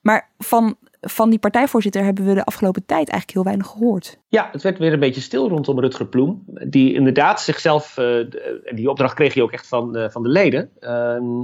Maar 0.00 0.30
van, 0.38 0.76
van 1.08 1.30
die 1.30 1.38
partijvoorzitter 1.38 2.04
hebben 2.04 2.26
we 2.26 2.34
de 2.34 2.44
afgelopen 2.44 2.86
tijd 2.86 3.08
eigenlijk 3.08 3.32
heel 3.32 3.44
weinig 3.44 3.66
gehoord. 3.66 4.18
Ja, 4.28 4.48
het 4.52 4.62
werd 4.62 4.78
weer 4.78 4.92
een 4.92 5.00
beetje 5.00 5.20
stil 5.20 5.48
rondom 5.48 5.80
Rutger 5.80 6.06
Ploem. 6.06 6.44
Die 6.46 6.94
inderdaad 6.94 7.40
zichzelf, 7.40 7.96
uh, 7.98 8.26
die 8.74 8.90
opdracht 8.90 9.14
kreeg 9.14 9.34
hij 9.34 9.42
ook 9.42 9.52
echt 9.52 9.68
van, 9.68 10.10
van 10.10 10.22
de 10.22 10.28
leden. 10.28 10.70
Ehm, 10.80 11.38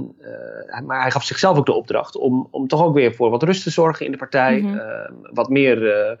maar 0.85 1.01
hij 1.01 1.11
gaf 1.11 1.23
zichzelf 1.23 1.57
ook 1.57 1.65
de 1.65 1.73
opdracht 1.73 2.17
om, 2.17 2.47
om 2.51 2.67
toch 2.67 2.83
ook 2.83 2.93
weer 2.93 3.13
voor 3.13 3.29
wat 3.29 3.43
rust 3.43 3.63
te 3.63 3.69
zorgen 3.69 4.05
in 4.05 4.11
de 4.11 4.17
partij. 4.17 4.59
Mm 4.59 4.67
-hmm. 4.67 5.27
wat 5.33 5.49
meer 5.49 6.17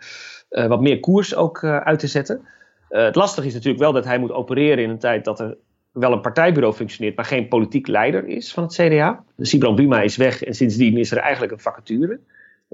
wat 0.49 0.81
meer 0.81 0.99
koers 0.99 1.35
ook 1.35 1.63
uit 1.63 1.99
te 1.99 2.07
zetten. 2.07 2.47
Het 2.89 3.15
lastige 3.15 3.47
is 3.47 3.53
natuurlijk 3.53 3.83
wel 3.83 3.93
dat 3.93 4.05
hij 4.05 4.17
moet 4.17 4.31
opereren 4.31 4.83
in 4.83 4.89
een 4.89 4.99
tijd 4.99 5.25
dat 5.25 5.39
er 5.39 5.57
wel 5.93 6.11
een 6.11 6.21
partijbureau 6.21 6.75
functioneert, 6.75 7.15
maar 7.15 7.25
geen 7.25 7.47
politiek 7.47 7.87
leider 7.87 8.27
is 8.27 8.53
van 8.53 8.63
het 8.63 8.73
CDA. 8.73 9.23
Sibran 9.37 9.75
Buma 9.75 10.01
is 10.01 10.15
weg 10.15 10.43
en 10.43 10.53
sindsdien 10.53 10.97
is 10.97 11.11
er 11.11 11.17
eigenlijk 11.17 11.51
een 11.51 11.59
vacature. 11.59 12.19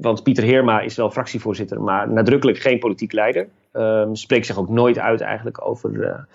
Want 0.02 0.24
Pieter 0.24 0.44
Heerma 0.44 0.80
is 0.80 0.96
wel 0.96 1.12
fractievoorzitter, 1.12 1.82
maar 1.82 2.12
nadrukkelijk 2.12 2.58
geen 2.58 2.80
politiek 2.80 3.12
leider. 3.12 3.48
Um, 3.74 4.16
spreekt 4.16 4.46
zich 4.46 4.58
ook 4.58 4.70
nooit 4.70 5.00
uit 5.00 5.22
eigenlijk 5.22 5.68
over, 5.68 6.28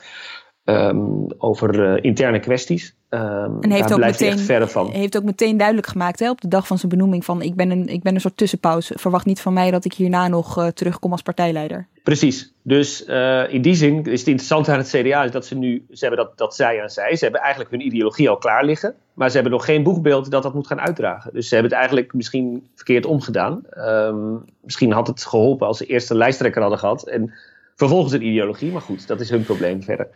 um, 0.65 1.27
over 1.39 2.05
interne 2.05 2.41
kwesties. 2.41 2.95
Um, 3.11 3.61
en 3.61 3.71
heeft 3.71 3.93
ook, 3.93 3.99
meteen, 3.99 4.69
van. 4.69 4.91
heeft 4.91 5.17
ook 5.17 5.23
meteen 5.23 5.57
duidelijk 5.57 5.87
gemaakt 5.87 6.19
hè, 6.19 6.31
op 6.31 6.41
de 6.41 6.49
dag 6.49 6.67
van 6.67 6.79
zijn 6.79 6.91
benoeming 6.91 7.25
van 7.25 7.43
ik 7.43 7.55
ben, 7.55 7.71
een, 7.71 7.87
ik 7.87 8.03
ben 8.03 8.15
een 8.15 8.21
soort 8.21 8.37
tussenpauze. 8.37 8.95
Verwacht 8.99 9.27
niet 9.27 9.41
van 9.41 9.53
mij 9.53 9.71
dat 9.71 9.85
ik 9.85 9.93
hierna 9.93 10.29
nog 10.29 10.59
uh, 10.59 10.67
terugkom 10.67 11.13
als 11.13 11.23
partijleider. 11.23 11.87
Precies. 12.03 12.53
Dus 12.63 13.07
uh, 13.07 13.53
in 13.53 13.63
die 13.63 13.75
zin 13.75 14.05
is 14.05 14.19
het 14.19 14.29
interessante 14.29 14.73
aan 14.73 14.79
het 14.79 14.89
CDA 14.89 15.25
is 15.25 15.31
dat 15.31 15.47
ze 15.47 15.55
nu, 15.55 15.87
ze 15.91 16.07
hebben 16.07 16.25
dat, 16.25 16.39
dat 16.39 16.55
zij 16.55 16.83
aan 16.83 16.91
zij. 16.91 17.17
Ze 17.17 17.25
hebben 17.25 17.41
eigenlijk 17.41 17.71
hun 17.71 17.87
ideologie 17.87 18.29
al 18.29 18.37
klaar 18.37 18.65
liggen. 18.65 18.95
Maar 19.15 19.29
ze 19.29 19.35
hebben 19.35 19.53
nog 19.53 19.65
geen 19.65 19.83
boegbeeld 19.83 20.31
dat 20.31 20.43
dat 20.43 20.55
moet 20.55 20.67
gaan 20.67 20.81
uitdragen. 20.81 21.33
Dus 21.33 21.49
ze 21.49 21.55
hebben 21.55 21.73
het 21.73 21.81
eigenlijk 21.81 22.15
misschien 22.15 22.69
verkeerd 22.75 23.07
omgedaan. 23.07 23.63
Um, 23.79 24.45
misschien 24.61 24.93
had 24.93 25.07
het 25.07 25.25
geholpen 25.25 25.67
als 25.67 25.79
ze 25.79 25.87
eerst 25.87 26.11
een 26.11 26.17
lijsttrekker 26.17 26.61
hadden 26.61 26.79
gehad. 26.79 27.09
En 27.09 27.33
vervolgens 27.77 28.13
een 28.13 28.27
ideologie. 28.27 28.73
Maar 28.73 28.81
goed, 28.81 29.07
dat 29.07 29.21
is 29.21 29.31
hun 29.31 29.45
probleem 29.45 29.83
verder. 29.83 30.09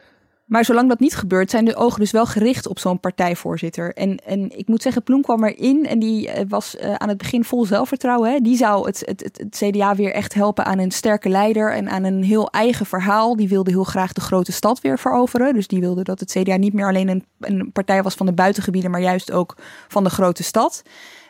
Maar 0.49 0.65
zolang 0.65 0.89
dat 0.89 1.01
niet 1.01 1.17
gebeurt, 1.17 1.51
zijn 1.51 1.65
de 1.65 1.77
ogen 1.77 2.01
dus 2.01 2.11
wel 2.11 2.27
gericht 2.27 2.69
op 2.69 2.79
zo'n 2.79 3.01
partijvoorzitter. 3.01 3.95
En, 3.95 4.17
en 4.25 4.59
ik 4.59 4.69
moet 4.69 4.83
zeggen, 4.83 5.03
Ploem 5.03 5.23
kwam 5.23 5.45
erin 5.45 5.87
en 5.87 5.99
die 5.99 6.31
eh, 6.31 6.45
was 6.49 6.77
uh, 6.77 6.95
aan 6.95 7.09
het 7.09 7.19
begin 7.19 7.45
vol 7.45 7.65
zelfvertrouwen. 7.65 8.31
Hè. 8.31 8.39
Die 8.39 8.57
zou 8.57 8.87
het, 8.87 9.03
het, 9.05 9.23
het, 9.23 9.39
het, 9.39 9.57
CDA 9.57 9.95
weer 9.95 10.13
echt 10.13 10.35
helpen 10.35 10.65
aan 10.65 10.79
een 10.79 10.91
sterke 10.91 11.29
leider 11.29 11.73
en 11.73 11.89
aan 11.89 12.05
een 12.05 12.23
heel 12.23 12.51
eigen 12.51 12.87
verhaal. 12.87 13.37
Die 13.37 13.49
wilde 13.49 13.71
heel 13.71 13.85
graag 13.85 14.13
de 14.13 14.21
grote 14.21 14.53
stad 14.53 14.81
weer 14.81 14.99
veroveren. 14.99 15.55
Dus 15.55 15.67
die 15.67 15.81
wilde 15.81 16.03
dat 16.03 16.21
het 16.21 16.31
CDA 16.31 16.57
niet 16.57 16.73
meer 16.73 16.87
alleen 16.87 17.09
een, 17.09 17.25
een 17.41 17.73
partij 17.73 18.03
was 18.03 18.15
van 18.15 18.27
de 18.27 18.33
buitengebieden, 18.33 18.91
maar 18.91 19.01
juist 19.01 19.33
ook 19.33 19.57
van 19.89 20.05
de 20.05 20.11
grote 20.11 20.43
stad. 20.43 20.83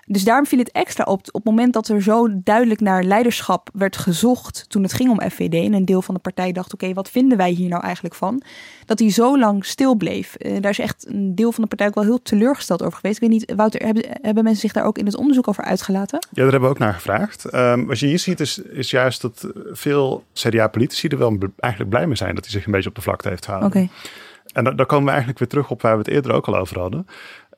Dus 0.09 0.25
daarom 0.25 0.47
viel 0.47 0.59
het 0.59 0.71
extra 0.73 1.05
op. 1.05 1.19
Op 1.19 1.35
het 1.35 1.45
moment 1.45 1.73
dat 1.73 1.89
er 1.89 2.03
zo 2.03 2.29
duidelijk 2.31 2.81
naar 2.81 3.05
leiderschap 3.05 3.71
werd 3.73 3.97
gezocht. 3.97 4.65
toen 4.69 4.83
het 4.83 4.93
ging 4.93 5.11
om 5.11 5.31
FVD. 5.31 5.55
en 5.55 5.73
een 5.73 5.85
deel 5.85 6.03
van 6.03 6.15
de 6.15 6.21
partij 6.21 6.53
dacht: 6.53 6.75
oké, 6.75 6.93
wat 6.93 7.11
vinden 7.11 7.39
wij 7.39 7.51
hier 7.51 7.69
nou 7.69 7.83
eigenlijk 7.83 8.15
van? 8.15 8.43
Dat 8.85 8.99
hij 8.99 9.11
zo 9.11 9.39
lang 9.39 9.65
stil 9.65 9.95
bleef. 9.95 10.35
Uh, 10.39 10.61
daar 10.61 10.71
is 10.71 10.79
echt 10.79 11.07
een 11.09 11.35
deel 11.35 11.53
van 11.53 11.63
de 11.63 11.69
partij 11.69 11.87
ook 11.87 11.95
wel 11.95 12.05
heel 12.05 12.23
teleurgesteld 12.23 12.83
over 12.83 12.99
geweest. 12.99 13.23
Ik 13.23 13.29
weet 13.29 13.39
niet, 13.39 13.53
Wouter, 13.57 13.83
hebben, 13.85 14.05
hebben 14.23 14.45
mensen 14.45 14.63
zich 14.63 14.73
daar 14.73 14.85
ook 14.85 14.99
in 14.99 15.07
het 15.07 15.17
onderzoek 15.17 15.49
over 15.49 15.65
uitgelaten? 15.65 16.19
Ja, 16.19 16.43
daar 16.43 16.51
hebben 16.51 16.69
we 16.69 16.75
ook 16.75 16.79
naar 16.79 16.95
gevraagd. 16.95 17.55
Um, 17.55 17.87
wat 17.87 17.99
je 17.99 18.07
hier 18.07 18.19
ziet, 18.19 18.41
is, 18.41 18.59
is 18.59 18.91
juist 18.91 19.21
dat 19.21 19.49
veel 19.71 20.25
CDA-politici 20.33 21.09
er 21.09 21.19
wel 21.19 21.39
eigenlijk 21.57 21.91
blij 21.91 22.07
mee 22.07 22.17
zijn 22.17 22.35
dat 22.35 22.45
hij 22.45 22.53
zich 22.53 22.67
een 22.67 22.73
beetje 22.73 22.89
op 22.89 22.95
de 22.95 23.03
vlakte 23.03 23.29
heeft 23.29 23.45
gehouden. 23.45 23.83
Oké. 23.83 23.89
En 24.53 24.65
dan 24.65 24.87
komen 24.87 25.05
we 25.05 25.11
eigenlijk 25.11 25.39
weer 25.39 25.49
terug 25.49 25.71
op 25.71 25.83
waar 25.83 25.93
we 25.93 25.99
het 25.99 26.09
eerder 26.09 26.33
ook 26.33 26.47
al 26.47 26.57
over 26.57 26.79
hadden. 26.79 27.07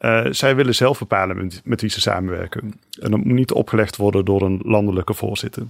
Uh, 0.01 0.27
zij 0.31 0.57
willen 0.57 0.75
zelf 0.75 0.99
bepalen 0.99 1.37
met, 1.37 1.61
met, 1.65 1.81
wie 1.81 1.91
ze 1.91 2.01
samenwerken. 2.01 2.81
En 3.01 3.11
dat 3.11 3.25
moet 3.25 3.37
niet 3.37 3.53
opgelegd 3.53 3.97
worden 3.97 4.25
door 4.25 4.43
een 4.43 4.61
landelijke 4.63 5.15
voorzitter. 5.15 5.67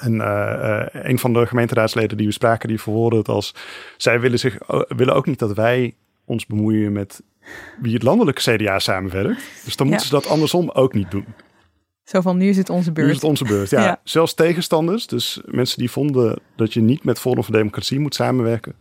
En 0.00 0.14
uh, 0.14 0.20
uh, 0.22 0.86
een 0.92 1.18
van 1.18 1.32
de 1.32 1.46
gemeenteraadsleden 1.46 2.16
die 2.16 2.26
we 2.26 2.32
spraken, 2.32 2.68
die 2.68 2.80
verwoordde 2.80 3.18
het 3.18 3.28
als... 3.28 3.54
zij 3.96 4.20
willen, 4.20 4.38
zich, 4.38 4.58
willen 4.88 5.14
ook 5.14 5.26
niet 5.26 5.38
dat 5.38 5.52
wij 5.52 5.94
ons 6.24 6.46
bemoeien 6.46 6.92
met 6.92 7.22
wie 7.80 7.94
het 7.94 8.02
landelijke 8.02 8.56
CDA 8.56 8.78
samenwerkt. 8.78 9.42
Dus 9.64 9.76
dan 9.76 9.86
moeten 9.86 10.06
ze 10.06 10.12
dat 10.12 10.26
andersom 10.26 10.70
ook 10.70 10.94
niet 10.94 11.10
doen. 11.10 11.26
Zo 12.04 12.20
van, 12.20 12.36
nu 12.36 12.48
is 12.48 12.56
het 12.56 12.70
onze 12.70 12.92
beurt. 12.92 13.06
Nu 13.06 13.12
is 13.12 13.20
het 13.20 13.30
onze 13.30 13.44
beurt, 13.44 13.70
ja. 13.70 13.82
ja. 13.82 14.00
Zelfs 14.04 14.34
tegenstanders, 14.34 15.06
dus 15.06 15.40
mensen 15.44 15.78
die 15.78 15.90
vonden 15.90 16.40
dat 16.56 16.72
je 16.72 16.80
niet 16.80 17.04
met 17.04 17.20
Forum 17.20 17.44
voor 17.44 17.54
Democratie 17.54 18.00
moet 18.00 18.14
samenwerken 18.14 18.74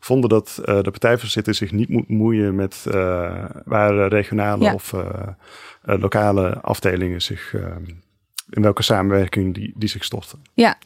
vonden 0.00 0.30
dat 0.30 0.58
uh, 0.60 0.64
de 0.64 0.90
partijvoorzitter 0.90 1.54
zich 1.54 1.72
niet 1.72 1.88
moet 1.88 2.08
moeien 2.08 2.54
met 2.54 2.84
uh, 2.88 3.44
waar 3.64 4.08
regionale 4.08 4.64
ja. 4.64 4.74
of 4.74 4.92
uh, 4.92 5.02
lokale 5.82 6.60
afdelingen 6.60 7.22
zich, 7.22 7.54
in 8.50 8.62
welke 8.62 8.82
samenwerking 8.82 9.54
die, 9.54 9.72
die 9.76 9.88
zich 9.88 10.04
storten. 10.04 10.38
Ja, 10.54 10.78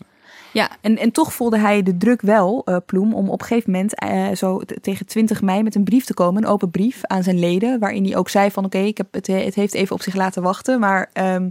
ja, 0.53 0.71
en, 0.81 0.99
en 0.99 1.13
toch 1.13 1.35
voelde 1.35 1.59
hij 1.59 1.83
de 1.83 1.97
druk 1.97 2.21
wel, 2.21 2.63
uh, 2.65 2.77
Ploem, 2.87 3.15
om 3.15 3.31
op 3.31 3.41
een 3.41 3.47
gegeven 3.47 3.71
moment 3.71 4.03
uh, 4.03 4.35
zo 4.35 4.61
tegen 4.81 5.07
20 5.07 5.43
mei 5.43 5.63
met 5.63 5.75
een 5.75 5.85
brief 5.85 6.05
te 6.05 6.15
komen, 6.15 6.43
een 6.43 6.49
open 6.49 6.71
brief 6.71 7.05
aan 7.05 7.23
zijn 7.23 7.39
leden, 7.39 7.79
waarin 7.79 8.05
hij 8.05 8.17
ook 8.17 8.29
zei 8.29 8.51
van 8.51 8.65
oké, 8.65 8.77
okay, 8.77 9.07
het, 9.11 9.27
het 9.27 9.55
heeft 9.55 9.75
even 9.75 9.95
op 9.95 10.03
zich 10.03 10.15
laten 10.15 10.43
wachten, 10.43 10.81
maar 10.81 11.11
um, 11.13 11.51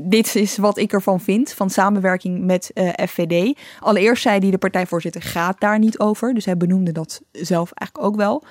dit 0.00 0.34
is 0.34 0.56
wat 0.56 0.78
ik 0.78 0.92
ervan 0.92 1.20
vind, 1.20 1.52
van 1.52 1.70
samenwerking 1.70 2.44
met 2.44 2.70
FVD. 3.08 3.58
Allereerst 3.80 4.22
zei 4.22 4.38
hij 4.38 4.50
de 4.50 4.58
partijvoorzitter 4.58 5.22
gaat 5.22 5.60
daar 5.60 5.78
niet 5.78 5.98
over, 5.98 6.34
dus 6.34 6.44
hij 6.44 6.56
benoemde 6.56 6.92
dat 6.92 7.22
zelf 7.32 7.72
eigenlijk 7.72 8.08
ook 8.08 8.16
wel. 8.16 8.44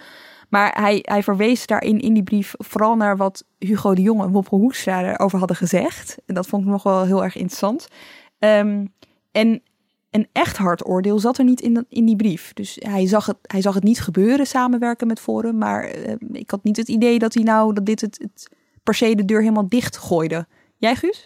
Maar 0.52 0.78
hij, 0.82 1.00
hij 1.02 1.24
verwees 1.24 1.66
daarin 1.66 2.00
in 2.00 2.14
die 2.14 2.24
brief 2.24 2.54
vooral 2.58 2.96
naar 2.96 3.18
wat 3.18 3.44
Hugo 3.60 3.94
de 3.94 4.02
Jonge 4.02 4.24
en 4.24 4.32
Wopke 4.32 4.56
Hoekstra 4.56 5.04
erover 5.04 5.40
hadden 5.40 5.58
gezegd. 5.58 6.18
En 6.26 6.34
dat 6.34 6.48
vond 6.48 6.64
ik 6.64 6.70
nog 6.70 6.84
wel 6.84 7.06
heel 7.06 7.24
erg 7.24 7.36
interessant. 7.36 7.88
Um, 8.40 8.94
en 9.32 9.62
een 10.12 10.28
echt 10.32 10.58
hard 10.58 10.88
oordeel 10.88 11.20
zat 11.20 11.38
er 11.38 11.44
niet 11.44 11.62
in, 11.62 11.86
in 11.90 12.06
die 12.06 12.16
brief. 12.16 12.54
Dus 12.54 12.78
hij 12.80 13.08
zag, 13.08 13.26
het, 13.26 13.38
hij 13.42 13.62
zag 13.62 13.74
het 13.74 13.84
niet 13.84 14.02
gebeuren, 14.02 14.46
samenwerken 14.46 15.08
met 15.08 15.20
Forum. 15.20 15.58
Maar 15.58 15.96
uh, 15.96 16.14
ik 16.32 16.52
had 16.52 16.64
niet 16.64 16.78
het 16.78 16.88
idee 16.88 17.20
dat 17.20 17.34
hij 17.34 17.44
nou 17.44 17.74
dat 17.74 17.86
dit 17.86 18.02
het, 18.02 18.18
het 18.22 18.50
per 18.84 18.94
se 18.94 19.16
de 19.16 19.26
deur 19.26 19.40
helemaal 19.40 19.70
dicht 19.70 19.98
gooide. 19.98 20.46
Jij, 20.78 20.96
Guus? 20.96 21.26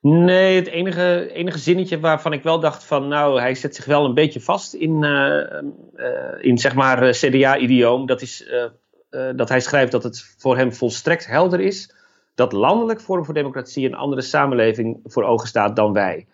Nee, 0.00 0.56
het 0.56 0.66
enige, 0.66 1.30
enige 1.32 1.58
zinnetje 1.58 2.00
waarvan 2.00 2.32
ik 2.32 2.42
wel 2.42 2.60
dacht 2.60 2.84
van, 2.84 3.08
nou, 3.08 3.40
hij 3.40 3.54
zet 3.54 3.74
zich 3.74 3.84
wel 3.84 4.04
een 4.04 4.14
beetje 4.14 4.40
vast 4.40 4.74
in, 4.74 5.02
uh, 5.02 5.62
uh, 5.96 6.44
in 6.44 6.58
zeg 6.58 6.74
maar, 6.74 7.10
CDA-idioom. 7.10 8.06
Dat 8.06 8.22
is 8.22 8.50
dat 9.36 9.48
hij 9.48 9.60
schrijft 9.60 9.92
dat 9.92 10.02
het 10.02 10.34
voor 10.38 10.56
hem 10.56 10.72
volstrekt 10.72 11.26
helder 11.26 11.60
is 11.60 11.94
dat 12.36 12.52
landelijk 12.52 13.00
Forum 13.00 13.24
voor 13.24 13.34
Democratie 13.34 13.86
een 13.86 13.94
andere 13.94 14.22
samenleving 14.22 15.00
voor 15.04 15.22
ogen 15.22 15.48
staat 15.48 15.76
dan 15.76 15.92
wij. 15.92 16.26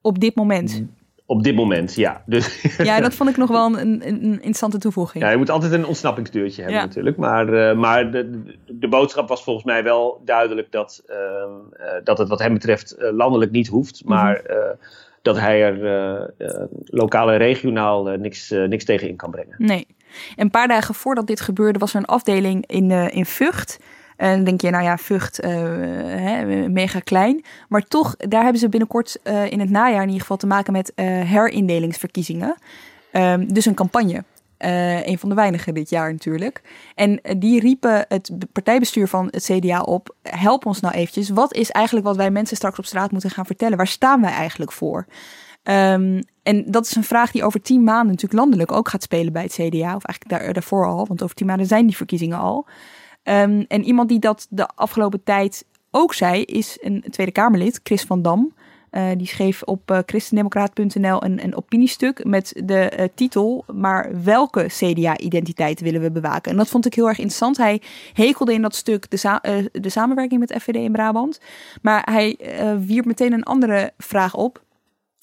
Op 0.00 0.18
dit 0.20 0.34
moment? 0.34 0.84
Op 1.26 1.42
dit 1.42 1.54
moment, 1.54 1.94
ja. 1.94 2.22
Dus 2.26 2.62
ja, 2.78 3.00
dat 3.00 3.14
vond 3.14 3.30
ik 3.30 3.36
nog 3.36 3.48
wel 3.48 3.78
een, 3.78 4.08
een, 4.08 4.32
interessante 4.32 4.78
toevoeging. 4.78 5.24
Ja, 5.24 5.30
je 5.30 5.36
moet 5.36 5.50
altijd 5.50 5.72
een 5.72 5.86
ontsnappingsdeurtje 5.86 6.62
hebben 6.62 6.80
natuurlijk. 6.80 7.16
Maar, 7.16 7.48
uh, 7.48 7.78
maar 7.78 8.10
de, 8.10 8.54
de, 8.66 8.88
boodschap 8.88 9.28
was 9.28 9.42
volgens 9.42 9.64
mij 9.64 9.82
wel 9.82 10.22
duidelijk 10.24 10.72
dat, 10.72 11.02
uh, 11.06 11.16
uh, 11.16 11.86
dat 12.04 12.18
het 12.18 12.28
wat 12.28 12.38
hem 12.38 12.52
betreft 12.52 12.96
landelijk 12.98 13.50
niet 13.50 13.68
hoeft. 13.68 14.04
Mhm. 14.04 14.14
Maar 14.14 14.42
dat 15.22 15.38
hij 15.38 15.62
er 15.62 16.34
lokaal 16.84 17.30
en 17.30 17.38
regionaal 17.38 18.04
niks, 18.04 18.50
niks 18.50 18.84
tegen 18.84 19.08
in 19.08 19.16
kan 19.16 19.30
brengen. 19.30 19.54
Nee. 19.58 19.86
Een 20.36 20.50
paar 20.50 20.68
dagen 20.68 20.94
voordat 20.94 21.26
dit 21.26 21.40
gebeurde 21.40 21.78
was 21.78 21.94
er 21.94 22.00
een 22.00 22.06
afdeling 22.06 22.66
in, 22.66 22.90
in 22.90 23.26
Vught 23.26 23.78
en 24.16 24.34
dan 24.34 24.44
denk 24.44 24.60
je, 24.60 24.70
nou 24.70 24.84
ja, 24.84 24.98
Vught, 24.98 25.44
uh, 25.44 25.50
hè, 25.50 26.68
mega 26.68 27.00
klein. 27.00 27.44
Maar 27.68 27.82
toch, 27.82 28.16
daar 28.16 28.42
hebben 28.42 28.60
ze 28.60 28.68
binnenkort 28.68 29.18
uh, 29.24 29.50
in 29.50 29.60
het 29.60 29.70
najaar 29.70 30.00
in 30.00 30.06
ieder 30.06 30.20
geval 30.20 30.36
te 30.36 30.46
maken 30.46 30.72
met 30.72 30.92
uh, 30.94 31.06
herindelingsverkiezingen. 31.06 32.56
Um, 33.12 33.52
dus 33.52 33.66
een 33.66 33.74
campagne. 33.74 34.24
een 35.04 35.18
van 35.18 35.28
de 35.28 35.34
weinigen 35.34 35.74
dit 35.74 35.90
jaar 35.90 36.12
natuurlijk. 36.12 36.62
En 36.94 37.20
die 37.38 37.60
riepen 37.60 38.04
het 38.08 38.30
partijbestuur 38.52 39.08
van 39.08 39.28
het 39.30 39.44
CDA 39.44 39.80
op: 39.80 40.14
help 40.22 40.66
ons 40.66 40.80
nou 40.80 40.94
eventjes. 40.94 41.28
Wat 41.28 41.54
is 41.54 41.70
eigenlijk 41.70 42.06
wat 42.06 42.16
wij 42.16 42.30
mensen 42.30 42.56
straks 42.56 42.78
op 42.78 42.84
straat 42.84 43.10
moeten 43.10 43.30
gaan 43.30 43.46
vertellen? 43.46 43.76
Waar 43.76 43.86
staan 43.86 44.20
wij 44.20 44.32
eigenlijk 44.32 44.72
voor? 44.72 45.06
Um, 45.62 46.20
en 46.42 46.64
dat 46.66 46.86
is 46.86 46.96
een 46.96 47.04
vraag 47.04 47.30
die 47.30 47.44
over 47.44 47.62
tien 47.62 47.84
maanden 47.84 48.06
natuurlijk 48.06 48.40
landelijk 48.40 48.72
ook 48.72 48.88
gaat 48.88 49.02
spelen 49.02 49.32
bij 49.32 49.42
het 49.42 49.52
CDA. 49.52 49.94
Of 49.96 50.04
eigenlijk 50.04 50.28
daar, 50.28 50.52
daarvoor 50.52 50.86
al, 50.86 51.06
want 51.06 51.22
over 51.22 51.36
tien 51.36 51.46
maanden 51.46 51.66
zijn 51.66 51.86
die 51.86 51.96
verkiezingen 51.96 52.38
al. 52.38 52.66
Um, 53.28 53.64
en 53.68 53.84
iemand 53.84 54.08
die 54.08 54.18
dat 54.18 54.46
de 54.50 54.66
afgelopen 54.66 55.22
tijd 55.22 55.64
ook 55.90 56.14
zei, 56.14 56.42
is 56.42 56.78
een 56.80 57.04
Tweede 57.10 57.32
Kamerlid, 57.32 57.80
Chris 57.82 58.02
van 58.02 58.22
Dam. 58.22 58.54
Uh, 58.90 59.08
die 59.16 59.26
schreef 59.26 59.62
op 59.62 59.90
uh, 59.90 59.98
christendemocraat.nl 60.06 61.24
een, 61.24 61.44
een 61.44 61.56
opiniestuk 61.56 62.24
met 62.24 62.52
de 62.64 62.92
uh, 62.98 63.04
titel 63.14 63.64
Maar 63.72 64.22
welke 64.24 64.66
CDA-identiteit 64.66 65.80
willen 65.80 66.00
we 66.00 66.10
bewaken? 66.10 66.50
En 66.50 66.56
dat 66.56 66.68
vond 66.68 66.86
ik 66.86 66.94
heel 66.94 67.08
erg 67.08 67.18
interessant. 67.18 67.56
Hij 67.56 67.82
hekelde 68.12 68.52
in 68.52 68.62
dat 68.62 68.74
stuk 68.74 69.10
de, 69.10 69.68
de 69.72 69.88
samenwerking 69.88 70.40
met 70.40 70.62
FVD 70.62 70.76
in 70.76 70.92
Brabant. 70.92 71.40
Maar 71.82 72.08
hij 72.10 72.38
wierp 72.86 73.04
meteen 73.04 73.32
een 73.32 73.42
andere 73.42 73.92
vraag 73.98 74.34
op, 74.34 74.62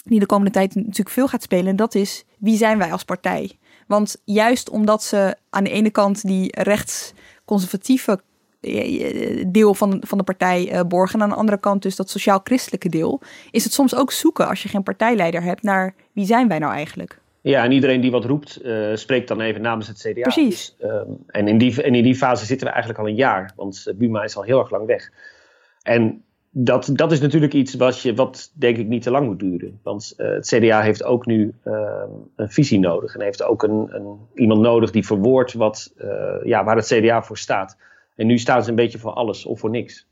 die 0.04 0.20
de 0.20 0.26
komende 0.26 0.52
tijd 0.52 0.76
natuurlijk 0.76 1.10
veel 1.10 1.28
gaat 1.28 1.44
spelen. 1.44 1.68
En 1.68 1.76
dat 1.76 1.96
is, 1.96 2.26
wie 2.38 2.58
zijn 2.58 2.78
wij 2.78 2.92
als 2.92 3.04
partij? 3.04 3.58
Want 3.88 4.22
juist 4.24 4.70
omdat 4.70 5.04
ze 5.04 5.36
aan 5.50 5.64
de 5.64 5.70
ene 5.70 5.90
kant 5.90 6.22
die 6.22 6.62
rechts 6.62 7.14
conservatieve 7.46 8.20
eh, 8.60 9.46
deel 9.48 9.74
van, 9.74 10.04
van 10.06 10.18
de 10.18 10.24
partij 10.24 10.74
uh, 10.74 10.82
borgen. 10.82 11.16
En 11.16 11.24
aan 11.24 11.30
de 11.30 11.36
andere 11.36 11.60
kant 11.60 11.82
dus 11.82 11.96
dat 11.96 12.10
sociaal-christelijke 12.10 12.90
deel. 12.90 13.22
Is 13.52 13.64
het 13.64 13.74
soms 13.74 13.96
ook 13.96 14.12
zoeken 14.12 14.48
als 14.48 14.64
je 14.64 14.70
geen 14.70 14.84
partijleider 14.84 15.44
hebt 15.44 15.64
naar 15.64 15.96
wie 16.12 16.26
zijn 16.26 16.48
wij 16.48 16.60
nou 16.60 16.74
eigenlijk? 16.74 17.22
Ja, 17.42 17.64
en 17.64 17.72
iedereen 17.72 18.02
die 18.02 18.12
wat 18.12 18.26
roept, 18.26 18.60
uh, 18.64 18.96
spreekt 18.96 19.28
dan 19.28 19.42
even 19.42 19.62
namens 19.62 19.88
het 19.88 19.98
CDA. 19.98 20.22
Precies. 20.22 20.76
Dus, 20.80 20.90
um, 20.90 21.24
en, 21.28 21.48
in 21.48 21.58
die, 21.58 21.84
en 21.84 21.96
in 21.96 22.04
die 22.04 22.16
fase 22.16 22.46
zitten 22.46 22.68
we 22.68 22.74
eigenlijk 22.74 23.04
al 23.04 23.08
een 23.10 23.16
jaar, 23.16 23.52
want 23.56 23.94
Buma 23.96 24.24
is 24.24 24.36
al 24.36 24.44
heel 24.44 24.60
erg 24.60 24.70
lang 24.70 24.86
weg. 24.86 25.12
En 25.82 26.24
dat, 26.56 26.90
dat 26.94 27.12
is 27.12 27.20
natuurlijk 27.20 27.54
iets 27.54 27.74
wat, 27.74 28.02
je, 28.02 28.14
wat 28.14 28.52
denk 28.54 28.78
ik 28.78 28.88
niet 28.88 29.02
te 29.04 29.12
lang 29.12 29.26
moet 29.26 29.40
duren. 29.40 29.80
Want 29.84 30.14
uh, 30.18 30.28
het 30.28 30.48
CDA 30.48 30.82
heeft 30.82 31.04
ook 31.04 31.26
nu 31.26 31.54
uh, 31.66 32.02
een 32.36 32.52
visie 32.52 32.80
nodig. 32.80 33.16
En 33.16 33.22
heeft 33.22 33.44
ook 33.44 33.64
een, 33.64 33.88
een, 33.90 34.18
iemand 34.36 34.62
nodig 34.62 34.92
die 34.92 35.06
verwoordt 35.06 35.54
wat, 35.54 35.94
uh, 35.98 36.08
ja, 36.44 36.64
waar 36.64 36.76
het 36.76 36.86
CDA 36.86 37.24
voor 37.24 37.38
staat. 37.38 37.78
En 38.16 38.28
nu 38.28 38.38
staan 38.38 38.64
ze 38.64 38.70
een 38.70 38.76
beetje 38.76 39.00
voor 39.00 39.12
alles 39.12 39.46
of 39.46 39.60
voor 39.60 39.70
niks. 39.70 40.06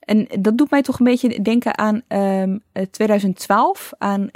En 0.00 0.26
dat 0.40 0.58
doet 0.58 0.70
mij 0.70 0.82
toch 0.82 0.98
een 0.98 1.04
beetje 1.04 1.42
denken 1.42 1.78
aan 1.78 2.02
um, 2.08 2.62
2012. 2.90 3.92
Aan 3.98 4.28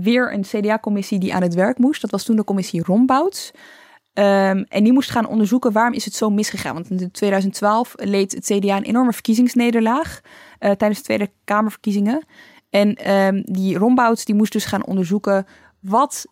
weer 0.00 0.32
een 0.32 0.42
CDA-commissie 0.42 1.18
die 1.18 1.34
aan 1.34 1.42
het 1.42 1.54
werk 1.54 1.78
moest. 1.78 2.00
Dat 2.00 2.10
was 2.10 2.24
toen 2.24 2.36
de 2.36 2.44
commissie 2.44 2.82
Rombouts. 2.84 3.52
Um, 4.14 4.64
en 4.68 4.84
die 4.84 4.92
moest 4.92 5.10
gaan 5.10 5.28
onderzoeken 5.28 5.72
waarom 5.72 5.92
is 5.92 6.04
het 6.04 6.14
zo 6.14 6.30
misgegaan. 6.30 6.74
Want 6.74 6.90
in 6.90 7.10
2012 7.10 7.94
leed 7.96 8.32
het 8.32 8.44
CDA 8.44 8.76
een 8.76 8.82
enorme 8.82 9.12
verkiezingsnederlaag 9.12 10.20
uh, 10.60 10.70
tijdens 10.70 10.98
de 10.98 11.04
Tweede 11.04 11.30
Kamerverkiezingen. 11.44 12.24
En 12.70 13.12
um, 13.12 13.42
die 13.44 13.78
Rombouts 13.78 14.24
die 14.24 14.34
moest 14.34 14.52
dus 14.52 14.64
gaan 14.64 14.86
onderzoeken 14.86 15.46
wat, 15.80 16.26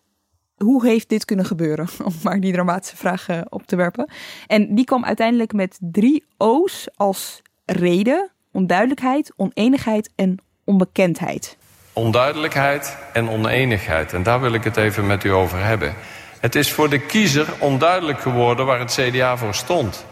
hoe 0.55 0.85
heeft 0.85 1.09
dit 1.09 1.25
kunnen 1.25 1.45
gebeuren? 1.45 1.87
Om 2.05 2.13
maar 2.23 2.39
die 2.39 2.53
dramatische 2.53 2.97
vraag 2.97 3.29
uh, 3.29 3.41
op 3.49 3.65
te 3.65 3.75
werpen. 3.75 4.09
En 4.47 4.75
die 4.75 4.85
kwam 4.85 5.05
uiteindelijk 5.05 5.53
met 5.53 5.77
drie 5.81 6.23
O's 6.37 6.87
als 6.95 7.41
reden, 7.65 8.31
onduidelijkheid, 8.51 9.33
oneenigheid 9.35 10.09
en 10.15 10.37
onbekendheid. 10.63 11.57
Onduidelijkheid 11.93 12.97
en 13.13 13.29
oneenigheid. 13.29 14.13
En 14.13 14.23
daar 14.23 14.41
wil 14.41 14.53
ik 14.53 14.63
het 14.63 14.77
even 14.77 15.07
met 15.07 15.23
u 15.23 15.29
over 15.29 15.63
hebben. 15.63 15.93
Het 16.39 16.55
is 16.55 16.71
voor 16.71 16.89
de 16.89 16.99
kiezer 16.99 17.47
onduidelijk 17.59 18.19
geworden 18.19 18.65
waar 18.65 18.79
het 18.79 18.99
CDA 18.99 19.37
voor 19.37 19.53
stond. 19.53 20.05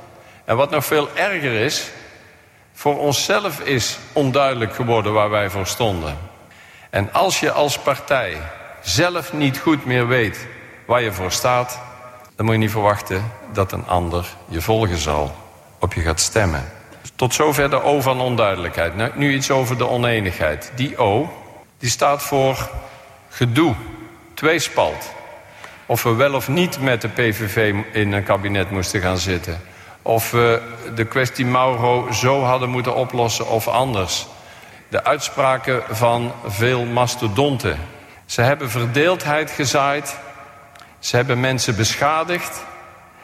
En 0.45 0.55
wat 0.55 0.69
nog 0.69 0.85
veel 0.85 1.07
erger 1.15 1.53
is, 1.53 1.91
voor 2.73 2.97
onszelf 2.97 3.59
is 3.59 3.97
onduidelijk 4.13 4.75
geworden 4.75 5.13
waar 5.13 5.29
wij 5.29 5.49
voor 5.49 5.67
stonden. 5.67 6.17
En 6.89 7.13
als 7.13 7.39
je 7.39 7.51
als 7.51 7.79
partij 7.79 8.37
zelf 8.81 9.33
niet 9.33 9.57
goed 9.57 9.85
meer 9.85 10.07
weet 10.07 10.47
waar 10.85 11.01
je 11.01 11.11
voor 11.11 11.31
staat, 11.31 11.79
dan 12.35 12.45
moet 12.45 12.53
je 12.53 12.59
niet 12.59 12.71
verwachten 12.71 13.31
dat 13.53 13.71
een 13.71 13.87
ander 13.87 14.25
je 14.47 14.61
volgen 14.61 14.97
zal, 14.97 15.35
op 15.79 15.93
je 15.93 16.01
gaat 16.01 16.19
stemmen. 16.19 16.71
Tot 17.15 17.33
zover 17.33 17.69
de 17.69 17.83
O 17.83 18.01
van 18.01 18.19
onduidelijkheid. 18.19 18.95
Nou, 18.95 19.11
nu 19.15 19.33
iets 19.33 19.51
over 19.51 19.77
de 19.77 19.87
oneenigheid. 19.87 20.71
Die 20.75 20.97
O, 20.97 21.33
die 21.77 21.89
staat 21.89 22.23
voor 22.23 22.69
gedoe, 23.29 23.75
tweespalt. 24.33 25.11
Of 25.85 26.03
we 26.03 26.13
wel 26.13 26.33
of 26.33 26.47
niet 26.47 26.79
met 26.79 27.01
de 27.01 27.07
PVV 27.07 27.73
in 27.91 28.11
een 28.11 28.23
kabinet 28.23 28.71
moesten 28.71 29.01
gaan 29.01 29.17
zitten. 29.17 29.61
Of 30.03 30.31
we 30.31 30.61
de 30.95 31.05
kwestie 31.05 31.45
Mauro 31.45 32.11
zo 32.11 32.41
hadden 32.41 32.69
moeten 32.69 32.95
oplossen 32.95 33.47
of 33.47 33.67
anders. 33.67 34.27
De 34.87 35.03
uitspraken 35.03 35.83
van 35.89 36.33
veel 36.45 36.85
mastodonten. 36.85 37.79
Ze 38.25 38.41
hebben 38.41 38.69
verdeeldheid 38.69 39.51
gezaaid. 39.51 40.17
Ze 40.99 41.15
hebben 41.15 41.39
mensen 41.39 41.75
beschadigd. 41.75 42.63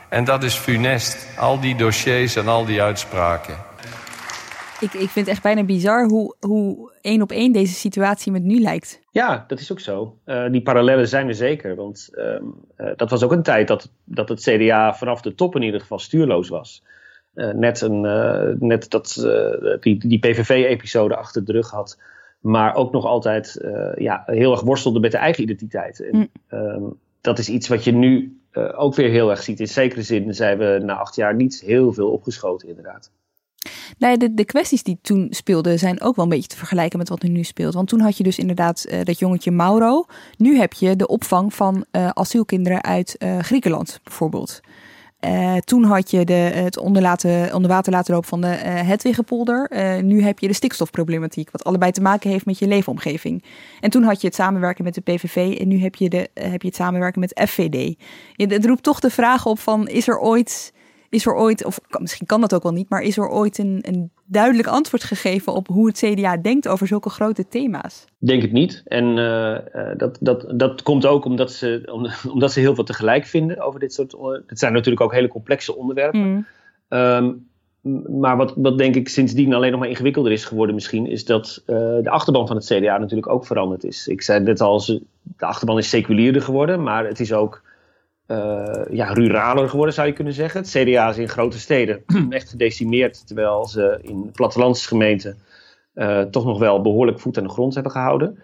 En 0.09 0.23
dat 0.23 0.43
is 0.43 0.55
funest. 0.55 1.27
Al 1.37 1.59
die 1.59 1.75
dossiers 1.75 2.35
en 2.35 2.47
al 2.47 2.65
die 2.65 2.81
uitspraken. 2.81 3.68
Ik, 4.79 4.93
ik 4.93 5.09
vind 5.09 5.25
het 5.25 5.27
echt 5.27 5.43
bijna 5.43 5.63
bizar 5.63 6.07
hoe, 6.07 6.35
hoe 6.39 6.91
één 7.01 7.21
op 7.21 7.31
één 7.31 7.51
deze 7.51 7.73
situatie 7.73 8.31
met 8.31 8.43
nu 8.43 8.59
lijkt. 8.59 8.99
Ja, 9.11 9.45
dat 9.47 9.59
is 9.59 9.71
ook 9.71 9.79
zo. 9.79 10.17
Uh, 10.25 10.51
die 10.51 10.61
parallellen 10.61 11.07
zijn 11.07 11.27
er 11.27 11.35
zeker. 11.35 11.75
Want 11.75 12.09
um, 12.15 12.55
uh, 12.77 12.91
dat 12.95 13.09
was 13.09 13.23
ook 13.23 13.31
een 13.31 13.43
tijd 13.43 13.67
dat, 13.67 13.91
dat 14.03 14.29
het 14.29 14.41
CDA 14.41 14.93
vanaf 14.93 15.21
de 15.21 15.35
top 15.35 15.55
in 15.55 15.61
ieder 15.61 15.79
geval 15.79 15.99
stuurloos 15.99 16.49
was. 16.49 16.83
Uh, 17.35 17.53
net, 17.53 17.81
een, 17.81 18.01
net 18.59 18.89
dat 18.89 19.27
die, 19.79 20.07
die 20.07 20.19
PVV-episode 20.19 21.15
achter 21.15 21.45
de 21.45 21.51
rug 21.51 21.69
had. 21.69 21.99
Maar 22.39 22.75
ook 22.75 22.91
nog 22.91 23.05
altijd 23.05 23.59
ja, 23.97 24.23
heel 24.25 24.51
erg 24.51 24.61
worstelde 24.61 24.99
met 24.99 25.11
de 25.11 25.17
eigen 25.17 25.43
identiteit. 25.43 25.99
En, 25.99 26.17
mm. 26.17 26.29
um, 26.59 26.99
dat 27.21 27.39
is 27.39 27.49
iets 27.49 27.67
wat 27.67 27.83
je 27.83 27.91
nu 27.91 28.39
ook 28.75 28.95
weer 28.95 29.09
heel 29.09 29.29
erg 29.29 29.43
ziet. 29.43 29.59
In 29.59 29.67
zekere 29.67 30.01
zin 30.01 30.33
zijn 30.33 30.57
we 30.57 30.79
na 30.83 30.95
acht 30.95 31.15
jaar 31.15 31.35
niet 31.35 31.61
heel 31.65 31.93
veel 31.93 32.11
opgeschoten, 32.11 32.67
inderdaad. 32.67 33.11
Nee, 33.97 34.17
de, 34.17 34.33
de 34.33 34.45
kwesties 34.45 34.83
die 34.83 34.99
toen 35.01 35.27
speelden 35.29 35.79
zijn 35.79 36.01
ook 36.01 36.15
wel 36.15 36.25
een 36.25 36.31
beetje 36.31 36.47
te 36.47 36.57
vergelijken 36.57 36.97
met 36.99 37.09
wat 37.09 37.23
er 37.23 37.29
nu 37.29 37.43
speelt. 37.43 37.73
Want 37.73 37.87
toen 37.87 37.99
had 37.99 38.17
je 38.17 38.23
dus 38.23 38.37
inderdaad 38.37 38.85
uh, 38.89 38.99
dat 39.03 39.19
jongetje 39.19 39.51
Mauro. 39.51 40.05
Nu 40.37 40.57
heb 40.57 40.73
je 40.73 40.95
de 40.95 41.07
opvang 41.07 41.53
van 41.53 41.85
uh, 41.91 42.09
asielkinderen 42.09 42.83
uit 42.83 43.15
uh, 43.19 43.39
Griekenland 43.39 43.99
bijvoorbeeld. 44.03 44.59
toen 45.65 45.83
had 45.83 46.11
je 46.11 46.25
de, 46.25 46.33
het 46.33 46.77
onder 46.77 47.01
laten 47.01 48.03
lopen 48.05 48.23
van 48.23 48.41
de 48.41 48.47
Hedwigepolder. 48.47 49.69
nu 50.03 50.21
heb 50.21 50.39
je 50.39 50.47
de 50.47 50.53
stikstofproblematiek, 50.53 51.51
wat 51.51 51.63
allebei 51.63 51.91
te 51.91 52.01
maken 52.01 52.29
heeft 52.29 52.45
met 52.45 52.59
je 52.59 52.67
leefomgeving. 52.67 53.43
En 53.79 53.89
toen 53.89 54.03
had 54.03 54.21
je 54.21 54.27
het 54.27 54.35
samenwerken 54.35 54.83
met 54.83 54.93
de 54.93 55.01
PVV 55.01 55.57
en 55.59 55.67
nu 55.67 55.81
heb 55.81 55.95
je, 55.95 56.09
de, 56.09 56.29
heb 56.33 56.61
je 56.61 56.67
het 56.67 56.77
samenwerken 56.77 57.19
met 57.19 57.41
FVD. 57.49 57.95
Je, 58.33 58.45
het 58.45 58.65
roept 58.65 58.83
toch 58.83 58.99
de 58.99 59.09
vraag 59.09 59.45
op 59.45 59.59
van, 59.59 59.87
is 59.87 60.07
er 60.07 60.19
ooit 60.19 60.73
is 61.09 61.25
er 61.25 61.35
ooit, 61.35 61.65
of 61.65 61.79
misschien 61.99 62.27
kan 62.27 62.41
dat 62.41 62.53
ook 62.53 62.63
wel 62.63 62.71
niet, 62.71 62.89
maar 62.89 63.01
is 63.01 63.17
er 63.17 63.29
ooit 63.29 63.57
een, 63.57 63.79
een 63.81 64.11
duidelijk 64.25 64.67
antwoord 64.67 65.03
gegeven 65.03 65.53
op 65.53 65.67
hoe 65.67 65.87
het 65.87 65.97
CDA 65.97 66.37
denkt 66.37 66.67
over 66.67 66.87
zulke 66.87 67.09
grote 67.09 67.47
thema's? 67.47 68.05
Denk 68.17 68.41
het 68.41 68.51
niet. 68.51 68.81
En 68.85 69.17
uh, 69.17 69.57
dat, 69.97 70.17
dat, 70.21 70.53
dat 70.55 70.83
komt 70.83 71.05
ook 71.05 71.25
omdat 71.25 71.51
ze, 71.51 71.83
omdat 72.33 72.51
ze 72.51 72.59
heel 72.59 72.75
veel 72.75 72.83
tegelijk 72.83 73.25
vinden 73.25 73.61
over 73.61 73.79
dit 73.79 73.93
soort. 73.93 74.15
Het 74.47 74.59
zijn 74.59 74.73
natuurlijk 74.73 75.01
ook 75.01 75.13
hele 75.13 75.27
complexe 75.27 75.75
onderwerpen. 75.75 76.29
Mm. 76.29 76.45
Um, 76.89 77.47
maar 78.19 78.37
wat, 78.37 78.53
wat 78.55 78.77
denk 78.77 78.95
ik 78.95 79.09
sindsdien 79.09 79.53
alleen 79.53 79.71
nog 79.71 79.79
maar 79.79 79.89
ingewikkelder 79.89 80.31
is 80.31 80.45
geworden 80.45 80.75
misschien, 80.75 81.07
is 81.07 81.25
dat 81.25 81.63
uh, 81.67 81.75
de 81.75 82.09
achterban 82.09 82.47
van 82.47 82.55
het 82.55 82.65
CDA 82.65 82.97
natuurlijk 82.97 83.29
ook 83.29 83.45
veranderd 83.45 83.83
is. 83.83 84.07
Ik 84.07 84.21
zei 84.21 84.43
net 84.43 84.61
al, 84.61 84.85
de 84.85 85.45
achterban 85.45 85.77
is 85.77 85.89
seculierder 85.89 86.41
geworden, 86.41 86.83
maar 86.83 87.05
het 87.05 87.19
is 87.19 87.33
ook 87.33 87.61
ja, 88.89 89.13
ruraler 89.13 89.69
geworden 89.69 89.93
zou 89.93 90.07
je 90.07 90.13
kunnen 90.13 90.33
zeggen. 90.33 90.61
Het 90.61 90.69
CDA 90.69 91.09
is 91.09 91.17
in 91.17 91.29
grote 91.29 91.59
steden 91.59 92.03
echt 92.29 92.49
gedecimeerd, 92.49 93.27
terwijl 93.27 93.65
ze 93.65 93.99
in 94.01 94.31
plattelandsgemeenten 94.31 95.37
uh, 95.95 96.21
toch 96.21 96.45
nog 96.45 96.59
wel 96.59 96.81
behoorlijk 96.81 97.19
voet 97.19 97.37
aan 97.37 97.43
de 97.43 97.49
grond 97.49 97.73
hebben 97.73 97.91
gehouden. 97.91 98.39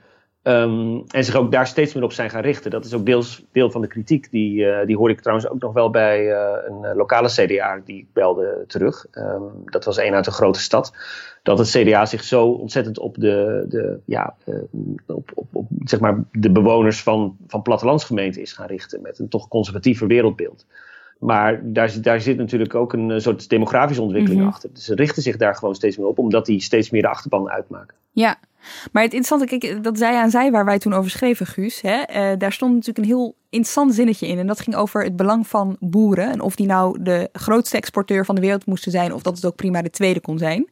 Um, 0.48 1.04
en 1.08 1.24
zich 1.24 1.36
ook 1.36 1.52
daar 1.52 1.68
steeds 1.68 1.94
meer 1.94 2.04
op 2.04 2.12
zijn 2.12 2.30
gaan 2.30 2.42
richten. 2.42 2.72
Dat 2.72 2.86
is 2.86 2.94
ook 2.94 3.06
deels 3.06 3.46
deel 3.52 3.72
van 3.72 3.82
de 3.82 3.88
kritiek. 3.88 4.32
Die, 4.32 4.66
uh, 4.66 4.86
die 4.86 4.98
hoorde 4.98 5.14
ik 5.14 5.22
trouwens 5.22 5.50
ook 5.50 5.62
nog 5.62 5.74
wel 5.74 5.90
bij 5.90 6.26
uh, 6.26 6.52
een 6.66 6.96
lokale 6.96 7.28
CDA 7.28 7.82
die 7.86 7.98
ik 7.98 8.06
belde 8.14 8.64
terug. 8.68 9.06
Um, 9.12 9.52
dat 9.66 9.86
was 9.86 9.98
een 9.98 10.14
uit 10.14 10.26
een 10.26 10.34
grote 10.34 10.60
stad. 10.60 10.94
Dat 11.44 11.58
het 11.58 11.70
CDA 11.70 12.06
zich 12.06 12.24
zo 12.24 12.48
ontzettend 12.48 13.00
op 13.00 13.16
de, 13.20 13.66
de, 13.70 14.00
ja, 14.06 14.36
op, 15.06 15.32
op, 15.34 15.48
op, 15.52 15.68
zeg 15.84 16.00
maar 16.00 16.24
de 16.32 16.52
bewoners 16.52 17.04
van, 17.04 17.38
van 17.48 17.62
plattelandsgemeenten 17.62 18.42
is 18.42 18.54
gaan 18.54 18.68
richten. 18.68 19.02
Met 19.02 19.20
een 19.20 19.30
toch 19.30 19.48
conservatiever 19.48 20.08
wereldbeeld. 20.08 20.66
Maar 21.20 21.60
daar, 21.64 22.02
daar 22.02 22.22
zit 22.22 22.38
natuurlijk 22.38 22.76
ook 22.76 22.94
een 22.94 23.22
soort 23.22 23.50
demografische 23.50 24.02
ontwikkeling 24.02 24.40
mm 24.40 24.46
-hmm. 24.46 24.56
achter. 24.56 24.70
Dus 24.74 24.84
ze 24.84 24.96
richten 24.96 25.22
zich 25.22 25.38
daar 25.38 25.56
gewoon 25.56 25.76
steeds 25.76 25.98
meer 25.98 26.08
op, 26.08 26.20
omdat 26.20 26.46
die 26.46 26.62
steeds 26.62 26.90
meer 26.90 27.02
de 27.02 27.08
achterban 27.08 27.50
uitmaken. 27.50 27.96
Ja, 28.12 28.38
maar 28.92 29.04
het 29.04 29.14
interessante, 29.14 29.58
kijk, 29.58 29.84
dat 29.84 29.98
zij 29.98 30.16
aan 30.16 30.30
zij 30.30 30.52
waar 30.52 30.66
wij 30.66 30.80
toen 30.80 30.94
over 30.94 31.12
schreven, 31.12 31.46
Guus, 31.46 31.82
hè, 31.82 32.02
uh, 32.10 32.38
daar 32.38 32.52
stond 32.52 32.72
natuurlijk 32.72 32.98
een 32.98 33.14
heel 33.14 33.36
interessant 33.50 33.94
zinnetje 33.94 34.28
in. 34.28 34.40
En 34.40 34.48
dat 34.48 34.60
ging 34.60 34.76
over 34.76 35.04
het 35.04 35.16
belang 35.16 35.48
van 35.48 35.78
boeren. 35.80 36.32
En 36.32 36.42
of 36.42 36.56
die 36.56 36.66
nou 36.66 37.04
de 37.04 37.30
grootste 37.34 37.78
exporteur 37.78 38.26
van 38.26 38.36
de 38.36 38.42
wereld 38.42 38.66
moesten 38.66 38.92
zijn, 38.92 39.14
of 39.14 39.22
dat 39.22 39.36
het 39.36 39.46
ook 39.46 39.56
prima 39.56 39.82
de 39.82 39.90
tweede 39.90 40.20
kon 40.20 40.38
zijn. 40.38 40.70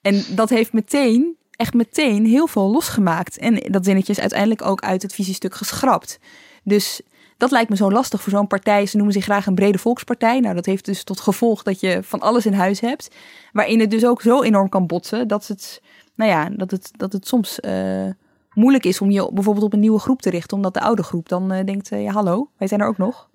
En 0.00 0.24
dat 0.34 0.48
heeft 0.48 0.72
meteen, 0.72 1.36
echt 1.50 1.74
meteen, 1.74 2.26
heel 2.26 2.46
veel 2.46 2.70
losgemaakt. 2.70 3.38
En 3.38 3.54
dat 3.70 3.84
zinnetje 3.84 4.12
is 4.12 4.20
uiteindelijk 4.20 4.62
ook 4.62 4.80
uit 4.80 5.02
het 5.02 5.14
visiestuk 5.14 5.54
geschrapt. 5.54 6.18
Dus 6.62 7.00
dat 7.36 7.50
lijkt 7.50 7.70
me 7.70 7.76
zo 7.76 7.90
lastig 7.90 8.20
voor 8.20 8.32
zo'n 8.32 8.46
partij. 8.46 8.86
Ze 8.86 8.96
noemen 8.96 9.14
zich 9.14 9.24
graag 9.24 9.46
een 9.46 9.54
brede 9.54 9.78
volkspartij. 9.78 10.40
Nou, 10.40 10.54
dat 10.54 10.66
heeft 10.66 10.84
dus 10.84 11.04
tot 11.04 11.20
gevolg 11.20 11.62
dat 11.62 11.80
je 11.80 11.98
van 12.02 12.20
alles 12.20 12.46
in 12.46 12.52
huis 12.52 12.80
hebt. 12.80 13.14
Waarin 13.52 13.80
het 13.80 13.90
dus 13.90 14.06
ook 14.06 14.22
zo 14.22 14.42
enorm 14.42 14.68
kan 14.68 14.86
botsen 14.86 15.28
dat 15.28 15.46
het 15.46 15.80
nou 16.16 16.30
ja, 16.30 16.48
dat 16.50 16.70
het, 16.70 16.90
dat 16.96 17.12
het 17.12 17.26
soms 17.26 17.58
uh, 17.60 18.10
moeilijk 18.54 18.84
is 18.84 19.00
om 19.00 19.10
je 19.10 19.30
bijvoorbeeld 19.32 19.64
op 19.64 19.72
een 19.72 19.80
nieuwe 19.80 19.98
groep 19.98 20.22
te 20.22 20.30
richten. 20.30 20.56
Omdat 20.56 20.74
de 20.74 20.80
oude 20.80 21.02
groep 21.02 21.28
dan 21.28 21.52
uh, 21.52 21.64
denkt, 21.64 21.92
uh, 21.92 22.02
ja 22.02 22.12
hallo, 22.12 22.50
wij 22.58 22.68
zijn 22.68 22.80
er 22.80 22.86
ook 22.86 22.98
nog. 22.98 23.28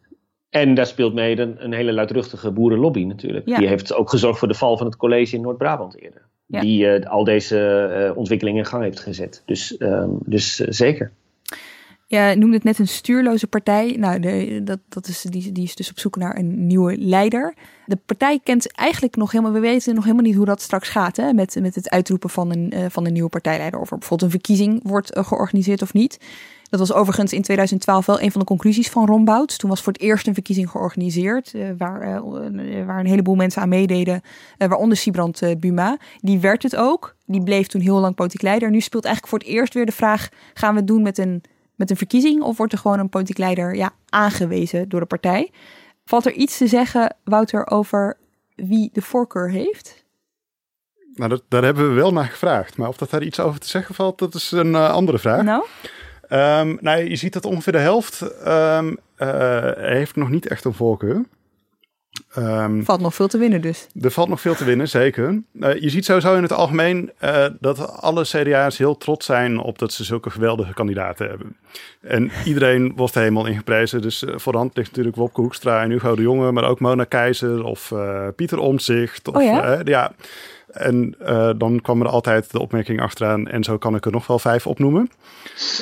En 0.49 0.73
daar 0.73 0.85
speelt 0.85 1.13
mee 1.13 1.39
een, 1.39 1.63
een 1.63 1.73
hele 1.73 1.93
luidruchtige 1.93 2.51
boerenlobby 2.51 3.03
natuurlijk. 3.03 3.47
Ja. 3.47 3.57
Die 3.57 3.67
heeft 3.67 3.93
ook 3.93 4.09
gezorgd 4.09 4.39
voor 4.39 4.47
de 4.47 4.53
val 4.53 4.77
van 4.77 4.85
het 4.85 4.95
college 4.95 5.35
in 5.35 5.41
Noord-Brabant 5.41 6.01
eerder. 6.01 6.21
Ja. 6.45 6.61
Die 6.61 7.07
al 7.07 7.23
deze 7.23 8.13
ontwikkelingen 8.15 8.59
in 8.59 8.65
gang 8.65 8.83
heeft 8.83 8.99
gezet. 8.99 9.43
Dus, 9.45 9.75
um, 9.79 10.17
dus 10.25 10.55
zeker. 10.55 11.11
Ja, 12.11 12.33
noemde 12.33 12.55
het 12.55 12.63
net 12.63 12.79
een 12.79 12.87
stuurloze 12.87 13.47
partij. 13.47 13.95
Nou, 13.99 14.19
de, 14.19 14.61
dat, 14.63 14.79
dat 14.89 15.07
is, 15.07 15.21
die, 15.21 15.51
die 15.51 15.63
is 15.63 15.75
dus 15.75 15.89
op 15.89 15.99
zoek 15.99 16.15
naar 16.15 16.37
een 16.37 16.67
nieuwe 16.67 16.97
leider. 16.97 17.53
De 17.85 17.97
partij 18.05 18.39
kent 18.43 18.71
eigenlijk 18.71 19.15
nog 19.15 19.31
helemaal, 19.31 19.53
we 19.53 19.59
weten 19.59 19.95
nog 19.95 20.03
helemaal 20.03 20.25
niet 20.25 20.35
hoe 20.35 20.45
dat 20.45 20.61
straks 20.61 20.89
gaat. 20.89 21.17
Hè, 21.17 21.33
met, 21.33 21.57
met 21.61 21.75
het 21.75 21.89
uitroepen 21.89 22.29
van 22.29 22.51
een, 22.51 22.71
uh, 22.73 22.85
van 22.89 23.05
een 23.05 23.13
nieuwe 23.13 23.29
partijleider. 23.29 23.79
Of 23.79 23.91
er 23.91 23.97
bijvoorbeeld 23.97 24.31
een 24.31 24.39
verkiezing 24.39 24.79
wordt 24.83 25.17
uh, 25.17 25.25
georganiseerd 25.25 25.81
of 25.81 25.93
niet. 25.93 26.19
Dat 26.69 26.79
was 26.79 26.93
overigens 26.93 27.33
in 27.33 27.41
2012 27.41 28.05
wel 28.05 28.21
een 28.21 28.31
van 28.31 28.39
de 28.41 28.47
conclusies 28.47 28.89
van 28.89 29.05
Rombouts. 29.05 29.57
Toen 29.57 29.69
was 29.69 29.81
voor 29.81 29.93
het 29.93 30.01
eerst 30.01 30.27
een 30.27 30.33
verkiezing 30.33 30.69
georganiseerd. 30.69 31.53
Uh, 31.53 31.69
waar, 31.77 32.23
waar 32.85 32.99
een 32.99 33.05
heleboel 33.05 33.35
mensen 33.35 33.61
aan 33.61 33.69
meededen. 33.69 34.21
waaronder 34.57 34.97
Sibrand 34.97 35.41
Buma. 35.59 35.97
Die 36.21 36.39
werd 36.39 36.63
het 36.63 36.75
ook. 36.75 37.15
Die 37.25 37.43
bleef 37.43 37.67
toen 37.67 37.81
heel 37.81 37.99
lang 37.99 38.15
politiek 38.15 38.41
leider. 38.41 38.69
Nu 38.69 38.79
speelt 38.79 39.05
eigenlijk 39.05 39.33
voor 39.33 39.43
het 39.43 39.57
eerst 39.57 39.73
weer 39.73 39.85
de 39.85 39.91
vraag: 39.91 40.29
gaan 40.53 40.73
we 40.73 40.79
het 40.79 40.87
doen 40.87 41.01
met 41.01 41.17
een 41.17 41.43
met 41.81 41.89
een 41.89 41.97
verkiezing 41.97 42.41
of 42.41 42.57
wordt 42.57 42.73
er 42.73 42.79
gewoon 42.79 42.99
een 42.99 43.09
politiek 43.09 43.37
leider 43.37 43.75
ja, 43.75 43.91
aangewezen 44.09 44.89
door 44.89 44.99
de 44.99 45.05
partij? 45.05 45.51
Valt 46.05 46.25
er 46.25 46.33
iets 46.33 46.57
te 46.57 46.67
zeggen, 46.67 47.15
Wouter, 47.23 47.67
over 47.67 48.17
wie 48.55 48.89
de 48.93 49.01
voorkeur 49.01 49.49
heeft? 49.49 50.05
Nou, 51.13 51.29
dat, 51.29 51.43
daar 51.47 51.63
hebben 51.63 51.87
we 51.87 51.93
wel 51.93 52.13
naar 52.13 52.25
gevraagd. 52.25 52.77
Maar 52.77 52.87
of 52.87 52.97
dat 52.97 53.09
daar 53.09 53.23
iets 53.23 53.39
over 53.39 53.59
te 53.59 53.67
zeggen 53.67 53.95
valt, 53.95 54.19
dat 54.19 54.35
is 54.35 54.51
een 54.51 54.71
uh, 54.71 54.91
andere 54.91 55.19
vraag. 55.19 55.43
Nou? 55.43 55.65
Um, 56.29 56.77
nou, 56.81 57.03
je 57.09 57.15
ziet 57.15 57.33
dat 57.33 57.45
ongeveer 57.45 57.73
de 57.73 57.79
helft 57.79 58.21
um, 58.47 58.97
uh, 59.17 59.71
heeft 59.75 60.15
nog 60.15 60.29
niet 60.29 60.47
echt 60.47 60.65
een 60.65 60.73
voorkeur. 60.73 61.25
Um, 62.37 62.85
valt 62.85 63.01
nog 63.01 63.15
veel 63.15 63.27
te 63.27 63.37
winnen 63.37 63.61
dus. 63.61 63.87
Er 64.01 64.11
valt 64.11 64.29
nog 64.29 64.41
veel 64.41 64.55
te 64.55 64.65
winnen, 64.65 64.89
zeker. 64.89 65.41
Uh, 65.53 65.75
je 65.75 65.89
ziet 65.89 66.05
sowieso 66.05 66.35
in 66.35 66.41
het 66.41 66.51
algemeen 66.51 67.11
uh, 67.23 67.45
dat 67.59 68.01
alle 68.01 68.23
CDA's 68.23 68.77
heel 68.77 68.97
trots 68.97 69.25
zijn 69.25 69.59
op 69.59 69.79
dat 69.79 69.93
ze 69.93 70.03
zulke 70.03 70.29
geweldige 70.29 70.73
kandidaten 70.73 71.27
hebben. 71.27 71.55
En 72.01 72.31
iedereen 72.45 72.93
wordt 72.95 73.15
er 73.15 73.21
helemaal 73.21 73.45
ingeprezen. 73.45 74.01
Dus 74.01 74.23
uh, 74.23 74.33
voor 74.37 74.51
de 74.51 74.57
hand 74.57 74.77
ligt 74.77 74.89
natuurlijk 74.89 75.15
Wopke 75.15 75.41
Hoekstra 75.41 75.83
en 75.83 75.89
Hugo 75.89 76.15
de 76.15 76.21
Jonge, 76.21 76.51
maar 76.51 76.69
ook 76.69 76.79
Mona 76.79 77.03
Keizer 77.03 77.63
of 77.63 77.93
Pieter 78.35 78.59
Omtzigt. 78.59 79.27
Of, 79.27 79.35
oh 79.35 79.43
ja? 79.43 79.81
ja. 79.83 80.11
En 80.71 81.15
uh, 81.21 81.49
dan 81.57 81.81
kwam 81.81 82.01
er 82.01 82.07
altijd 82.07 82.51
de 82.51 82.59
opmerking 82.59 83.01
achteraan, 83.01 83.47
en 83.47 83.63
zo 83.63 83.77
kan 83.77 83.95
ik 83.95 84.05
er 84.05 84.11
nog 84.11 84.27
wel 84.27 84.39
vijf 84.39 84.67
opnoemen. 84.67 85.09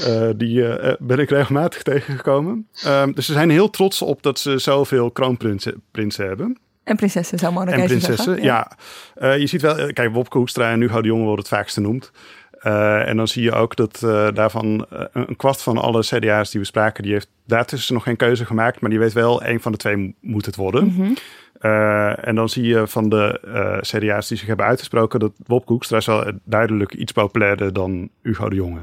Uh, 0.07 0.29
die 0.35 0.59
uh, 0.59 0.93
ben 0.99 1.19
ik 1.19 1.29
regelmatig 1.29 1.83
tegengekomen. 1.83 2.67
dus 3.13 3.25
ze 3.25 3.33
zijn 3.33 3.49
heel 3.49 3.69
trots 3.69 4.01
op 4.01 4.23
dat 4.23 4.39
ze 4.39 4.57
zoveel 4.57 5.11
kroonprinsen 5.11 5.81
hebben. 6.15 6.57
En 6.83 6.95
prinsessen, 6.95 7.39
zou 7.39 7.53
Mona 7.53 7.71
En 7.71 7.85
prinsessen, 7.85 8.43
ja. 8.43 8.71
ja. 9.19 9.31
je 9.31 9.47
ziet 9.47 9.61
wel, 9.61 9.93
kijk, 9.93 10.13
Wopke 10.13 10.37
Hoekstra 10.37 10.71
en 10.71 10.81
Hugo 10.81 11.01
de 11.01 11.07
Jonge 11.07 11.23
worden 11.23 11.39
het 11.45 11.53
vaakst 11.53 11.73
genoemd. 11.73 12.11
en 12.61 13.17
dan 13.17 13.27
zie 13.27 13.43
je 13.43 13.51
ook 13.51 13.75
dat 13.75 13.99
daarvan 14.33 14.85
een 15.13 15.35
kwart 15.35 15.61
van 15.61 15.77
alle 15.77 16.01
CDA's 16.01 16.51
die 16.51 16.59
we 16.59 16.65
spraken, 16.65 17.03
die 17.03 17.11
heeft 17.11 17.29
daartussen 17.45 17.93
nog 17.93 18.03
geen 18.03 18.15
keuze 18.15 18.45
gemaakt. 18.45 18.79
Maar 18.79 18.89
die 18.89 18.99
weet 18.99 19.13
wel, 19.13 19.43
een 19.43 19.61
van 19.61 19.71
de 19.71 19.77
twee 19.77 20.15
moet 20.21 20.45
het 20.45 20.55
worden. 20.55 20.83
Mm 20.83 20.95
-hmm. 20.95 21.15
Uh, 21.61 22.27
en 22.27 22.35
dan 22.35 22.49
zie 22.49 22.63
je 22.63 22.87
van 22.87 23.09
de 23.09 23.41
uh, 23.45 23.77
CDA's 23.79 24.27
die 24.27 24.37
zich 24.37 24.47
hebben 24.47 24.65
uitgesproken 24.65 25.19
dat 25.19 25.31
Wopke 25.45 25.71
Hoekstra 25.71 25.97
is 25.97 26.05
wel 26.05 26.31
duidelijk 26.43 26.93
iets 26.93 27.11
populairder 27.11 27.73
dan 27.73 28.09
Hugo 28.21 28.49
de 28.49 28.55
Jonge. 28.55 28.79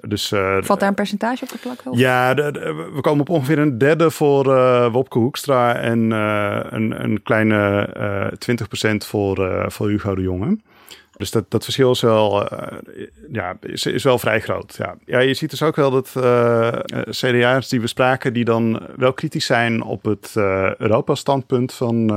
Dus, 0.00 0.32
uh, 0.32 0.56
Valt 0.60 0.80
daar 0.80 0.88
een 0.88 0.94
percentage 0.94 1.44
op 1.44 1.50
geplakt? 1.50 1.86
Of? 1.86 1.98
Ja, 1.98 2.34
de, 2.34 2.52
de, 2.52 2.90
we 2.94 3.00
komen 3.00 3.20
op 3.20 3.28
ongeveer 3.28 3.58
een 3.58 3.78
derde 3.78 4.10
voor 4.10 4.44
Wopke 4.90 5.18
Hoekstra 5.18 5.76
en 5.76 6.10
een, 6.10 7.04
een 7.04 7.22
kleine 7.22 8.34
20% 8.92 8.96
voor, 8.96 9.64
voor 9.68 9.88
Hugo 9.88 10.14
de 10.14 10.22
Jonge. 10.22 10.58
Dus 11.20 11.30
dat, 11.30 11.50
dat 11.50 11.64
verschil 11.64 11.90
is 11.90 12.00
wel, 12.00 12.52
uh, 12.52 12.78
ja, 13.32 13.56
is, 13.60 13.86
is 13.86 14.02
wel 14.02 14.18
vrij 14.18 14.40
groot. 14.40 14.74
Ja. 14.78 14.96
ja, 15.04 15.18
je 15.18 15.34
ziet 15.34 15.50
dus 15.50 15.62
ook 15.62 15.76
wel 15.76 15.90
dat 15.90 16.12
uh, 16.16 16.68
CDA's 17.10 17.68
die 17.68 17.80
we 17.80 17.86
spraken, 17.86 18.32
die 18.32 18.44
dan 18.44 18.82
wel 18.96 19.12
kritisch 19.12 19.46
zijn 19.46 19.82
op 19.82 20.04
het 20.04 20.34
uh, 20.36 20.74
Europa-standpunt 20.74 21.72
van 21.72 22.10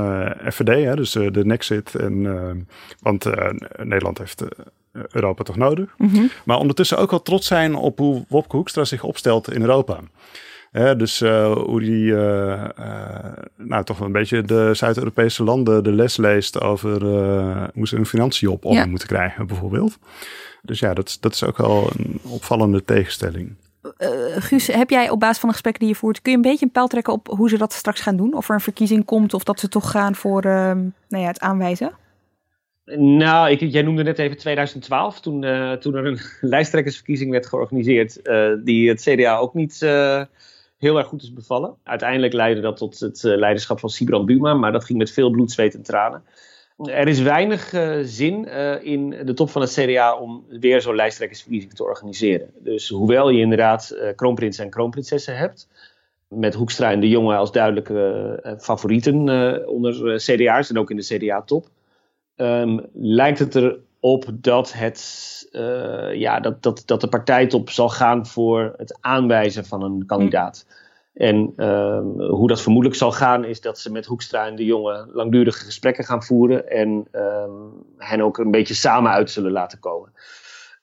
FVD, 0.50 0.84
hè, 0.84 0.94
dus 0.96 1.12
de 1.12 1.44
Nexit. 1.44 1.94
En, 1.94 2.66
want 3.00 3.26
Nederland 3.82 4.18
heeft 4.18 4.44
Europa 4.92 5.42
toch 5.42 5.56
nodig. 5.56 5.94
Mm 5.98 6.08
-hmm. 6.08 6.30
Maar 6.44 6.58
ondertussen 6.58 6.98
ook 6.98 7.10
wel 7.10 7.22
trots 7.22 7.46
zijn 7.46 7.74
op 7.74 7.98
hoe 7.98 8.24
Wopke 8.28 8.56
Hoekstra 8.56 8.84
zich 8.84 9.02
opstelt 9.02 9.52
in 9.52 9.60
Europa. 9.60 10.00
Hè, 10.74 10.96
dus 10.96 11.22
uh, 11.22 11.52
hoe 11.52 11.80
die 11.80 12.04
uh, 12.04 12.64
uh, 12.78 13.32
nou, 13.56 13.84
toch 13.84 13.98
wel 13.98 14.06
een 14.06 14.12
beetje 14.12 14.42
de 14.42 14.70
Zuid-Europese 14.72 15.44
landen 15.44 15.84
de 15.84 15.92
les 15.92 16.16
leest 16.16 16.60
over 16.60 17.02
hoe 17.74 17.88
ze 17.88 17.96
hun 17.96 18.06
financiën 18.06 18.48
op 18.48 18.64
orde 18.64 18.76
ja. 18.76 18.86
moeten 18.86 19.08
krijgen, 19.08 19.46
bijvoorbeeld. 19.46 19.98
Dus 20.62 20.78
ja, 20.78 20.94
dat, 20.94 21.16
dat 21.20 21.34
is 21.34 21.44
ook 21.44 21.56
wel 21.56 21.90
een 21.96 22.20
opvallende 22.22 22.84
tegenstelling. 22.84 23.54
Guus, 24.38 24.66
heb 24.66 24.90
jij 24.90 25.10
op 25.10 25.20
basis 25.20 25.38
van 25.38 25.48
de 25.48 25.54
gesprekken 25.54 25.84
die 25.84 25.92
je 25.92 25.98
voert, 25.98 26.22
kun 26.22 26.30
je 26.30 26.36
een 26.36 26.42
beetje 26.42 26.64
een 26.64 26.72
pijl 26.72 26.86
trekken 26.86 27.12
op 27.12 27.26
hoe 27.26 27.48
ze 27.48 27.58
dat 27.58 27.72
straks 27.72 28.00
gaan 28.00 28.16
doen? 28.16 28.34
Of 28.34 28.48
er 28.48 28.54
een 28.54 28.60
verkiezing 28.60 29.04
komt 29.04 29.34
of 29.34 29.44
dat 29.44 29.60
ze 29.60 29.68
toch 29.68 29.90
gaan 29.90 30.14
voor 30.14 30.42
nou 30.42 30.92
ja, 31.08 31.26
het 31.26 31.40
aanwijzen? 31.40 31.92
Nou, 32.96 33.50
ik, 33.50 33.60
jij 33.60 33.82
noemde 33.82 34.02
net 34.02 34.18
even 34.18 34.36
2012, 34.36 35.20
toen, 35.20 35.42
uh, 35.42 35.72
toen 35.72 35.94
er 35.94 36.06
een 36.06 36.18
lijsttrekkersverkiezing 36.54 37.30
werd 37.30 37.46
georganiseerd, 37.46 38.20
uh, 38.22 38.52
die 38.64 38.88
het 38.88 39.02
CDA 39.02 39.36
ook 39.36 39.54
niet 39.54 39.80
uh, 39.82 40.22
heel 40.84 40.98
erg 40.98 41.06
goed 41.06 41.22
is 41.22 41.32
bevallen. 41.32 41.74
Uiteindelijk 41.82 42.32
leidde 42.32 42.60
dat 42.60 42.76
tot 42.76 43.00
het 43.00 43.22
leiderschap 43.22 43.80
van 43.80 43.88
Sibrand 43.88 44.26
Buma, 44.26 44.54
maar 44.54 44.72
dat 44.72 44.84
ging 44.84 44.98
met 44.98 45.10
veel 45.10 45.30
bloed, 45.30 45.50
zweet 45.50 45.74
en 45.74 45.82
tranen. 45.82 46.22
Er 46.84 47.08
is 47.08 47.20
weinig 47.20 47.72
zin 48.02 48.48
in 48.82 49.10
de 49.24 49.34
top 49.34 49.50
van 49.50 49.60
het 49.60 49.72
CDA 49.72 50.18
om 50.18 50.44
weer 50.48 50.80
zo'n 50.80 50.94
lijsttrekkersverkiezing 50.94 51.74
te 51.74 51.84
organiseren. 51.84 52.50
Dus 52.58 52.88
hoewel 52.88 53.28
je 53.30 53.40
inderdaad 53.40 53.96
kroonprinsen 54.16 54.64
en 54.64 54.70
kroonprinsessen 54.70 55.36
hebt, 55.36 55.68
met 56.28 56.54
Hoekstra 56.54 56.90
en 56.90 57.00
de 57.00 57.08
Jonge 57.08 57.36
als 57.36 57.52
duidelijke 57.52 58.56
favorieten 58.60 59.16
onder 59.68 60.16
CDA's 60.16 60.70
en 60.70 60.78
ook 60.78 60.90
in 60.90 60.96
de 60.96 61.16
CDA-top. 61.16 61.68
Ehm, 62.36 62.78
lijkt 62.92 63.38
het 63.38 63.54
erop 64.04 64.24
dat, 64.34 64.72
het, 64.72 65.48
ja, 66.12 66.40
dat, 66.40 66.62
dat, 66.62 66.82
dat 66.86 67.00
de 67.00 67.08
partijtop 67.08 67.70
zal 67.70 67.88
gaan 67.88 68.26
voor 68.26 68.74
het 68.76 68.98
aanwijzen 69.00 69.64
van 69.64 69.82
een 69.82 70.06
kandidaat. 70.06 70.66
En 71.14 71.52
ehm, 71.56 72.06
hoe 72.20 72.48
dat 72.48 72.62
vermoedelijk 72.62 72.98
zal 72.98 73.12
gaan, 73.12 73.44
is 73.44 73.60
dat 73.60 73.78
ze 73.78 73.92
met 73.92 74.06
Hoekstra 74.06 74.46
en 74.46 74.56
de 74.56 74.64
jongen 74.64 75.10
langdurige 75.12 75.64
gesprekken 75.64 76.04
gaan 76.04 76.22
voeren 76.22 76.70
en 76.70 77.06
ehm, 77.10 77.50
hen 77.96 78.20
ook 78.20 78.38
een 78.38 78.50
beetje 78.50 78.74
samen 78.74 79.10
uit 79.10 79.30
zullen 79.30 79.52
laten 79.52 79.78
komen. 79.80 80.12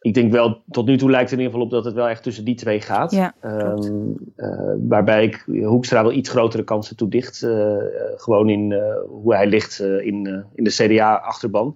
Ik 0.01 0.13
denk 0.13 0.31
wel, 0.31 0.61
tot 0.69 0.85
nu 0.85 0.97
toe 0.97 1.09
lijkt 1.09 1.29
het 1.29 1.39
in 1.39 1.45
ieder 1.45 1.59
geval 1.59 1.67
op 1.67 1.71
dat 1.71 1.85
het 1.85 1.93
wel 1.93 2.09
echt 2.09 2.23
tussen 2.23 2.45
die 2.45 2.55
twee 2.55 2.81
gaat. 2.81 3.11
Ja, 3.11 3.33
ehm, 3.39 4.11
eh, 4.35 4.73
waarbij 4.79 5.23
ik 5.23 5.45
Hoekstra 5.63 6.03
wel 6.03 6.11
iets 6.11 6.29
grotere 6.29 6.63
kansen 6.63 6.95
toedicht. 6.95 7.41
Uh, 7.41 7.75
gewoon 8.15 8.49
in 8.49 8.73
hoe 9.07 9.35
hij 9.35 9.47
ligt 9.47 9.79
in, 9.79 10.45
in 10.55 10.63
de 10.63 10.69
CDA-achterban. 10.69 11.75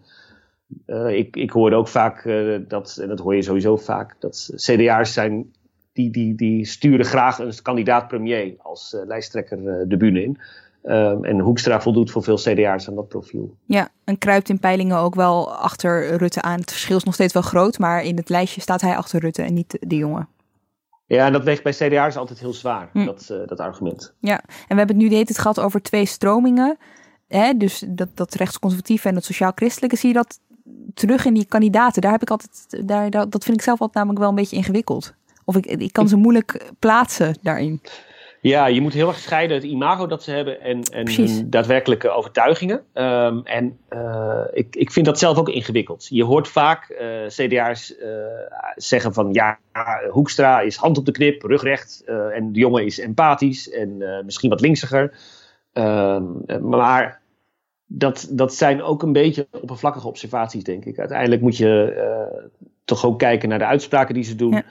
Ik, 1.07 1.35
ik 1.35 1.51
hoorde 1.51 1.75
ook 1.75 1.87
vaak 1.87 2.23
dat, 2.67 2.97
en 3.01 3.07
dat 3.07 3.19
hoor 3.19 3.35
je 3.35 3.41
sowieso 3.41 3.77
vaak, 3.77 4.15
dat 4.19 4.51
CDA's 4.55 5.13
zijn 5.13 5.53
die, 5.95 6.11
die, 6.11 6.35
die 6.35 6.65
sturen 6.65 7.05
graag 7.05 7.39
een 7.39 7.61
kandidaat-premier 7.61 8.55
als 8.57 8.93
uh, 8.93 9.05
lijsttrekker 9.05 9.87
de 9.89 9.97
bühne 9.97 10.23
in. 10.23 10.39
Um, 10.83 11.25
en 11.25 11.39
Hoekstra 11.39 11.81
voldoet 11.81 12.11
voor 12.11 12.23
veel 12.23 12.35
CDA's 12.35 12.87
aan 12.87 12.95
dat 12.95 13.07
profiel. 13.07 13.55
Ja, 13.65 13.89
en 14.03 14.17
kruipt 14.17 14.49
in 14.49 14.59
peilingen 14.59 14.97
ook 14.97 15.15
wel 15.15 15.55
achter 15.55 16.15
Rutte 16.15 16.41
aan. 16.41 16.59
Het 16.59 16.71
verschil 16.71 16.97
is 16.97 17.03
nog 17.03 17.13
steeds 17.13 17.33
wel 17.33 17.41
groot, 17.41 17.79
maar 17.79 18.03
in 18.03 18.15
het 18.15 18.29
lijstje 18.29 18.61
staat 18.61 18.81
hij 18.81 18.95
achter 18.95 19.19
Rutte 19.19 19.41
en 19.41 19.53
niet 19.53 19.77
de 19.79 19.95
jongen. 19.95 20.27
Ja, 21.05 21.25
en 21.25 21.33
dat 21.33 21.43
weegt 21.43 21.63
bij 21.63 21.71
CDA's 21.71 22.15
altijd 22.15 22.39
heel 22.39 22.53
zwaar, 22.53 22.89
hm. 22.93 23.05
dat, 23.05 23.33
dat 23.45 23.59
argument. 23.59 24.13
Ja, 24.19 24.39
en 24.41 24.47
we 24.67 24.75
hebben 24.75 24.87
het 24.87 24.97
nu 24.97 25.07
de 25.07 25.13
hele 25.13 25.25
tijd 25.25 25.39
gehad 25.39 25.59
over 25.59 25.81
twee 25.81 26.05
stromingen. 26.05 26.77
Hè? 27.27 27.53
Dus 27.57 27.85
dat, 27.87 28.09
dat 28.13 28.33
rechtsconservatieve 28.33 29.07
en 29.07 29.13
dat 29.13 29.23
sociaal-christelijke. 29.23 29.95
Zie 29.95 30.09
je 30.09 30.15
dat 30.15 30.39
terug 30.93 31.25
in 31.25 31.33
die 31.33 31.45
kandidaten? 31.45 32.01
Daar 32.01 32.11
heb 32.11 32.21
ik 32.21 32.29
altijd, 32.29 32.87
daar, 32.87 33.09
dat 33.09 33.43
vind 33.43 33.57
ik 33.57 33.61
zelf 33.61 33.79
altijd 33.79 33.97
namelijk 33.97 34.19
wel 34.19 34.29
een 34.29 34.35
beetje 34.35 34.55
ingewikkeld. 34.55 35.13
Of 35.45 35.55
ik, 35.55 35.65
ik 35.65 35.93
kan 35.93 36.07
ze 36.07 36.15
moeilijk 36.15 36.71
plaatsen 36.79 37.37
daarin. 37.41 37.81
Ja, 38.41 38.65
je 38.65 38.81
moet 38.81 38.93
heel 38.93 39.07
erg 39.07 39.19
scheiden 39.19 39.57
het 39.57 39.65
imago 39.65 40.07
dat 40.07 40.23
ze 40.23 40.31
hebben 40.31 40.61
en, 40.61 40.83
en 40.83 41.15
hun 41.15 41.49
daadwerkelijke 41.49 42.09
overtuigingen. 42.09 42.81
Um, 42.93 43.41
en 43.43 43.77
uh, 43.89 44.41
ik, 44.53 44.75
ik 44.75 44.91
vind 44.91 45.05
dat 45.05 45.19
zelf 45.19 45.37
ook 45.37 45.49
ingewikkeld. 45.49 46.07
Je 46.09 46.23
hoort 46.23 46.47
vaak 46.47 46.89
uh, 46.89 47.27
CDA's 47.27 47.95
uh, 48.01 48.07
zeggen 48.75 49.13
van 49.13 49.33
ja, 49.33 49.59
Hoekstra 50.09 50.59
is 50.59 50.75
hand 50.75 50.97
op 50.97 51.05
de 51.05 51.11
knip, 51.11 51.41
rugrecht. 51.41 52.03
en 52.33 52.51
de 52.51 52.59
jongen 52.59 52.85
is 52.85 52.99
empathisch 52.99 53.69
en 53.69 54.21
misschien 54.25 54.49
wat 54.49 54.61
linksiger. 54.61 55.13
Um, 55.73 56.43
maar 56.61 57.21
dat, 57.85 58.27
dat 58.31 58.53
zijn 58.53 58.81
ook 58.81 59.03
een 59.03 59.13
beetje 59.13 59.47
oppervlakkige 59.51 60.07
observaties, 60.07 60.63
denk 60.63 60.85
ik. 60.85 60.99
Uiteindelijk 60.99 61.41
moet 61.41 61.57
je 61.57 61.93
toch 62.85 63.05
ook 63.05 63.19
kijken 63.19 63.49
naar 63.49 63.59
de 63.59 63.65
uitspraken 63.65 64.13
die 64.13 64.23
ze 64.23 64.35
doen. 64.35 64.51
Ja. 64.51 64.63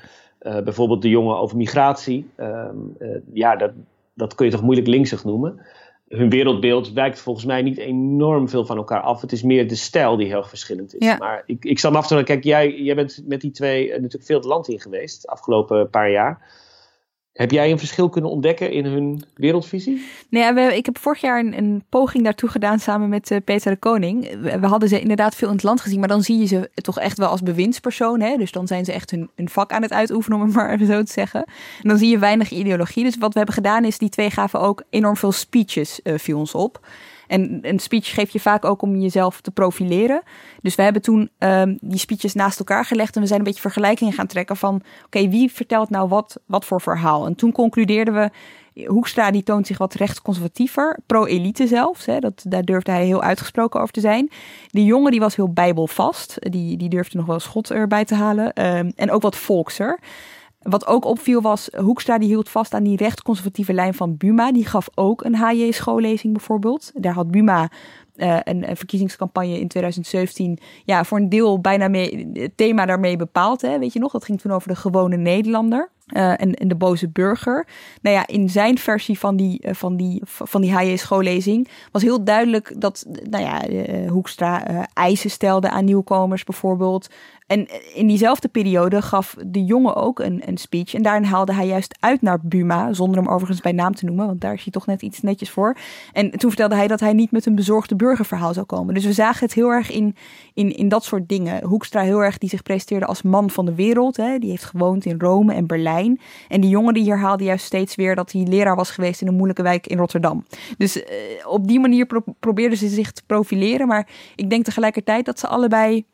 Uh, 0.42 0.62
bijvoorbeeld 0.62 1.02
de 1.02 1.08
jongen 1.08 1.38
over 1.38 1.56
migratie. 1.56 2.30
Ehm, 2.36 2.76
eh, 2.98 3.08
ja, 3.32 3.56
dat, 3.56 3.70
dat 4.14 4.34
kun 4.34 4.46
je 4.46 4.52
toch 4.52 4.62
moeilijk 4.62 4.86
linksig 4.86 5.24
noemen. 5.24 5.60
Hun 6.08 6.30
wereldbeeld 6.30 6.92
wijkt 6.92 7.20
volgens 7.20 7.44
mij 7.44 7.62
niet 7.62 7.78
enorm 7.78 8.48
veel 8.48 8.64
van 8.64 8.76
elkaar 8.76 9.00
af. 9.00 9.20
Het 9.20 9.32
is 9.32 9.42
meer 9.42 9.68
de 9.68 9.74
stijl 9.74 10.16
die 10.16 10.26
heel 10.26 10.44
verschillend 10.44 10.94
is. 10.94 11.18
Maar 11.18 11.42
ik, 11.46 11.64
ik 11.64 11.78
zal 11.78 11.90
me 11.90 11.96
af 11.96 12.06
te 12.06 12.22
kijk, 12.24 12.44
jij, 12.44 12.74
jij 12.74 12.94
bent 12.94 13.22
met 13.26 13.40
die 13.40 13.50
twee 13.50 13.90
natuurlijk 13.90 14.24
veel 14.24 14.36
het 14.36 14.46
land 14.46 14.68
in 14.68 14.80
geweest 14.80 15.22
de 15.22 15.28
afgelopen 15.28 15.90
paar 15.90 16.10
jaar. 16.10 16.62
Heb 17.34 17.50
jij 17.50 17.70
een 17.70 17.78
verschil 17.78 18.08
kunnen 18.08 18.30
ontdekken 18.30 18.70
in 18.70 18.84
hun 18.84 19.22
wereldvisie? 19.34 20.06
Nee, 20.28 20.76
ik 20.76 20.86
heb 20.86 20.98
vorig 20.98 21.20
jaar 21.20 21.38
een, 21.38 21.84
poging 21.88 22.24
daartoe 22.24 22.48
gedaan 22.48 22.78
samen 22.78 23.08
met 23.08 23.30
uh, 23.30 23.38
Peter 23.44 23.70
de 23.70 23.78
Koning. 23.78 24.40
We, 24.40 24.66
hadden 24.66 24.88
ze 24.88 25.00
inderdaad 25.00 25.34
veel 25.34 25.48
in 25.48 25.54
het 25.54 25.62
land 25.62 25.80
gezien, 25.80 25.98
maar 25.98 26.08
dan 26.08 26.22
zie 26.22 26.38
je 26.38 26.46
ze 26.46 26.70
toch 26.74 26.98
echt 26.98 27.18
wel 27.18 27.28
als 27.28 27.42
bewindspersoon. 27.42 28.20
Hè? 28.20 28.36
Dus 28.36 28.52
dan 28.52 28.66
zijn 28.66 28.84
ze 28.84 28.92
echt 28.92 29.10
hun, 29.10 29.30
vak 29.36 29.72
aan 29.72 29.82
het 29.82 29.92
uitoefenen, 29.92 30.38
om 30.38 30.44
het 30.44 30.54
maar 30.56 30.78
zo 30.78 31.02
te 31.02 31.12
zeggen. 31.12 31.44
En 31.82 31.88
dan 31.88 31.98
zie 31.98 32.08
je 32.08 32.18
weinig 32.18 32.50
ideologie. 32.50 33.04
Dus 33.04 33.16
wat 33.16 33.32
we 33.32 33.36
hebben 33.36 33.54
gedaan 33.54 33.84
is, 33.84 33.98
die 33.98 34.08
twee 34.08 34.30
gaven 34.30 34.60
ook 34.60 34.82
enorm 34.90 35.16
veel 35.16 35.32
speeches, 35.32 36.00
uh, 36.02 36.14
viel 36.18 36.38
ons 36.38 36.54
op. 36.54 36.80
En 37.34 37.58
een 37.62 37.78
speech 37.78 38.14
geef 38.14 38.30
je 38.30 38.40
vaak 38.40 38.64
ook 38.64 38.82
om 38.82 38.96
jezelf 38.96 39.40
te 39.40 39.50
profileren. 39.50 40.22
Dus 40.62 40.74
we 40.74 40.82
hebben 40.82 41.02
toen 41.02 41.30
um, 41.38 41.78
die 41.80 41.98
speeches 41.98 42.34
naast 42.34 42.58
elkaar 42.58 42.84
gelegd 42.84 43.14
en 43.14 43.20
we 43.20 43.26
zijn 43.26 43.38
een 43.38 43.46
beetje 43.46 43.60
vergelijkingen 43.60 44.12
gaan 44.12 44.26
trekken 44.26 44.56
van 44.56 44.82
oké, 45.06 45.28
wie 45.28 45.52
vertelt 45.52 45.90
nou 45.90 46.08
wat, 46.08 46.40
wat 46.46 46.64
voor 46.64 46.80
verhaal? 46.80 47.26
En 47.26 47.34
toen 47.34 47.52
concludeerden 47.52 48.14
we, 48.14 48.30
Hoekstra 48.86 49.30
die 49.30 49.42
toont 49.42 49.66
zich 49.66 49.78
wat 49.78 49.94
rechtsconservatiever, 49.94 50.98
pro-elite 51.06 51.66
zelfs. 51.66 52.06
Hè, 52.06 52.18
dat, 52.18 52.44
daar 52.48 52.62
durfde 52.62 52.90
hij 52.90 53.04
heel 53.04 53.22
uitgesproken 53.22 53.80
over 53.80 53.92
te 53.92 54.00
zijn. 54.00 54.30
Die 54.68 54.84
jongen 54.84 55.10
die 55.10 55.20
was 55.20 55.36
heel 55.36 55.52
bijbelvast, 55.52 56.36
die, 56.40 56.76
die 56.76 56.88
durfde 56.88 57.16
nog 57.16 57.26
wel 57.26 57.40
schot 57.40 57.70
erbij 57.70 58.04
te 58.04 58.14
halen. 58.14 58.76
Um, 58.76 58.92
en 58.96 59.10
ook 59.10 59.22
wat 59.22 59.36
volkser. 59.36 59.98
Wat 60.64 60.86
ook 60.86 61.04
opviel 61.04 61.40
was, 61.40 61.68
Hoekstra 61.76 62.18
die 62.18 62.28
hield 62.28 62.48
vast 62.48 62.74
aan 62.74 62.82
die 62.82 62.96
rechtsconservatieve 62.96 63.72
lijn 63.72 63.94
van 63.94 64.16
Buma. 64.16 64.52
Die 64.52 64.66
gaf 64.66 64.88
ook 64.94 65.24
een 65.24 65.36
HJ-schoollezing 65.36 66.32
bijvoorbeeld. 66.32 66.90
Daar 66.94 67.14
had 67.14 67.30
Buma 67.30 67.70
een, 68.16 68.68
een, 68.70 68.76
verkiezingscampagne 68.76 69.60
in 69.60 69.68
2017 69.68 70.58
ja, 70.84 71.04
voor 71.04 71.18
een 71.18 71.28
deel 71.28 71.60
bijna 71.60 71.88
mee, 71.88 72.28
het 72.32 72.56
thema 72.56 72.86
daarmee 72.86 73.16
bepaald. 73.16 73.60
Hè, 73.60 73.78
weet 73.78 73.92
je 73.92 73.98
nog, 73.98 74.12
dat 74.12 74.24
ging 74.24 74.40
toen 74.40 74.52
over 74.52 74.68
de 74.68 74.76
gewone 74.76 75.16
Nederlander. 75.16 75.90
Uh, 76.06 76.40
en, 76.40 76.68
de 76.68 76.74
boze 76.74 77.08
burger. 77.08 77.66
Nou 78.02 78.16
ja, 78.16 78.26
in 78.26 78.50
zijn 78.50 78.78
versie 78.78 79.18
van 79.18 79.36
die, 79.36 79.66
uh, 79.66 79.74
van 79.74 79.96
die, 79.96 80.22
van 80.24 80.60
die 80.60 80.76
HJ-schoollezing 80.76 81.68
was 81.92 82.02
heel 82.02 82.24
duidelijk 82.24 82.74
dat 82.80 83.06
nou 83.30 83.44
ja, 83.44 83.68
uh, 83.68 84.10
Hoekstra 84.10 84.86
eisen 84.92 85.30
stelde 85.30 85.70
aan 85.70 85.84
nieuwkomers 85.84 86.44
bijvoorbeeld. 86.44 87.08
En 87.46 87.68
in 87.94 88.06
diezelfde 88.06 88.48
periode 88.48 89.02
gaf 89.02 89.36
de 89.46 89.64
jongen 89.64 89.94
ook 89.96 90.18
een, 90.18 90.42
een 90.46 90.56
speech. 90.56 90.94
En 90.94 91.02
daarin 91.02 91.24
haalde 91.24 91.54
hij 91.54 91.66
juist 91.66 91.96
uit 92.00 92.22
naar 92.22 92.38
Buma, 92.42 92.92
zonder 92.92 93.22
hem 93.22 93.28
overigens 93.28 93.60
bij 93.60 93.72
naam 93.72 93.94
te 93.94 94.04
noemen, 94.04 94.26
want 94.26 94.40
daar 94.40 94.54
is 94.54 94.62
hij 94.62 94.72
toch 94.72 94.86
net 94.86 95.02
iets 95.02 95.20
netjes 95.20 95.50
voor. 95.50 95.76
En 96.12 96.30
toen 96.30 96.50
vertelde 96.50 96.74
hij 96.74 96.86
dat 96.86 97.00
hij 97.00 97.12
niet 97.12 97.30
met 97.30 97.46
een 97.46 97.54
bezorgde 97.54 97.96
burgerverhaal 97.96 98.54
zou 98.54 98.66
komen. 98.66 98.94
Dus 98.94 99.04
we 99.04 99.12
zagen 99.12 99.44
het 99.44 99.54
heel 99.54 99.70
erg 99.70 99.90
in, 99.90 100.16
in, 100.54 100.76
in 100.76 100.88
dat 100.88 101.04
soort 101.04 101.28
dingen. 101.28 101.64
Hoekstra 101.64 102.00
heel 102.00 102.22
erg 102.22 102.38
die 102.38 102.48
zich 102.48 102.62
presenteerde 102.62 103.06
als 103.06 103.22
man 103.22 103.50
van 103.50 103.66
de 103.66 103.74
wereld. 103.74 104.16
Hè. 104.16 104.38
Die 104.38 104.50
heeft 104.50 104.64
gewoond 104.64 105.04
in 105.04 105.20
Rome 105.20 105.54
en 105.54 105.66
Berlijn. 105.66 105.93
En 106.48 106.60
die 106.60 106.70
jongen 106.70 106.94
die 106.94 107.02
hier 107.02 107.18
haalde 107.18 107.44
juist 107.44 107.64
steeds 107.64 107.94
weer 107.94 108.14
dat 108.14 108.32
hij 108.32 108.42
leraar 108.42 108.76
was 108.76 108.90
geweest 108.90 109.20
in 109.20 109.26
een 109.26 109.34
moeilijke 109.34 109.62
wijk 109.62 109.86
in 109.86 109.98
Rotterdam. 109.98 110.44
Dus 110.78 111.02
eh, 111.02 111.16
op 111.46 111.68
die 111.68 111.80
manier 111.80 112.06
pro 112.06 112.22
probeerden 112.40 112.78
ze 112.78 112.88
zich 112.88 113.12
te 113.12 113.22
profileren. 113.26 113.86
Maar 113.86 114.08
ik 114.36 114.50
denk 114.50 114.64
tegelijkertijd 114.64 115.24
dat 115.24 115.38
ze 115.38 115.46
allebei 115.46 116.04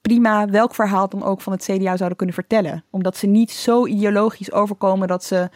prima 0.00 0.46
welk 0.46 0.74
verhaal 0.74 1.08
dan 1.08 1.22
ook 1.22 1.40
van 1.40 1.52
het 1.52 1.62
CDA 1.62 1.96
zouden 1.96 2.16
kunnen 2.16 2.34
vertellen. 2.34 2.84
Omdat 2.90 3.16
ze 3.16 3.26
niet 3.26 3.50
zo 3.50 3.86
ideologisch 3.86 4.52
overkomen 4.52 5.08
dat 5.08 5.24
ze 5.24 5.48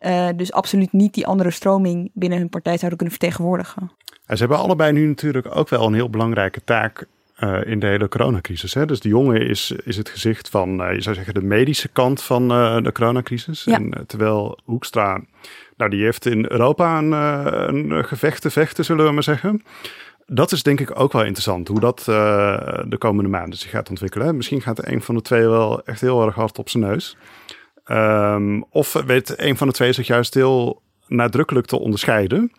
uh, 0.00 0.28
dus 0.36 0.52
absoluut 0.52 0.92
niet 0.92 1.14
die 1.14 1.26
andere 1.26 1.50
stroming 1.50 2.10
binnen 2.14 2.38
hun 2.38 2.48
partij 2.48 2.76
zouden 2.76 2.98
kunnen 2.98 3.16
vertegenwoordigen. 3.18 3.90
ze 4.26 4.36
hebben 4.36 4.58
allebei 4.58 4.92
nu 4.92 5.06
natuurlijk 5.06 5.56
ook 5.56 5.68
wel 5.68 5.86
een 5.86 5.94
heel 5.94 6.10
belangrijke 6.10 6.64
taak 6.64 7.06
uh, 7.40 7.64
in 7.64 7.78
de 7.78 7.86
hele 7.86 8.08
coronacrisis. 8.08 8.74
Hè? 8.74 8.86
Dus 8.86 9.00
de 9.00 9.08
jongen 9.08 9.48
is, 9.48 9.72
is 9.84 9.96
het 9.96 10.08
gezicht 10.08 10.48
van, 10.48 10.80
uh, 10.80 10.94
je 10.94 11.00
zou 11.00 11.14
zeggen, 11.14 11.34
de 11.34 11.42
medische 11.42 11.88
kant 11.88 12.22
van 12.22 12.48
de 12.82 12.90
coronacrisis. 12.92 13.64
Ja. 13.64 13.74
En, 13.74 14.04
terwijl 14.06 14.58
Hoekstra, 14.64 15.20
nou 15.76 15.90
die 15.90 16.02
heeft 16.02 16.26
in 16.26 16.46
Europa 16.48 16.98
een, 16.98 17.12
een 17.12 18.04
gevecht 18.04 18.42
te 18.42 18.50
vechten, 18.50 18.84
zullen 18.84 19.06
we 19.06 19.12
maar 19.12 19.22
zeggen 19.22 19.62
dat 20.30 20.52
is 20.52 20.62
denk 20.62 20.80
ik 20.80 21.00
ook 21.00 21.12
wel 21.12 21.24
interessant, 21.24 21.68
hoe 21.68 21.80
dat 21.80 22.02
de 22.04 22.96
komende 22.98 23.30
maanden 23.30 23.58
zich 23.58 23.70
gaat 23.70 23.88
ontwikkelen. 23.88 24.36
Misschien 24.36 24.60
gaat 24.60 24.86
een 24.86 25.02
van 25.02 25.14
de 25.14 25.22
twee 25.22 25.46
wel 25.46 25.84
echt 25.84 26.00
heel 26.00 26.26
erg 26.26 26.34
hard 26.34 26.58
op 26.58 26.68
zijn 26.68 26.82
neus. 26.82 27.16
Um, 27.90 28.64
of 28.70 28.92
weet 28.92 29.34
een 29.36 29.56
van 29.56 29.66
de 29.66 29.72
twee 29.72 29.92
zich 29.92 30.06
juist 30.06 30.34
heel 30.34 30.82
nadrukkelijk 31.06 31.66
te 31.66 31.78
onderscheiden. 31.78 32.52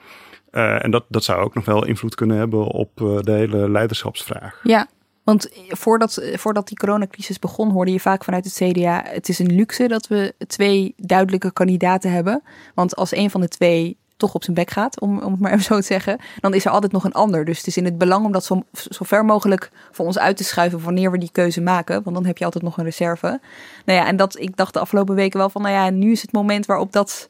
Uh, 0.51 0.83
en 0.83 0.91
dat, 0.91 1.05
dat 1.07 1.23
zou 1.23 1.41
ook 1.43 1.53
nog 1.53 1.65
wel 1.65 1.85
invloed 1.85 2.15
kunnen 2.15 2.37
hebben 2.37 2.67
op 2.67 3.01
uh, 3.01 3.19
de 3.21 3.31
hele 3.31 3.69
leiderschapsvraag. 3.69 4.59
Ja, 4.63 4.87
want 5.23 5.49
voordat, 5.67 6.21
voordat 6.33 6.67
die 6.67 6.77
coronacrisis 6.77 7.39
begon, 7.39 7.71
hoorde 7.71 7.91
je 7.91 7.99
vaak 7.99 8.23
vanuit 8.23 8.45
het 8.45 8.53
CDA: 8.53 9.03
het 9.05 9.29
is 9.29 9.39
een 9.39 9.55
luxe 9.55 9.87
dat 9.87 10.07
we 10.07 10.33
twee 10.47 10.93
duidelijke 10.97 11.53
kandidaten 11.53 12.11
hebben. 12.11 12.41
Want 12.73 12.95
als 12.95 13.15
een 13.15 13.29
van 13.29 13.41
de 13.41 13.47
twee 13.47 13.97
toch 14.17 14.33
op 14.33 14.43
zijn 14.43 14.55
bek 14.55 14.71
gaat, 14.71 14.99
om, 14.99 15.19
om 15.19 15.31
het 15.31 15.41
maar 15.41 15.51
even 15.51 15.63
zo 15.63 15.75
te 15.75 15.85
zeggen, 15.85 16.19
dan 16.39 16.53
is 16.53 16.65
er 16.65 16.71
altijd 16.71 16.91
nog 16.91 17.03
een 17.03 17.13
ander. 17.13 17.45
Dus 17.45 17.57
het 17.57 17.67
is 17.67 17.77
in 17.77 17.85
het 17.85 17.97
belang 17.97 18.25
om 18.25 18.31
dat 18.31 18.45
zo, 18.45 18.63
zo 18.73 19.05
ver 19.05 19.25
mogelijk 19.25 19.71
voor 19.91 20.05
ons 20.05 20.19
uit 20.19 20.37
te 20.37 20.43
schuiven 20.43 20.83
wanneer 20.83 21.11
we 21.11 21.17
die 21.17 21.31
keuze 21.31 21.61
maken. 21.61 22.03
Want 22.03 22.15
dan 22.15 22.25
heb 22.25 22.37
je 22.37 22.45
altijd 22.45 22.63
nog 22.63 22.77
een 22.77 22.83
reserve. 22.83 23.39
Nou 23.85 23.99
ja, 23.99 24.05
en 24.05 24.15
dat 24.15 24.39
ik 24.39 24.57
dacht 24.57 24.73
de 24.73 24.79
afgelopen 24.79 25.15
weken 25.15 25.39
wel 25.39 25.49
van, 25.49 25.61
nou 25.61 25.73
ja, 25.73 25.89
nu 25.89 26.11
is 26.11 26.21
het 26.21 26.31
moment 26.31 26.65
waarop 26.65 26.91
dat 26.91 27.29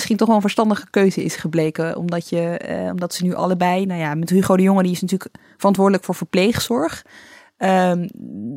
misschien 0.00 0.16
toch 0.16 0.26
wel 0.28 0.36
een 0.36 0.50
verstandige 0.50 0.90
keuze 0.90 1.24
is 1.24 1.36
gebleken. 1.36 1.96
Omdat, 1.96 2.28
je, 2.28 2.58
eh, 2.58 2.90
omdat 2.90 3.14
ze 3.14 3.24
nu 3.24 3.34
allebei, 3.34 3.86
nou 3.86 4.00
ja, 4.00 4.14
met 4.14 4.30
Hugo 4.30 4.56
de 4.56 4.62
Jonge, 4.62 4.82
die 4.82 4.92
is 4.92 5.00
natuurlijk 5.00 5.34
verantwoordelijk 5.56 6.04
voor 6.04 6.14
verpleegzorg. 6.14 7.04
Um, 7.58 8.08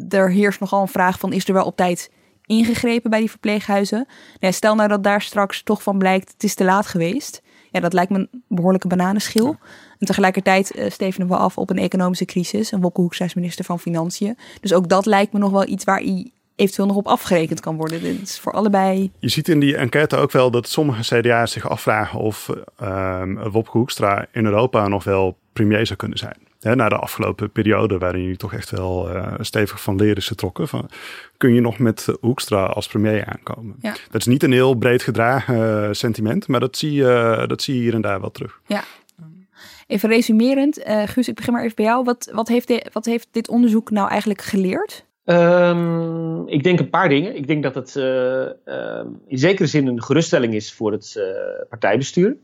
er 0.09 0.31
heerst 0.31 0.59
nogal 0.59 0.81
een 0.81 0.87
vraag 0.87 1.19
van, 1.19 1.33
is 1.33 1.47
er 1.47 1.53
wel 1.53 1.65
op 1.65 1.75
tijd 1.75 2.11
ingegrepen 2.45 3.09
bij 3.09 3.19
die 3.19 3.29
verpleeghuizen. 3.29 4.07
Nou, 4.39 4.53
stel 4.53 4.75
nou 4.75 4.89
dat 4.89 5.03
daar 5.03 5.21
straks 5.21 5.63
toch 5.63 5.83
van 5.83 5.97
blijkt, 5.97 6.31
het 6.31 6.43
is 6.43 6.55
te 6.55 6.63
laat 6.63 6.87
geweest. 6.87 7.41
Ja, 7.71 7.79
dat 7.79 7.93
lijkt 7.93 8.11
me 8.11 8.17
een 8.17 8.43
behoorlijke 8.47 8.87
bananenschil. 8.87 9.55
En 9.99 10.07
tegelijkertijd 10.07 10.75
uh, 10.75 10.89
stevenen 10.89 11.27
we 11.27 11.35
af 11.35 11.57
op 11.57 11.69
een 11.69 11.77
economische 11.77 12.25
crisis. 12.25 12.71
En 12.71 12.81
Wopke 12.81 13.01
Hoekstra 13.01 13.25
is 13.25 13.33
minister 13.33 13.65
van 13.65 13.79
Financiën. 13.79 14.37
Dus 14.61 14.73
ook 14.73 14.89
dat 14.89 15.05
lijkt 15.05 15.33
me 15.33 15.39
nog 15.39 15.51
wel 15.51 15.67
iets 15.67 15.83
waar 15.83 15.99
hij 15.99 16.31
eventueel 16.55 16.87
nog 16.87 16.95
op 16.95 17.07
afgerekend 17.07 17.59
kan 17.59 17.75
worden. 17.75 18.01
Dit 18.01 18.21
is 18.21 18.39
voor 18.39 18.51
allebei. 18.51 19.11
Je 19.19 19.29
ziet 19.29 19.47
in 19.47 19.59
die 19.59 19.77
enquête 19.77 20.17
ook 20.17 20.31
wel 20.31 20.51
dat 20.51 20.67
sommige 20.67 21.19
CDA's 21.19 21.51
zich 21.51 21.69
afvragen 21.69 22.19
of 22.19 22.49
uh, 22.81 23.21
Wopke 23.51 23.77
Hoekstra 23.77 24.25
in 24.31 24.45
Europa 24.45 24.87
nog 24.87 25.03
wel 25.03 25.37
premier 25.53 25.85
zou 25.85 25.99
kunnen 25.99 26.17
zijn. 26.17 26.37
Na 26.59 26.89
de 26.89 26.95
afgelopen 26.97 27.51
periode, 27.51 27.97
waarin 27.97 28.21
jullie 28.21 28.37
toch 28.37 28.53
echt 28.53 28.69
wel 28.69 29.15
uh, 29.15 29.33
stevig 29.39 29.81
van 29.81 29.95
leren 29.95 30.15
is 30.15 30.27
getrokken. 30.27 30.67
Van, 30.67 30.89
kun 31.37 31.53
je 31.53 31.61
nog 31.61 31.79
met 31.79 32.07
Hoekstra 32.19 32.65
als 32.65 32.87
premier 32.87 33.25
aankomen? 33.25 33.75
Ja. 33.79 33.95
Dat 34.11 34.21
is 34.21 34.27
niet 34.27 34.43
een 34.43 34.51
heel 34.51 34.73
breed 34.73 35.01
gedragen 35.01 35.83
uh, 35.83 35.87
sentiment, 35.91 36.47
maar 36.47 36.59
dat 36.59 36.77
zie, 36.77 36.93
je, 36.93 37.43
dat 37.47 37.61
zie 37.61 37.75
je 37.75 37.81
hier 37.81 37.93
en 37.93 38.01
daar 38.01 38.21
wel 38.21 38.31
terug. 38.31 38.59
Ja. 38.65 38.83
Even 39.87 40.09
resumerend, 40.09 40.79
uh, 40.79 41.03
Guus, 41.05 41.27
ik 41.27 41.35
begin 41.35 41.53
maar 41.53 41.63
even 41.63 41.75
bij 41.75 41.85
jou. 41.85 42.03
Wat, 42.03 42.29
wat, 42.33 42.47
heeft 42.47 42.67
de, 42.67 42.85
wat 42.93 43.05
heeft 43.05 43.27
dit 43.31 43.49
onderzoek 43.49 43.89
nou 43.89 44.09
eigenlijk 44.09 44.41
geleerd? 44.41 45.05
Um, 45.25 46.47
ik 46.47 46.63
denk 46.63 46.79
een 46.79 46.89
paar 46.89 47.09
dingen. 47.09 47.35
Ik 47.35 47.47
denk 47.47 47.63
dat 47.63 47.75
het 47.75 47.95
uh, 47.95 48.03
uh, 48.65 49.05
in 49.27 49.37
zekere 49.37 49.67
zin 49.67 49.87
een 49.87 50.03
geruststelling 50.03 50.53
is 50.53 50.73
voor 50.73 50.91
het 50.91 51.15
uh, 51.17 51.23
partijbestuur. 51.69 52.37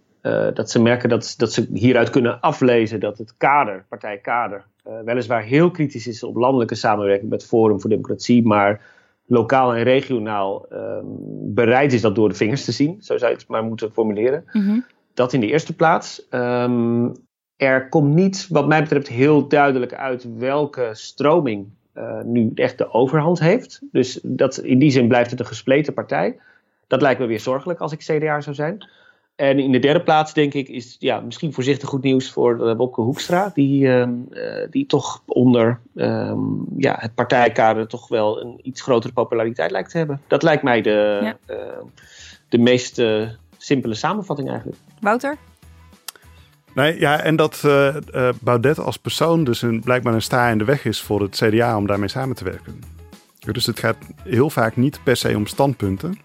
dat 0.54 0.72
ze 0.72 0.82
merken 0.82 1.10
dat, 1.10 1.34
dat 1.38 1.54
ze 1.54 1.68
hieruit 1.74 2.10
kunnen 2.10 2.40
aflezen 2.40 3.00
dat 3.00 3.18
het 3.18 3.38
kader, 3.38 3.86
partijkader, 3.90 4.66
weliswaar 5.06 5.44
heel 5.44 5.72
kritisch 5.72 6.08
is 6.08 6.24
op 6.24 6.36
landelijke 6.36 6.76
samenwerking 6.76 7.30
met 7.30 7.46
Forum 7.46 7.82
voor 7.82 7.90
Democratie, 7.90 8.46
maar 8.46 8.82
lokaal 9.26 9.76
en 9.76 9.84
regionaal 9.84 10.66
ehm, 10.70 11.06
bereid 11.54 11.94
is 11.94 12.02
dat 12.02 12.16
door 12.16 12.30
de 12.30 12.36
vingers 12.36 12.66
te 12.66 12.72
zien. 12.72 13.02
Zo 13.02 13.18
zou 13.18 13.32
je 13.32 13.38
het 13.38 13.48
maar 13.48 13.64
moeten 13.64 13.92
formuleren. 13.92 14.44
-hmm. 14.46 14.86
Dat 15.14 15.34
in 15.34 15.40
de 15.40 15.48
eerste 15.48 15.76
plaats. 15.76 16.28
Um, 16.30 17.12
er 17.56 17.90
komt 17.90 18.14
niet, 18.14 18.48
wat 18.50 18.68
mij 18.68 18.82
betreft, 18.82 19.08
heel 19.08 19.48
duidelijk 19.48 19.94
uit 19.94 20.38
welke 20.38 20.90
stroming 20.92 21.68
uh, 22.00 22.22
nu 22.24 22.52
echt 22.56 22.78
de 22.78 22.94
overhand 22.94 23.40
heeft. 23.40 23.82
Dus 23.92 24.20
dat, 24.24 24.58
in 24.58 24.80
die 24.80 24.92
zin 24.92 25.08
blijft 25.08 25.32
het 25.32 25.40
een 25.40 25.46
gespleten 25.46 25.94
partij. 25.94 26.40
Dat 26.88 27.02
lijkt 27.02 27.20
me 27.20 27.26
weer 27.26 27.40
zorgelijk 27.40 27.80
als 27.80 27.92
ik 27.92 28.00
CDA 28.00 28.42
zou 28.42 28.56
zijn. 28.56 28.88
En 29.36 29.60
in 29.60 29.72
de 29.72 29.80
derde 29.80 30.04
plaats, 30.04 30.34
denk 30.34 30.54
ik, 30.54 30.68
is 30.68 30.96
ja, 31.00 31.20
misschien 31.20 31.54
voorzichtig 31.54 31.90
goed 31.90 32.04
nieuws 32.04 32.32
voor 32.32 32.68
uh, 32.68 32.76
Wopke 32.76 33.02
Hoekstra. 33.02 33.52
Die, 33.54 33.86
uh, 33.86 34.08
die 34.70 34.86
toch 34.86 35.24
onder 35.26 35.80
um, 35.96 36.66
ja, 36.78 36.96
het 37.00 37.16
partijkader 37.16 37.88
toch 37.88 38.08
wel 38.08 38.42
een 38.42 38.60
iets 38.64 38.82
grotere 38.82 39.14
populariteit 39.14 39.72
lijkt 39.72 39.92
te 39.92 39.98
hebben. 39.98 40.22
Dat 40.28 40.44
lijkt 40.44 40.64
mij 40.64 40.82
de, 40.82 41.20
ja. 41.22 41.56
de 42.50 42.58
meest 42.58 43.02
simpele 43.58 43.94
samenvatting 43.94 44.50
eigenlijk. 44.50 44.78
Wouter? 45.02 45.38
Nee, 46.80 47.00
ja, 47.00 47.22
en 47.22 47.36
dat 47.36 47.62
uh, 47.66 47.96
uh, 48.16 48.30
Baudet 48.42 48.80
als 48.80 48.98
persoon 48.98 49.44
dus 49.44 49.62
een, 49.62 49.82
blijkbaar 49.82 50.14
een 50.14 50.22
sta 50.22 50.48
in 50.48 50.58
de 50.58 50.64
weg 50.64 50.86
is 50.86 51.02
voor 51.02 51.22
het 51.22 51.36
CDA 51.36 51.78
om 51.78 51.88
daarmee 51.88 52.08
samen 52.08 52.36
te 52.36 52.44
werken. 52.44 52.80
Dus 53.40 53.66
het 53.66 53.80
gaat 53.80 53.98
heel 54.24 54.50
vaak 54.50 54.76
niet 54.76 55.00
per 55.04 55.16
se 55.16 55.36
om 55.36 55.46
standpunten, 55.46 56.20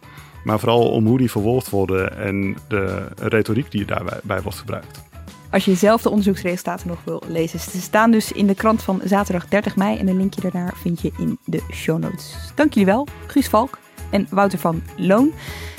maar 0.45 0.59
vooral 0.59 0.91
om 0.91 1.07
hoe 1.07 1.19
die 1.19 1.31
verwoord 1.31 1.71
worden 1.71 2.19
en 2.19 2.57
de 2.69 3.07
retoriek 3.17 3.71
die 3.71 3.85
daarbij 3.85 4.43
wordt 4.43 4.59
gebruikt. 4.59 5.03
Als 5.51 5.65
je 5.65 5.75
zelf 5.75 6.03
de 6.03 6.09
onderzoeksresultaten 6.09 6.89
nog 6.89 6.99
wil 7.05 7.23
lezen, 7.29 7.59
ze 7.61 7.81
staan 7.81 8.11
dus 8.11 8.33
in 8.33 8.47
de 8.47 8.55
krant 8.55 8.83
van 8.83 9.01
zaterdag 9.05 9.49
30 9.49 9.77
mei 9.77 9.99
en 9.99 10.09
een 10.09 10.17
linkje 10.17 10.41
daarnaar 10.41 10.75
vind 10.77 11.01
je 11.01 11.13
in 11.19 11.39
de 11.45 11.61
show 11.73 11.99
notes. 11.99 12.37
Dank 12.55 12.73
jullie 12.73 12.93
wel, 12.93 13.07
Guus 13.27 13.49
Valk 13.49 13.79
en 14.11 14.27
Wouter 14.31 14.59
van 14.59 14.83
Loon. 14.97 15.33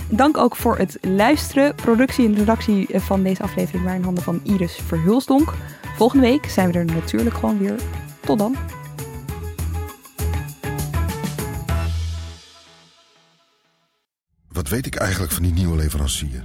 Dank 0.10 0.38
ook 0.38 0.56
voor 0.56 0.78
het 0.78 0.98
luisteren. 1.02 1.76
Productie 1.76 2.26
en 2.26 2.36
redactie 2.36 2.88
van 3.00 3.24
deze 3.24 3.42
aflevering 3.42 3.84
waren 3.84 4.00
in 4.00 4.06
handen 4.06 4.24
van 4.24 4.40
Iris 4.44 4.76
Verhulsdonk. 4.76 5.54
Volgende 5.96 6.28
week 6.28 6.46
zijn 6.46 6.72
we 6.72 6.78
er 6.78 6.86
natuurlijk 6.86 7.36
gewoon 7.36 7.58
weer. 7.58 7.76
Tot 8.20 8.40
dan. 8.40 8.56
Wat 14.48 14.70
weet 14.70 14.86
ik 14.86 14.96
eigenlijk 14.96 15.32
van 15.32 15.44
die 15.44 15.54
nieuwe 15.54 15.76
leverancier? 15.76 16.44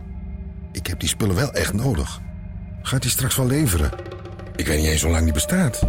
Ik 0.73 0.87
heb 0.87 1.01
die 1.01 1.09
spullen 1.09 1.35
wel 1.35 1.53
echt 1.53 1.73
nodig. 1.73 2.21
Gaat 2.83 3.03
hij 3.03 3.13
straks 3.13 3.37
wel 3.37 3.47
leveren? 3.47 3.91
Ik 4.57 4.67
weet 4.67 4.79
niet 4.79 4.89
eens 4.89 5.03
hoe 5.03 5.11
lang 5.11 5.25
die 5.25 5.33
bestaat. 5.33 5.81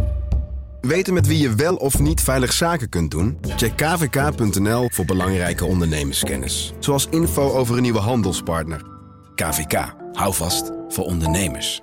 Weten 0.82 1.14
met 1.14 1.26
wie 1.26 1.38
je 1.38 1.54
wel 1.54 1.76
of 1.76 1.98
niet 1.98 2.20
veilig 2.20 2.52
zaken 2.52 2.88
kunt 2.88 3.10
doen? 3.10 3.38
Check 3.56 3.76
kvk.nl 3.76 4.88
voor 4.92 5.04
belangrijke 5.04 5.64
ondernemerskennis. 5.64 6.72
Zoals 6.78 7.06
info 7.10 7.50
over 7.50 7.76
een 7.76 7.82
nieuwe 7.82 7.98
handelspartner. 7.98 8.82
KVK, 9.34 9.94
hou 10.12 10.34
vast 10.34 10.70
voor 10.88 11.04
ondernemers. 11.04 11.82